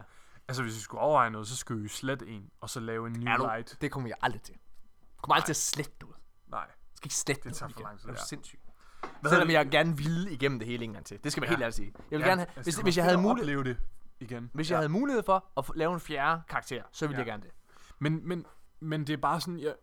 [0.47, 3.13] Altså, hvis vi skulle overveje noget, så skulle vi slet en, og så lave en
[3.13, 3.77] new Er du, light.
[3.81, 4.53] det kommer jeg aldrig til.
[4.53, 6.15] Jeg kommer aldrig til at slette noget.
[6.47, 6.59] Nej.
[6.59, 8.25] Jeg skal ikke slette Det noget, tager for lang tid, Er du ja.
[8.25, 8.59] sindssyg?
[9.21, 11.23] Hvad Selvom jeg gerne ville igennem det hele en gang til.
[11.23, 11.55] Det skal være Ja.
[11.55, 11.93] helt ærligt sige.
[12.11, 13.77] Jeg vil Ja, gerne have, altså, hvis, det hvis jeg havde mulighed, det
[14.19, 14.49] igen.
[14.53, 17.19] hvis jeg havde mulighed for at lave en fjerde karakter, så ville Ja.
[17.19, 17.51] jeg gerne det.
[17.99, 18.45] Men, men,
[18.79, 19.75] men det er bare sådan, jeg,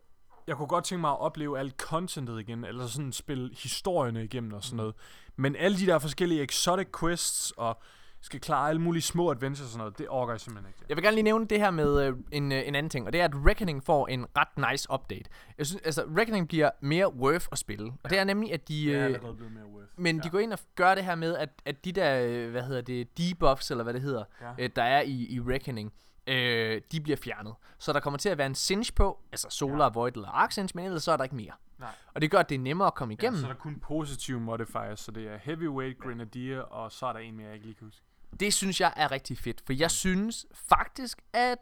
[0.47, 4.53] jeg kunne godt tænke mig at opleve alt contentet igen, eller sådan spille historierne igennem
[4.53, 4.95] og sådan noget.
[5.37, 7.83] Men alle de der forskellige exotic quests, og
[8.25, 10.85] skal klare alle mulige små adventures og sådan noget, det orker jeg simpelthen ikke.
[10.89, 13.13] Jeg vil gerne lige nævne det her med øh, en, øh, en anden ting, og
[13.13, 15.25] det er, at Reckoning får en ret nice update.
[15.59, 18.85] Jeg synes, altså, Reckoning bliver mere worth at spille, og det er nemlig, at de...
[18.87, 19.89] Det er Øh, blevet mere worth.
[19.97, 22.63] men de går ind og gør det her med, at, at de der, øh, hvad
[22.63, 24.53] hedder det, debuffs, eller hvad det hedder, Ja.
[24.59, 25.93] øh, der er i, i Reckoning,
[26.27, 27.55] øh, de bliver fjernet.
[27.79, 29.91] Så der kommer til at være en cinch på, altså Solar, Ja.
[29.95, 31.53] Void eller Arc Cinch, men ellers så er der ikke mere.
[31.79, 31.89] Nej.
[32.15, 33.41] Og det gør, at det er nemmere at komme Ja, igennem.
[33.41, 37.21] så er der kun positive modifiers, så det er Heavyweight Grenadier, og så er der
[37.21, 38.03] en mere, jeg ikke lige kan huske.
[38.41, 41.59] Det synes jeg er rigtig fedt, for jeg synes faktisk, at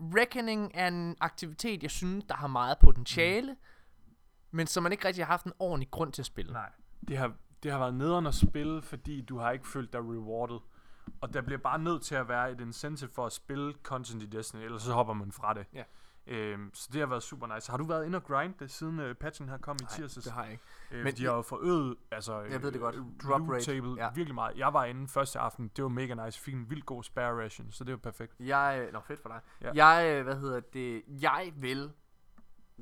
[0.00, 3.58] Reckoning er en aktivitet, jeg synes, der har meget potentiale, mm.
[4.50, 6.52] men som man ikke rigtig har haft en ordentlig grund til at spille.
[6.52, 6.70] Nej.
[7.08, 7.32] Det har,
[7.62, 10.58] det har været nederen at spille, fordi du har ikke følt dig rewarded.
[11.20, 14.26] Og der bliver bare nødt til at være et incentive for at spille content i
[14.26, 15.66] Destiny, ellers så hopper man fra det.
[15.74, 15.82] Ja.
[16.26, 17.70] Øhm, så det har været super nice.
[17.70, 20.24] Har du været inde og grind det, siden uh, patchen her kom i tirsdags?
[20.24, 20.64] det har jeg ikke.
[20.90, 22.94] Øh, Men de har jo forøget altså, Jeg ved det godt.
[22.94, 23.64] øh, Drop loot rate.
[23.64, 24.10] table Ja.
[24.14, 24.56] virkelig meget.
[24.58, 26.40] Jeg var inde første aften, det var mega nice.
[26.40, 28.34] Fik en vildt god spare ration, så det var perfekt.
[28.40, 29.40] Jeg, nå fedt for dig.
[29.74, 29.86] Ja.
[29.86, 31.92] Jeg, øh, hvad hedder det, jeg vil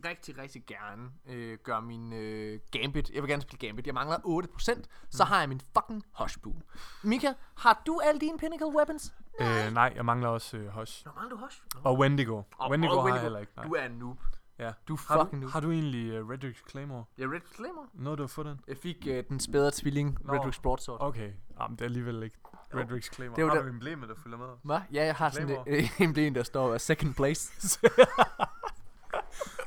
[0.04, 3.10] rigtig, rigtig gerne øh, gøre min øh, Gambit.
[3.10, 3.86] Jeg vil gerne spille Gambit.
[3.86, 6.54] Jeg mangler 8%, så har jeg min fucking Hushbu.
[7.04, 9.14] Mika, har du alle dine Pinnacle Weapons?
[9.40, 11.06] Øh, nej, jeg mangler også øh, Hush.
[11.06, 11.60] Nå, mangler du Hush?
[11.74, 11.80] Nå.
[11.84, 12.42] Og Wendigo.
[12.58, 13.52] Og- Wendigo og har jeg heller ikke.
[13.56, 13.64] Nej.
[13.66, 14.18] Du er en noob.
[14.58, 14.72] ja.
[14.88, 15.52] Du er har, fucking du, noob.
[15.52, 17.04] har du egentlig uh, Redrick Claymore?
[17.18, 17.86] Jeg er Red Claymore.
[17.94, 18.60] Noget, du har fået den?
[18.68, 20.32] Jeg fik øh, den spædre tvilling, Nå.
[20.36, 20.98] Redrick's Broadsword.
[21.00, 21.30] Okay,
[21.60, 22.36] Jamen, det er alligevel ikke
[22.74, 23.36] Redrick's Claymore.
[23.36, 24.46] Det er jo har der- du emblemet, der følger med?
[24.62, 24.78] Hvad?
[24.92, 25.68] Ja, jeg har sådan Claymore.
[25.68, 27.52] et øh, emblem, der står uh, second place.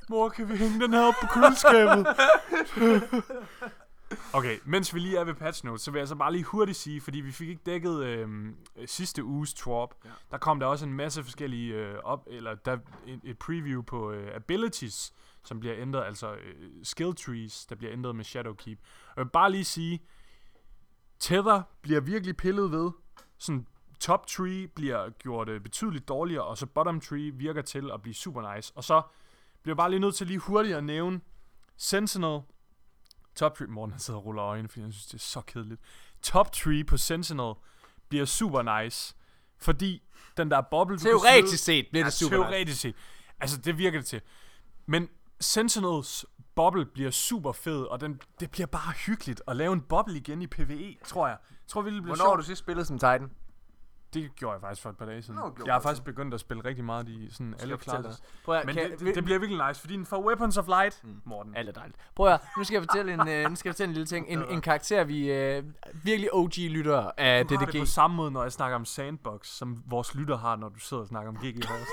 [0.10, 2.08] Mor, kan vi hænge den her op på køleskabet?
[4.34, 6.78] okay, mens vi lige er ved patch notes, så vil jeg så bare lige hurtigt
[6.78, 8.28] sige, fordi vi fik ikke dækket øh,
[8.86, 9.96] sidste uges trop.
[10.06, 10.10] Ja.
[10.10, 10.16] Ja.
[10.32, 14.12] Der kom der også en masse forskellige øh, op, eller der et, et preview på
[14.12, 18.80] øh, abilities, som bliver ændret, altså øh, skill trees, der bliver ændret med Shadowkeep.
[18.82, 20.04] Og jeg vil bare lige sige,
[21.20, 22.92] Tether bliver virkelig pillet ved.
[23.38, 23.68] Sådan
[24.00, 28.14] top tree bliver gjort øh, betydeligt dårligere, og så bottom tree virker til at blive
[28.14, 28.74] super nice.
[28.76, 29.02] Og så
[29.62, 31.22] bliver jeg bare lige nødt til lige hurtigt at nævne
[31.78, 32.42] Sentinel.
[33.36, 35.82] Top tree, Morten han sidder og ruller øjnene, fordi han synes, det er så kedeligt.
[36.22, 37.54] Top tree på Sentinel
[38.10, 39.16] bliver super nice,
[39.58, 40.02] fordi
[40.38, 42.44] den der boble, Teoretisk set bliver det super nice.
[42.50, 42.96] teoretisk set.
[43.40, 44.22] Altså, det virker det til.
[44.86, 45.10] Men
[45.40, 46.26] Sentinels
[46.56, 50.42] boble bliver super fed, og den, det bliver bare hyggeligt at lave en boble igen
[50.42, 51.38] i PvE, tror jeg.
[51.50, 52.38] Jeg tror det bliver Hvornår har sjovt.
[52.40, 53.32] du sidst spillet som Titan?
[54.14, 55.40] Det gjorde jeg faktisk for et par dage siden.
[55.40, 57.78] Nå, jeg har du faktisk begyndt at spille rigtig meget i sådan alle.
[58.46, 60.68] Prøv at, Men kan, det, det, det, bliver virkelig nice, fordi den får Weapons of
[60.68, 61.22] Light, mm.
[61.26, 61.56] Morten.
[61.56, 61.98] Alt er dejligt.
[62.16, 64.28] Prøv at, nu skal jeg fortælle en, øh, nu skal jeg fortælle en lille ting.
[64.30, 65.64] En, en karakter, vi øh,
[66.04, 67.80] virkelig OG-lytter af Du har det DDG.
[67.80, 71.02] på samme måde, når jeg snakker om Sandbox, som vores lytter har, når du sidder
[71.04, 71.86] og snakker om GG Horse.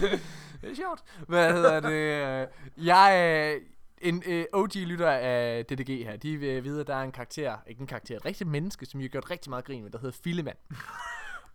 [0.62, 1.02] Det er sjovt.
[1.28, 1.92] Hvad hedder det?
[1.92, 3.54] øh, Jeg er
[4.00, 6.16] en øh, OG-lytter af DDG her.
[6.16, 9.00] De vil vide, at der er en karakter, ikke en karakter, et rigtigt menneske, som
[9.00, 10.56] jeg har gjort rigtig meget grin med, der hedder Fillemand.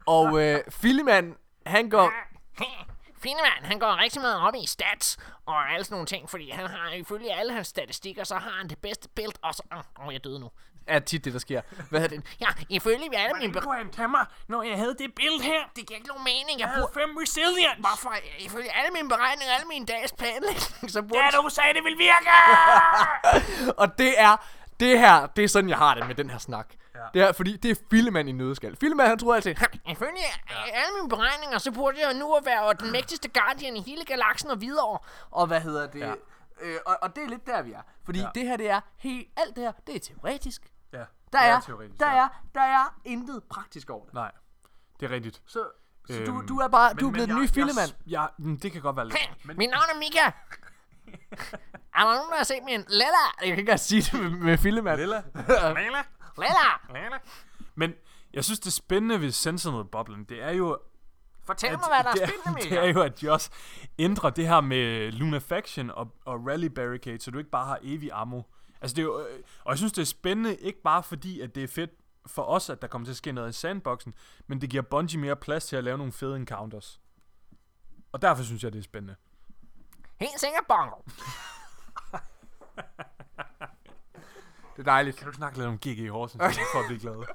[0.06, 1.36] Og øh, Fillemand,
[1.66, 2.12] han går...
[3.24, 6.68] Finemand, han går rigtig meget op i stats og alle sådan nogle ting, fordi han
[6.68, 9.64] har ifølge alle hans statistikker, så har han det bedste build, og så...
[9.72, 10.52] Åh, oh, jeg døde nu.
[10.88, 11.62] Er tit det, der sker.
[11.90, 12.26] Hvad hedder det?
[12.42, 13.62] Ja, ifølge alle mine...
[13.62, 15.62] kunne han tage mig, når jeg havde det billede her?
[15.76, 17.08] Det giver ikke nogen mening, jeg Jeg havde burde...
[17.08, 17.80] fem resilience.
[17.80, 18.14] Hvorfor?
[18.40, 21.22] Ifølge alle mine beregninger, alle mine dages planlægning, så burde...
[21.24, 22.30] Ja, du sagde, det ville virke!
[23.82, 24.36] Og det er...
[24.80, 26.68] Det her, det er sådan, jeg har det med den her snak.
[26.96, 27.00] Ja.
[27.14, 28.78] Det er, fordi det er Fillemand i nødskal.
[28.80, 29.52] Fillemand, han tror altid,
[29.92, 30.24] Ifølge
[30.74, 34.50] alle mine beregninger, så burde jeg nu at være den mægtigste guardian i hele galaksen
[34.50, 34.98] og videre.
[35.32, 36.00] Og hvad hedder det?
[36.00, 36.08] Ja.
[36.08, 36.14] Ja.
[36.62, 37.82] Øh, og, og det er lidt der, vi er.
[38.06, 38.26] Fordi ja.
[38.26, 38.32] Ja.
[38.40, 39.28] det her, det er helt...
[39.38, 40.62] Alt det her, det er teoretisk.
[41.34, 42.18] Der det er, teoretisk, der, ja.
[42.24, 44.14] er, der er intet praktisk over det.
[44.14, 44.32] Nej,
[45.00, 45.42] det er rigtigt.
[45.48, 45.68] Så,
[46.08, 46.90] så du, Øhm, du er bare...
[46.94, 47.92] men- du er men blevet den nye Fillemand.
[48.08, 49.18] Ja, mm, det kan godt være lidt.
[49.18, 50.32] Hey, Men, mit navn er Mika.
[51.94, 53.06] er der nogen, der har set min Lella?
[53.06, 55.00] Jeg kan ikke engang sige det med, med Fillemand.
[55.00, 55.16] Lilla.
[55.50, 56.04] Lala,
[56.38, 56.94] Lella!
[56.94, 57.18] Lala.
[57.76, 57.94] Men
[58.34, 60.80] jeg synes, det spændende ved Sentinel-boblen, det er jo,
[61.46, 62.86] Fortæl at, mig, hvad der er det, spændende, det Mika.
[62.86, 63.50] er jo, at de også
[64.00, 68.10] ændrer det her med Lunafaction og, og Rally Barricade, så du ikke bare har evig
[68.14, 68.42] ammo.
[68.82, 71.56] Altså det er jo, øh, og jeg synes, det er spændende, ikke bare fordi, at
[71.56, 71.92] det er fedt
[72.28, 74.14] for os, at der kommer til at ske noget i sandboxen,
[74.48, 77.00] men det giver Bungie mere plads til at lave nogle fede encounters.
[78.12, 79.16] Og derfor synes jeg, det er spændende.
[80.20, 80.96] Helt sikkert, Bongo.
[84.76, 85.18] Det er dejligt.
[85.18, 86.42] Kan du snakke lidt om GG Horsens,
[86.72, 87.26] for at blive glad?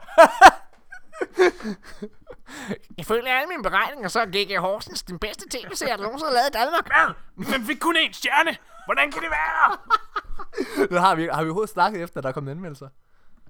[2.99, 4.59] Ifølge alle mine beregninger, så er G.G.
[4.59, 7.17] Horsens den bedste tv-serie, der nogensinde er lavet i Danmark.
[7.55, 8.57] Den fik kun én stjerne.
[8.91, 9.79] Hvordan kan det være?
[10.89, 12.89] Det har vi, har vi overhovedet snakket efter, der er kommet anmeldelser?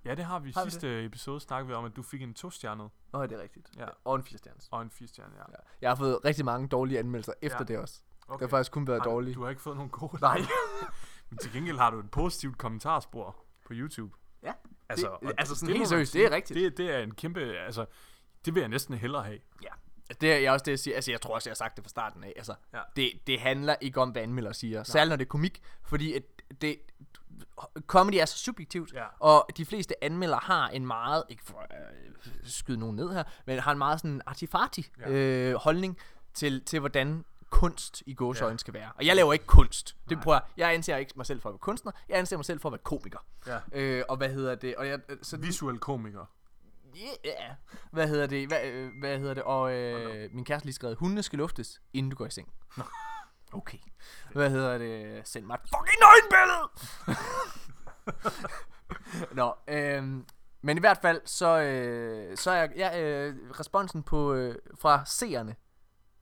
[0.05, 0.53] Ja, det har vi.
[0.57, 3.43] Har vi Sidste episode snakkede vi om, at du fik en to-stjernet Nå, det er
[3.43, 3.71] rigtigt.
[3.79, 3.87] Ja.
[4.05, 4.69] Og en 4 stjernes.
[4.71, 5.43] og en fire-stjernet, ja.
[5.49, 5.57] Ja.
[5.81, 7.65] Jeg har fået rigtig mange dårlige anmeldelser efter Ja.
[7.65, 8.01] det også.
[8.29, 8.45] Okay.
[8.45, 9.35] Det har faktisk kun været dårlige.
[9.35, 10.19] Du har ikke fået nogen gode.
[10.21, 10.41] Nej.
[11.31, 13.37] Men til gengæld har du et positivt kommentarspor
[13.67, 14.17] på YouTube.
[14.43, 14.53] Ja.
[14.89, 16.57] Altså, Det- altså sådan må helt seriøst, det er rigtigt.
[16.61, 17.87] Det, det er en kæmpe, altså,
[18.45, 19.39] det vil jeg næsten hellere have.
[19.63, 19.69] Ja.
[20.21, 20.95] Det er også det, jeg siger.
[20.97, 22.33] Altså, jeg tror også, jeg har sagt det fra starten af.
[22.37, 22.81] Altså, Ja.
[22.97, 24.83] det, det handler ikke om, hvad anmelder siger.
[24.83, 25.63] Særligt når det er komik.
[25.83, 26.23] Fordi at
[26.61, 26.77] det,
[27.87, 28.93] comedy er så subjektivt.
[28.93, 29.05] Ja.
[29.19, 33.59] Og de fleste anmeldere har en meget, ikke for øh, skyde nogen ned her, men
[33.59, 35.11] har en meget sådan artifarti Ja.
[35.11, 35.99] øh, holdning
[36.35, 38.57] til, til, hvordan kunst i gåsøjne ja.
[38.59, 38.93] skal være.
[38.97, 39.97] Og jeg laver ikke kunst.
[40.09, 40.23] Det Nej.
[40.25, 40.43] prøver jeg.
[40.57, 41.93] Jeg anser ikke mig selv for at være kunstner.
[42.09, 43.19] Jeg anser mig selv for at være komiker.
[43.47, 43.59] Ja.
[43.73, 44.77] Øh, og hvad hedder det?
[44.77, 46.25] Og jeg, øh, så Visuel komiker.
[46.97, 47.55] Yeah.
[47.93, 48.49] Hvad hedder det?
[48.49, 49.43] Hvad, øh, hvad hedder det?
[49.43, 52.53] Og øh, min kæreste lige skrevet, hundene skal luftes, inden du går i seng.
[52.77, 52.85] Nå.
[53.53, 53.79] Okay.
[54.33, 55.29] Hvad hedder det?
[55.29, 56.71] Send mig et fucking nøgenbillede!
[59.39, 60.25] Nå, øh,
[60.63, 65.57] men i hvert fald, så, øh, så er ja, øh, responsen på, øh, fra seerne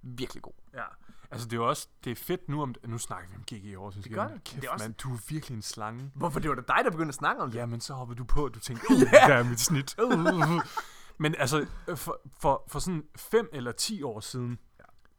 [0.02, 0.52] virkelig god.
[0.74, 0.84] Ja.
[1.30, 3.76] Altså, det er jo også, det er fedt nu om, nu snakker vi om GG
[3.76, 4.04] Horsens.
[4.04, 4.44] Det gør det.
[4.44, 6.10] Kæft, Det er også- mand, du er virkelig en slange.
[6.14, 6.40] Hvorfor?
[6.40, 7.58] Det var da dig, der begyndte at snakke om det.
[7.58, 9.26] Ja, men så hopper du på, og du tænker, uh, Ja.
[9.28, 9.96] der er mit snit.
[11.20, 14.58] Men altså, for, for, for sådan 5 eller 10 år siden,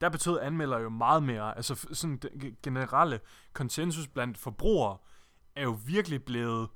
[0.01, 1.57] der betød anmelder jo meget mere.
[1.57, 3.19] Altså sådan den ge- generelle
[3.53, 4.97] konsensus blandt forbrugere
[5.55, 6.69] er jo virkelig blevet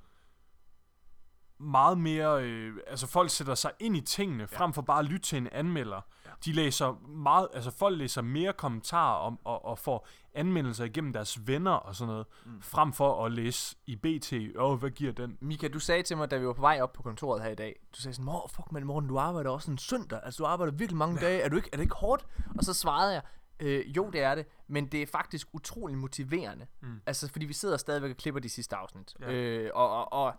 [1.64, 4.58] meget mere, øh, altså folk sætter sig ind i tingene, ja.
[4.58, 6.02] frem for bare at lytte til en anmelder.
[6.26, 6.32] Ja.
[6.46, 11.48] De læser meget, altså folk læser mere kommentarer om, og, og får anmeldelser igennem deres
[11.48, 12.62] venner og sådan noget, mm.
[12.62, 15.38] frem for at læse i BT, åh, oh, hvad giver den?
[15.42, 17.56] Mika, du sagde til mig, da vi var på vej op på kontoret her i
[17.56, 20.48] dag, du sagde sådan, Mor, fuck man, morgen, du arbejder også en søndag, altså du
[20.48, 22.26] arbejder virkelig mange dage, er, du ikke, er det ikke hårdt?
[22.58, 23.22] Og så svarede jeg,
[23.60, 26.66] øh, jo det er det, men det er faktisk utrolig motiverende.
[26.82, 27.02] Mm.
[27.06, 29.16] Altså fordi vi sidder stadigvæk og klipper de sidste afsnit.
[29.20, 29.32] Ja.
[29.32, 30.34] Øh, og, og, og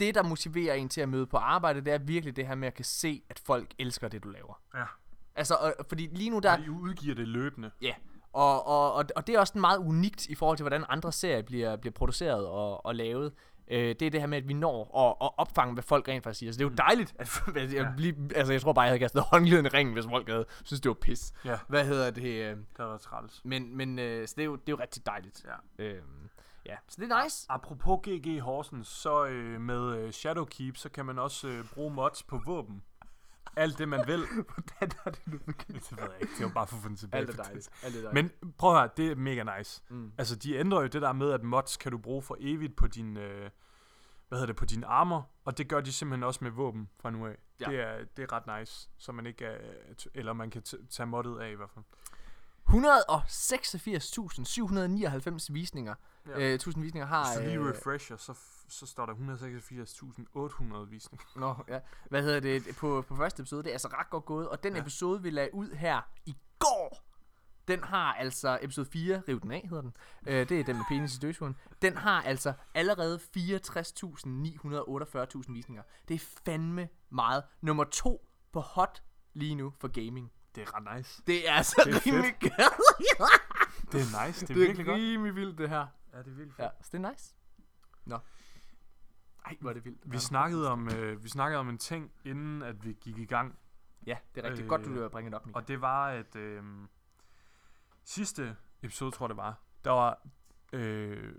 [0.00, 2.68] det, der motiverer en til at møde på arbejde, det er virkelig det her med
[2.68, 4.60] at kan se, at folk elsker det, du laver.
[4.74, 4.84] Ja.
[5.36, 6.52] Altså, og, fordi lige nu der...
[6.52, 7.70] Og de udgiver det løbende.
[7.82, 7.94] Ja,
[8.32, 11.42] og, og, og, og det er også meget unikt i forhold til, hvordan andre serier
[11.42, 13.32] bliver, bliver produceret og, og lavet.
[13.70, 16.24] Øh, det er det her med, at vi når at, at opfange, hvad folk rent
[16.24, 16.52] faktisk siger.
[16.52, 17.14] Så det er jo dejligt.
[17.18, 20.04] At, at jeg, blive, altså, jeg tror bare, jeg havde kastet håndgliden i ringen, hvis
[20.04, 21.32] folk havde synes, det var pis.
[21.44, 21.58] Ja.
[21.68, 22.24] Hvad hedder det?
[22.24, 23.40] Øh, Det været træls.
[23.44, 25.44] men men øh, så det, er jo, det er jo rigtig dejligt.
[25.78, 25.84] Ja.
[25.84, 26.02] Øh,
[26.66, 27.46] ja, så det er nice.
[27.48, 32.22] Apropos GG Horsens, så øh, med øh, Shadowkeep, så kan man også øh, bruge mods
[32.22, 32.82] på våben.
[33.56, 34.20] Alt det, man vil.
[34.54, 36.34] Hvordan er det nu det ved jeg ikke.
[36.38, 37.20] Det var bare for at få den tilbage.
[37.20, 37.70] Alt er dejligt.
[37.82, 38.42] Alt er dejligt.
[38.42, 39.82] Men prøv at høre, det er mega nice.
[39.88, 40.12] Mm.
[40.18, 42.86] Altså, de ændrer jo det der med, at mods kan du bruge for evigt på
[42.86, 43.50] din, øh,
[44.28, 47.10] hvad hedder det, på din armor, og det gør de simpelthen også med våben fra
[47.10, 47.36] nu af.
[47.60, 47.64] Ja.
[47.64, 49.58] Det, er, det er ret nice, så man ikke er,
[50.14, 51.84] eller man kan tage moddet af i hvert fald.
[52.70, 55.94] 186.799 visninger.
[56.26, 56.38] Ja.
[56.38, 57.24] Øh, 1000 visninger har...
[57.26, 58.34] Hvis du lige øh, refresher, så,
[58.68, 61.24] så står der 186.800 visninger.
[61.36, 61.80] Nå, ja.
[62.10, 63.62] Hvad hedder det på, på første episode?
[63.62, 64.48] Det er altså ret godt gået.
[64.48, 64.80] Og den Ja.
[64.80, 67.02] episode, vi lagde ud her i går,
[67.68, 69.96] den har altså, episode 4, riv den af, hedder den.
[70.26, 71.56] Øh, det er den med penis i støvsugeren.
[71.82, 75.82] Den har altså allerede 64.948.000 visninger.
[76.08, 77.42] Det er fandme meget.
[77.60, 79.02] Nummer to på hot
[79.34, 80.32] lige nu for gaming.
[80.54, 81.22] Det er ret nice.
[81.26, 82.52] Det er altså Det er rimelig godt.
[83.92, 84.96] Det er nice, det er, det er virkelig godt.
[84.98, 85.86] rimelig vildt, det her.
[86.12, 87.34] Ja, det er virkelig Ja, så det er nice.
[88.04, 88.18] Nå.
[89.46, 90.12] Ej, hvor er det vildt.
[90.12, 93.58] Vi snakkede om, øh, vi snakkede om en ting, inden at vi gik i gang,
[94.06, 95.58] Ja, det er rigtig Øh, godt, du øh, bringer det op, Mika.
[95.58, 96.62] og det var, at øh,
[98.04, 100.18] sidste episode, tror jeg det var, der var,
[100.72, 101.32] øh,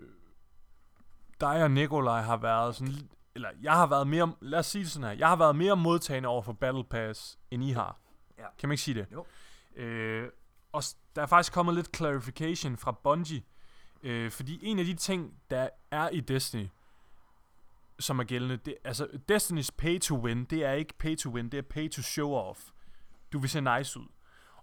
[1.40, 2.94] dig og Nikolaj har været sådan,
[3.34, 5.76] eller jeg har været mere, lad os sige det sådan her, jeg har været mere
[5.76, 7.98] modtagende over for Battle Pass, end I har.
[8.42, 8.48] Ja.
[8.58, 9.06] Kan man ikke sige det?
[9.12, 9.26] Jo.
[9.76, 10.28] Øh,
[10.72, 10.82] og
[11.16, 13.42] der er faktisk kommet lidt clarification fra Bungie,
[14.02, 16.66] øh, fordi en af de ting, der er i Destiny,
[17.98, 21.48] som er gældende, det, altså Destiny's pay to win, det er ikke pay to win,
[21.48, 22.60] det er pay to show off.
[23.32, 24.06] Du vil se nice ud.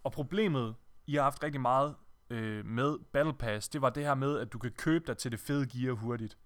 [0.03, 0.75] Og problemet,
[1.07, 1.95] I har haft rigtig meget
[2.29, 5.31] øh, med Battle Pass, det var det her med, at du kan købe dig til
[5.31, 6.37] det fede gear hurtigt.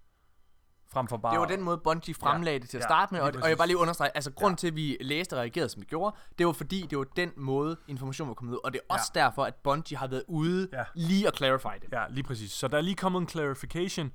[0.94, 1.32] Frem for bare...
[1.32, 3.56] Det var den måde, Bungie fremlagde det til at Ja, starte med, og, og jeg
[3.56, 6.46] bare lige understrege, altså grund til, at vi læste og reagerede, som vi gjorde, det
[6.46, 9.44] var fordi, det var den måde, information var kommet ud, og det er også derfor,
[9.44, 10.84] at Bungie har været ude Ja.
[10.94, 11.92] lige at clarify det.
[11.92, 12.52] Ja, lige præcis.
[12.52, 14.12] Så der er lige kommet en clarification,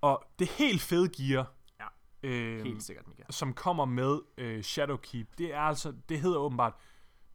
[0.00, 3.22] og det helt fede gear, Ja, øh, Helt sikkert, Mika.
[3.30, 6.72] som kommer med øh, Shadowkeep, det er altså, det hedder åbenbart,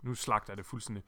[0.04, 1.04] nu slagter jeg det fuldstændig,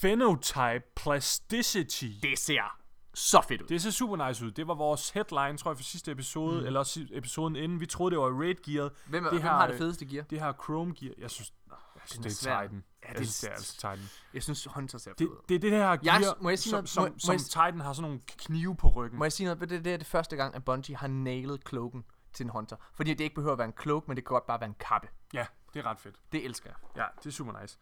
[0.00, 2.06] Phenotype Plasticity.
[2.22, 2.78] Det ser
[3.14, 3.66] så fedt ud.
[3.66, 4.50] Det ser super nice ud.
[4.50, 6.66] Det var vores headline, tror jeg, for sidste episode, mm.
[6.66, 7.80] eller episoden inden.
[7.80, 8.92] Vi troede, det var Raid Gearet.
[9.06, 10.24] Hvem, det hvem har, har det fedeste gear?
[10.24, 11.76] Det her Chrome Gear, jeg synes, jeg
[12.06, 12.62] synes det er er.
[12.62, 12.84] Titan.
[13.02, 13.98] Ja, jeg det- synes, det er altså Titan.
[14.34, 16.76] Jeg synes, Hunter ser Det, det er det her Jeg- gear, må jeg sige som,
[16.76, 16.88] noget?
[16.88, 19.18] som, Må- må som jeg- Titan har sådan nogle knive på ryggen.
[19.18, 19.60] Må jeg sige noget?
[19.60, 22.76] Det, det, det er det første gang, at Bungie har nailet cloaken til en Hunter.
[22.94, 24.76] Fordi det ikke behøver at være en cloak, men det kan godt bare være en
[24.80, 25.08] kappe.
[25.34, 26.14] Ja, det er ret fedt.
[26.32, 26.76] Det elsker jeg.
[27.02, 27.78] Ja, det er super nice.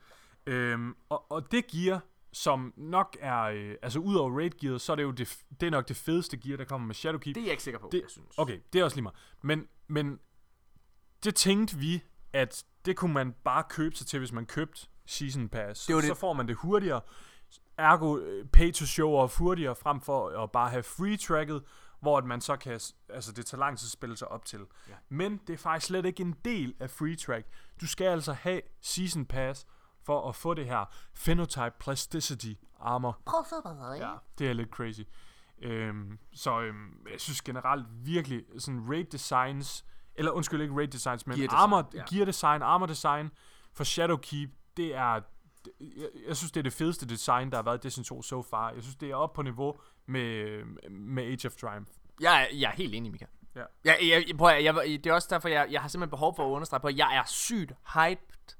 [0.46, 2.00] Øhm, og, og det gear,
[2.32, 5.66] som nok er, øh, altså ud over raid gearet, så er det jo det, det
[5.66, 7.34] er nok det fedeste gear, der kommer med Shadowkeep.
[7.34, 8.38] Det er jeg ikke sikker på, Det- jeg synes.
[8.38, 9.16] Okay, det er også lige meget.
[9.42, 10.18] Men, men
[11.24, 12.02] det tænkte vi,
[12.32, 15.86] at det kunne man bare købe sig til, hvis man købte Season Pass.
[15.86, 17.00] Det var så det- får man det hurtigere.
[17.78, 21.62] Ergo øh, pay to show off hurtigere, frem for at bare have free tracket,
[22.00, 24.60] hvor at man så kan, altså det tager lang tid at spille sig op til.
[24.88, 24.92] Ja.
[25.08, 27.46] Men det er faktisk slet ikke en del af free track.
[27.80, 29.66] Du skal altså have Season Pass
[30.02, 33.20] for at få det her Phenotype Plasticity armor.
[33.26, 35.00] Prøv at forberede Ja, det er lidt crazy.
[35.62, 41.26] Øhm, så øhm, jeg synes generelt virkelig, sådan raid designs eller undskyld, ikke raid designs,
[41.26, 42.02] men Gear gear design, armor, ja.
[42.10, 43.30] gear design, armor design
[43.72, 45.20] for Shadowkeep, det er,
[45.64, 48.22] det- jeg, jeg synes, det er det fedeste design, der har været i Destiny 2
[48.22, 48.70] so far.
[48.72, 51.90] Jeg synes, det er op på niveau med, med Age of Triumph.
[52.20, 53.24] Jeg, er- jeg er helt enig, Mika.
[53.54, 53.64] Ja.
[53.84, 56.36] Jeg, jeg, jeg, prøv, at- jeg, det er også derfor, jeg, jeg har simpelthen behov
[56.36, 58.56] for at understrege på, at jeg er sygt hyped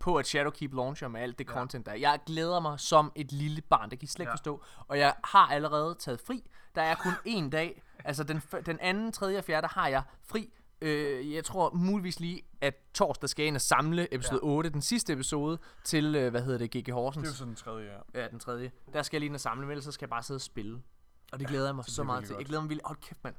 [0.00, 1.52] på, at Shadowkeep launcher med alt det Ja.
[1.52, 1.92] content der.
[1.92, 1.96] er.
[1.96, 4.34] Jeg glæder mig som et lille barn, det kan I slet ikke Ja.
[4.34, 4.62] forstå.
[4.88, 6.50] Og jeg har allerede taget fri.
[6.74, 7.82] Der er kun én dag.
[8.04, 10.52] Altså den, den anden, tredje og fjerde, har jeg fri.
[10.82, 14.48] Øh, jeg tror muligvis lige, at torsdag skal jeg ind og samle episode ja.
[14.48, 17.22] 8, den sidste episode, til, øh, hvad hedder det, GG Horsens.
[17.22, 18.20] Det er jo sådan den tredje, ja.
[18.22, 18.70] Ja, den tredje.
[18.92, 20.42] Der skal jeg lige ind og samle, men ellers så skal jeg bare sidde og
[20.42, 20.82] spille.
[21.32, 22.28] Og det glæder jeg mig så meget til.
[22.30, 22.46] Jeg godt.
[22.46, 22.82] glæder mig vildt.
[22.84, 23.34] Hold kæft, mand.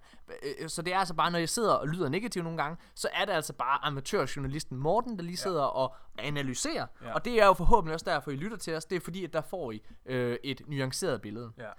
[0.61, 3.07] Øh, Så det er altså bare, når jeg sidder og lyder negativt nogle gange, så
[3.13, 6.87] er det altså bare amatørjournalisten Morten, der lige sidder og analyserer.
[7.03, 7.13] Ja.
[7.13, 8.85] Og det er jo forhåbentlig også derfor, I lytter til os.
[8.85, 11.51] Det er fordi, at der får I øh, et nuanceret billede.
[11.57, 11.69] ja.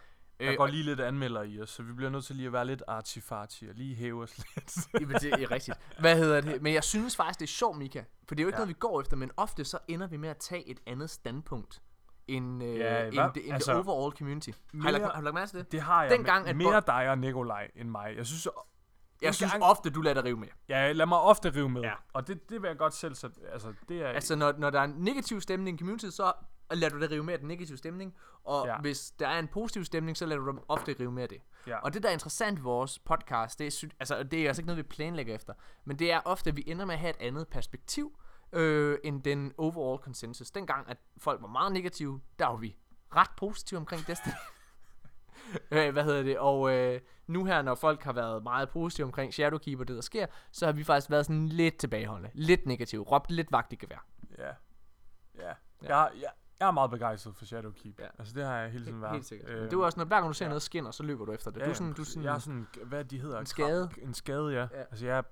[0.41, 2.53] Øh, Der går lige lidt anmelder i os, så vi bliver nødt til lige at
[2.53, 4.77] være lidt arty-farty og lige hæve os lidt.
[5.01, 5.77] Jamen, det er rigtigt.
[6.01, 6.63] Hvad hedder det?
[6.63, 8.03] Men jeg synes faktisk, det er sjovt, Mika.
[8.29, 8.59] For det er jo ikke Ja.
[8.59, 11.83] noget, vi går efter, men ofte så ender vi med at tage et andet standpunkt
[12.29, 14.51] end, øh, Ja, end, hvad- end altså, det overall community.
[14.51, 15.73] Har mere- lagt, har du lagt mærke til det?
[15.73, 18.15] Det har jeg Dengang, at mere dig og Nikolaj end mig.
[18.17, 18.49] Jeg synes,
[19.23, 20.49] Jeg synes gang- ofte, du lader dig rive med.
[20.69, 21.83] ja, lad mig ofte rive med.
[21.83, 21.93] Ja.
[22.13, 23.37] Og det, det vil jeg godt selv sætte.
[23.53, 24.09] Altså, det er...
[24.09, 26.33] Altså, når, når der er en negativ stemning i community, så
[26.71, 28.15] lader du det rive med af den negative stemning.
[28.45, 28.79] Og ja.
[28.81, 31.39] Hvis der er en positiv stemning, så lader du dem ofte rive med af det.
[31.67, 31.79] Ja.
[31.79, 34.67] Og det, der er interessant ved vores podcast, det er, altså, det er altså ikke
[34.67, 35.55] noget, vi planlægger efter.
[35.85, 38.19] Men det er ofte, at vi ender med at have et andet perspektiv,
[38.53, 40.51] øh, end den overall consensus.
[40.51, 42.77] Dengang, at folk var meget negative, der var vi
[43.17, 44.33] ret positive omkring Destiny.
[45.71, 46.39] øh, hvad hedder det?
[46.39, 50.03] Og øh, nu her, når folk har været meget positive omkring Shadowkeep og det, der
[50.03, 52.31] sker, så har vi faktisk været sådan lidt tilbageholdende.
[52.35, 53.03] Lidt negative.
[53.03, 54.07] Råbt lidt vagt i gevær.
[54.39, 54.45] Ja.
[55.39, 55.53] Ja.
[55.83, 55.97] Ja.
[55.97, 56.31] Jeg, jeg,
[56.63, 57.99] jeg er meget begejstret for Shadowkeep.
[57.99, 58.05] Ja.
[58.05, 58.09] Ja.
[58.19, 59.13] Altså, det har jeg hele tiden været.
[59.15, 59.51] Helt sikkert.
[59.51, 60.49] Øhm, det er også, når hver gang du ser ja.
[60.49, 61.61] noget skinner, så løber du efter det.
[61.61, 63.41] Ja, du er sådan, du er sådan, Jeg er sådan, hvad de hedder?
[63.41, 63.89] En skade.
[63.93, 64.61] Kram- En skade, ja.
[64.61, 64.67] Ja.
[64.75, 64.81] ja.
[64.91, 65.23] Altså, jeg er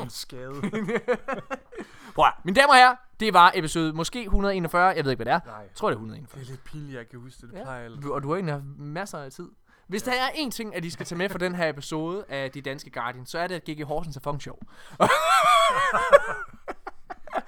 [0.02, 0.54] en skade.
[2.14, 5.32] Prøv at, mine damer og herrer, det var episode måske 141, jeg ved ikke, hvad
[5.34, 5.50] det er.
[5.50, 5.56] Nej.
[5.60, 6.40] Jeg tror, det er 141.
[6.40, 7.50] Det er lidt pinligt, jeg kan huske det.
[7.50, 7.62] Det Ja.
[7.64, 9.48] plejer Og du har egentlig haft masser af tid.
[9.86, 12.50] Hvis der er en ting, at de skal tage med for den her episode af
[12.50, 14.56] De Danske Guardian, så er det, at GG Horsens er show.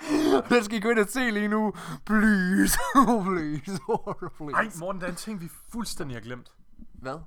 [0.50, 1.72] den skal I gå ind og se lige nu.
[2.06, 2.78] Please,
[3.24, 3.80] please,
[4.38, 4.54] please.
[4.54, 6.52] Ej, Morten, der er en ting, vi fuldstændig har glemt.
[6.94, 7.18] Hvad?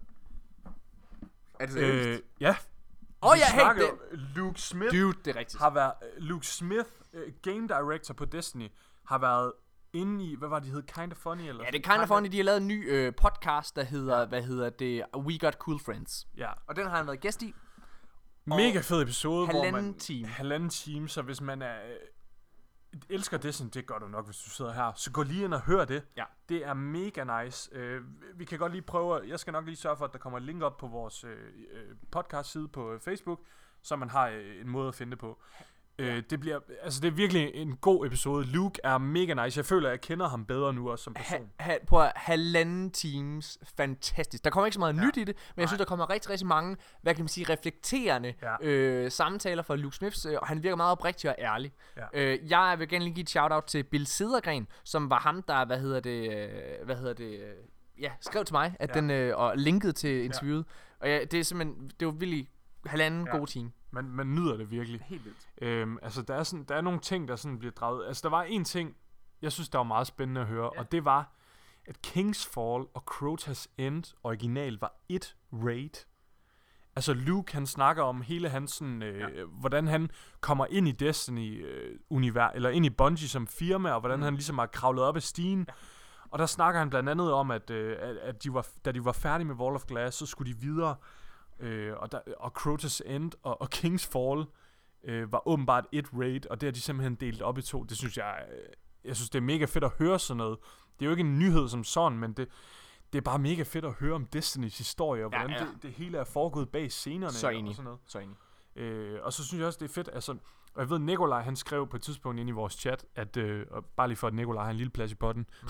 [1.60, 2.56] Er det Øh, ja.
[3.22, 3.98] Åh Vi ja, hey, det- jo-
[4.36, 5.62] Luke Smith Dude, det er rigtigt.
[5.62, 5.92] har været...
[6.18, 8.68] øh, Luke Smith, uh, game director på Destiny,
[9.06, 9.52] har været
[9.94, 10.36] inde i...
[10.36, 10.84] Hvad var det, de hed?
[10.84, 11.42] Kinda Funny?
[11.42, 13.84] Eller Ja, det er kind of funny, de har lavet en ny øh, podcast, der
[13.84, 16.28] hedder, hvad hedder det, We Got Cool Friends.
[16.38, 16.50] Ja.
[16.68, 17.54] Og den har han været gæst i.
[18.46, 20.00] Mega fed episode, hvor halvanden man...
[20.00, 20.28] time.
[20.28, 21.76] Halvanden time, så hvis man er...
[23.10, 24.92] Elsker Destiny, det gør du nok, hvis du sidder her.
[24.96, 26.04] Så gå lige ind og hør det.
[26.18, 26.24] Ja.
[26.50, 27.70] Det er mega nice.
[27.76, 28.02] Øh,
[28.36, 29.22] vi kan godt lige prøve...
[29.28, 31.38] Jeg skal nok lige sørge for, at der kommer et link op på vores øh,
[31.72, 33.40] øh, podcast side på øh, Facebook,
[33.82, 35.42] så man har øh, en måde at finde det på.
[36.00, 38.46] Øh, det bliver, altså det er virkelig en god episode.
[38.46, 39.58] Luke er mega nice.
[39.58, 41.50] Jeg føler, at jeg kender ham bedre nu også som Ha, person.
[41.60, 44.44] ha, på halvanden times fantastisk.
[44.44, 45.06] Der kommer ikke så meget ja.
[45.06, 47.50] nyt i det, men jeg synes, der kommer rigtig, rigtig mange, hvad kan man sige,
[47.50, 48.52] reflekterende ja.
[48.62, 48.68] Ja.
[48.68, 51.72] øh, samtaler fra Luke Smiths, øh, og han virker meget oprigtig og ærlig.
[51.98, 52.06] Ja.
[52.14, 55.66] Øh, jeg vil gerne lige give et shout-out til Bill Sedergren, som var ham, der,
[55.66, 57.54] hvad hedder det, øh, hvad hedder det, øh,
[58.02, 58.96] ja, skrev til mig, at ja.
[58.96, 59.02] Ja.
[59.02, 60.66] den, øh, og linkede til interviewet.
[61.00, 62.50] Og ja, det er simpelthen, det var virkelig
[62.86, 63.34] halvanden ja.
[63.34, 63.38] Ja.
[63.38, 63.72] god time.
[63.92, 65.02] Man, man nyder det virkelig.
[65.06, 65.48] Helt vildt.
[65.64, 68.08] Øhm, altså, der er, sådan, der er nogle ting, der sådan bliver draget.
[68.08, 68.96] Altså, der var en ting,
[69.42, 70.80] jeg synes, der var meget spændende at høre, ja.
[70.80, 71.32] og det var,
[71.86, 76.06] at King's Fall og Crotas End original var et raid.
[76.96, 79.44] Altså, Luke, han snakker om hele hans sådan, øh, ja.
[79.46, 80.10] hvordan han
[80.42, 84.24] kommer ind i Destiny øh, univers, eller ind i Bungie som firma, og hvordan mm.
[84.24, 85.66] han ligesom har kravlet op ad stigen.
[85.68, 85.74] Ja.
[86.30, 89.06] Og der snakker han blandt andet om, at, øh, at, at de var, da de
[89.06, 90.96] var færdige med Wall of Glass, så skulle de videre.
[91.60, 94.46] Øh, og, der, og Crotus End og, og King's Fall
[95.04, 97.84] øh, var åbenbart et raid, og det har de simpelthen delt op i to.
[97.84, 98.58] Det synes jeg, øh,
[99.06, 100.58] jeg synes det er mega fedt at høre sådan noget.
[101.00, 102.48] Det er jo ikke en nyhed som sådan, men det,
[103.14, 105.66] det er bare mega fedt at høre om Destinys historie, og Ja, hvordan ja.
[105.74, 107.76] Det, det hele er foregået bag scenerne Så og enig.
[107.76, 108.00] sådan noget.
[108.08, 108.36] Så enig.
[108.76, 110.32] Øh, og så synes jeg også, det er fedt, altså,
[110.76, 113.66] og jeg ved, Nikolaj, han skrev på et tidspunkt ind i vores chat, at, øh,
[113.72, 115.46] og bare lige for at Nikolaj har en lille plads i potten,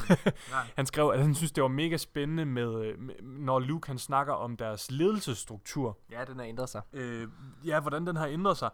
[0.51, 0.67] Nej.
[0.75, 3.97] han skrev, at han synes, det var mega spændende, med, øh, med, når Luke han
[3.97, 6.81] snakker om deres ledelsesstruktur, Ja, den har ændret sig.
[6.93, 7.27] øh,
[7.65, 8.69] ja, hvordan den har ændret sig.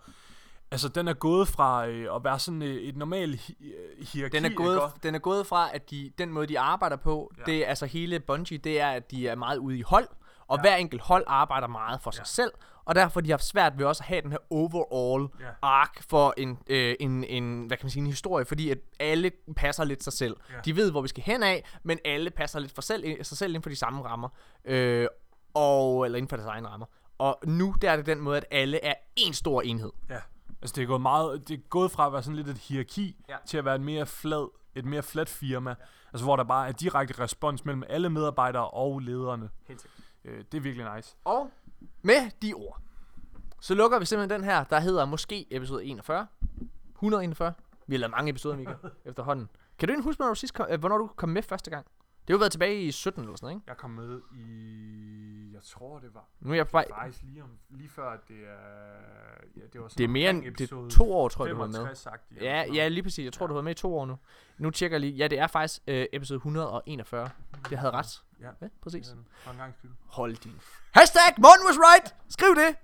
[0.72, 3.66] Altså, den er gået fra øh, at være sådan øh, et normalt hi-
[4.00, 4.38] øh, hierarki.
[4.38, 7.42] Den er, gået, den er gået fra, at de, den måde, de arbejder på, ja.
[7.42, 7.52] Ja.
[7.52, 10.08] det er altså hele Bungie, det er, at de er meget ude i hold,
[10.48, 10.68] og ja.
[10.68, 10.70] Ja.
[10.72, 12.52] hver enkelt hold arbejder meget for sig selv,
[12.86, 15.46] og derfor har de haft svært ved også at have den her overall Ja.
[15.62, 19.32] ark for en, øh, en, en, hvad kan man sige, en historie, fordi at alle
[19.56, 20.38] passer lidt sig selv.
[20.50, 20.56] Ja.
[20.66, 23.50] De ved, hvor vi skal hen af, men alle passer lidt for selv, sig selv
[23.52, 24.30] inden for de samme rammer,
[24.66, 25.08] øh,
[25.54, 26.86] og, eller inden for deres egne rammer.
[27.18, 29.92] Og nu der er det den måde, at alle er en stor enhed.
[30.10, 30.18] Ja.
[30.62, 33.16] Altså det er gået meget, det er gået fra at være sådan lidt et hierarki,
[33.30, 33.34] Ja.
[33.34, 33.40] ja.
[33.46, 35.76] til at være et mere flad, et mere fladt firma.
[36.14, 39.50] Altså hvor der bare er direkte respons mellem alle medarbejdere og lederne.
[39.68, 40.00] Helt sikkert.
[40.26, 41.16] Øh, det er virkelig nice.
[41.26, 41.50] Og
[42.02, 42.82] med de ord,
[43.62, 46.28] så lukker vi simpelthen den her, der hedder måske episode 41.
[46.96, 47.54] 141.
[47.88, 48.74] Vi har lavet mange episoder, Mika,
[49.06, 49.50] efterhånden.
[49.80, 51.86] Kan du egentlig huske, hvornår du, sidst kom, øh, hvornår du kom med første gang?
[52.30, 53.64] Det har jo været tilbage i 17 eller sådan noget, ikke?
[53.68, 56.86] Jeg kom med i, jeg tror det var Nu er jeg på vej.
[56.90, 58.56] faktisk lige, om, lige før, at det er,
[59.58, 61.60] ja, det var sådan Det er mere end det er to år, tror jeg, du
[61.60, 61.74] var med.
[61.74, 62.24] 65 sagt.
[62.42, 63.26] Ja, ja, lige præcis.
[63.26, 64.18] Jeg tror, du har været med i to år nu.
[64.58, 65.14] Nu tjekker jeg lige.
[65.14, 67.30] Ja, det er faktisk øh, episode 141.
[67.70, 68.24] Det havde ret.
[68.42, 68.50] Ja.
[68.62, 69.16] Ja, præcis.
[69.34, 69.92] For en gang skyld.
[70.06, 70.54] Hold din...
[70.92, 72.16] Hashtag Morten was right!
[72.30, 72.76] Skriv det!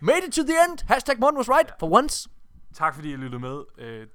[0.00, 0.78] Made it to the end!
[0.88, 2.28] Hashtag Morten was right for once.
[2.74, 3.62] Tak fordi I lyttede med.
[3.78, 4.06] Øh,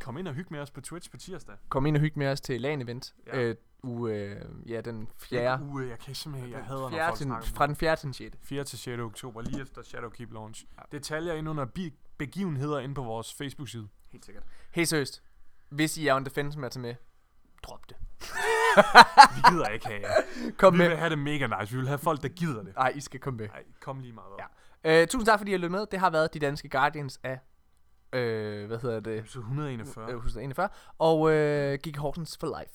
[0.00, 1.54] kom ind og hygge med os på Twitch på tirsdag.
[1.68, 3.14] Kom ind og hygge med os til LAN event.
[3.26, 3.40] Ja.
[3.40, 4.40] Øh, u, øh,
[4.70, 5.64] ja, den fjerde.
[5.64, 7.96] Uh, jeg kan simpelthen, jeg hader, når folk snakker om fra den 4.
[7.96, 8.36] til den 6.
[8.42, 8.64] 4.
[8.64, 9.00] til 6.
[9.00, 10.64] oktober, lige efter Shadowkeep launch.
[10.92, 13.88] Detaljer ind under bi- begivenheder inde på vores Facebook-side.
[14.12, 14.44] Helt sikkert.
[14.72, 15.22] Helt seriøst.
[15.70, 16.94] Hvis I er on defense med at tage med,
[17.62, 17.96] drop det.
[19.36, 20.08] Vi gider ikke have jer.
[20.58, 20.88] Kom Vi med.
[20.88, 21.72] vil have det mega nice.
[21.72, 22.74] Vi vil have folk, der gider det.
[22.76, 23.48] Nej, I skal komme med.
[23.48, 24.40] Nej, kom lige meget op.
[24.84, 25.02] Ja.
[25.02, 25.86] Øh, tusind tak, fordi I har lyttet med.
[25.90, 27.38] Det har været de danske Guardians af,
[28.12, 29.18] øh, hvad hedder det?
[29.18, 30.10] Episode 141.
[30.10, 30.68] Øh, 141.
[30.98, 32.72] Og øh, Gik Horsens for life.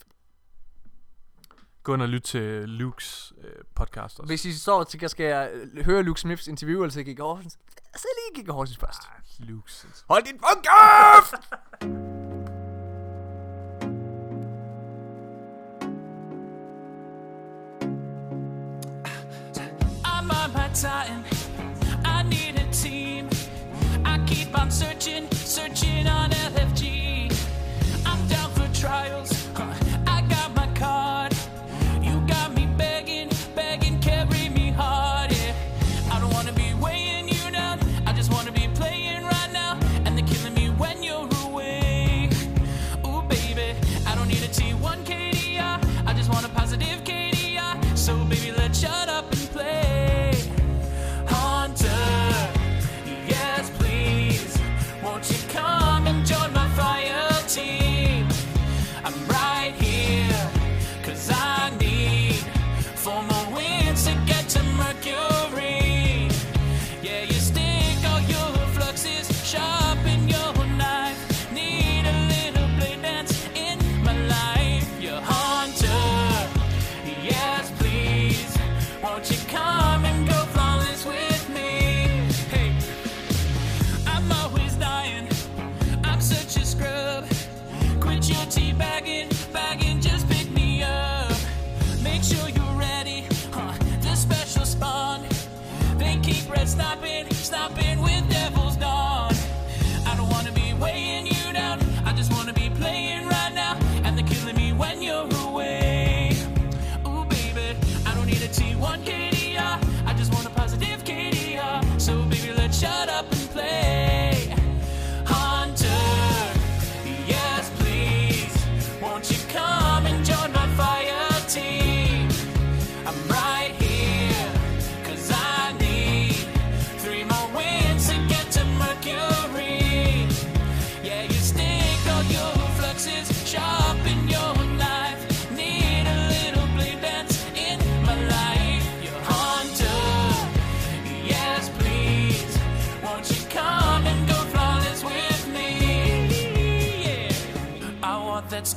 [1.82, 4.26] Gå ind og lyt til Lukes øh, podcast også.
[4.30, 7.58] Hvis I står til, skal jeg øh, høre Luke Smiths interview, eller til Gik Horsens,
[7.96, 8.98] så lige Gik Horsens først.
[9.02, 9.86] Ah, Lukes.
[10.08, 11.34] Hold din fucking kæft!
[20.04, 21.24] I'm on my time.
[22.04, 23.28] I need a team.
[24.04, 27.09] I keep on searching, searching on LFG.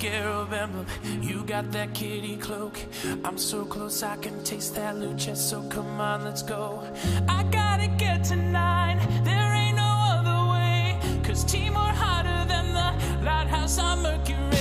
[0.04, 0.86] Scarab emblem.
[1.22, 2.78] You got that kitty cloak.
[3.24, 5.36] I'm so close, I can taste that lucha.
[5.36, 6.84] So come on, let's go.
[7.30, 8.98] I gotta get to nine.
[9.24, 11.00] There ain't no other way.
[11.24, 14.53] Cause team hotter than the lighthouse on Mercury.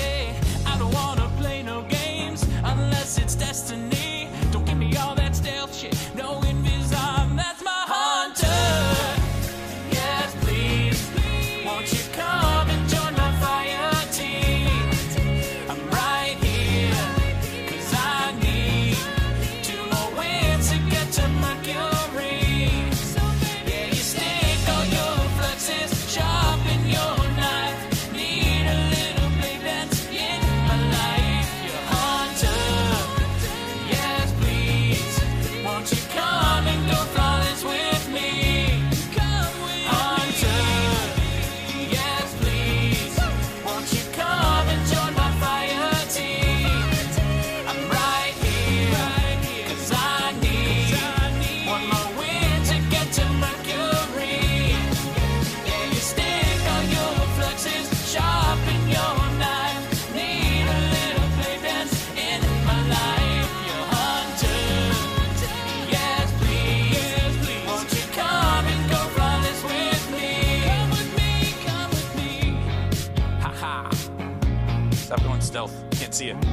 [76.13, 76.52] See it.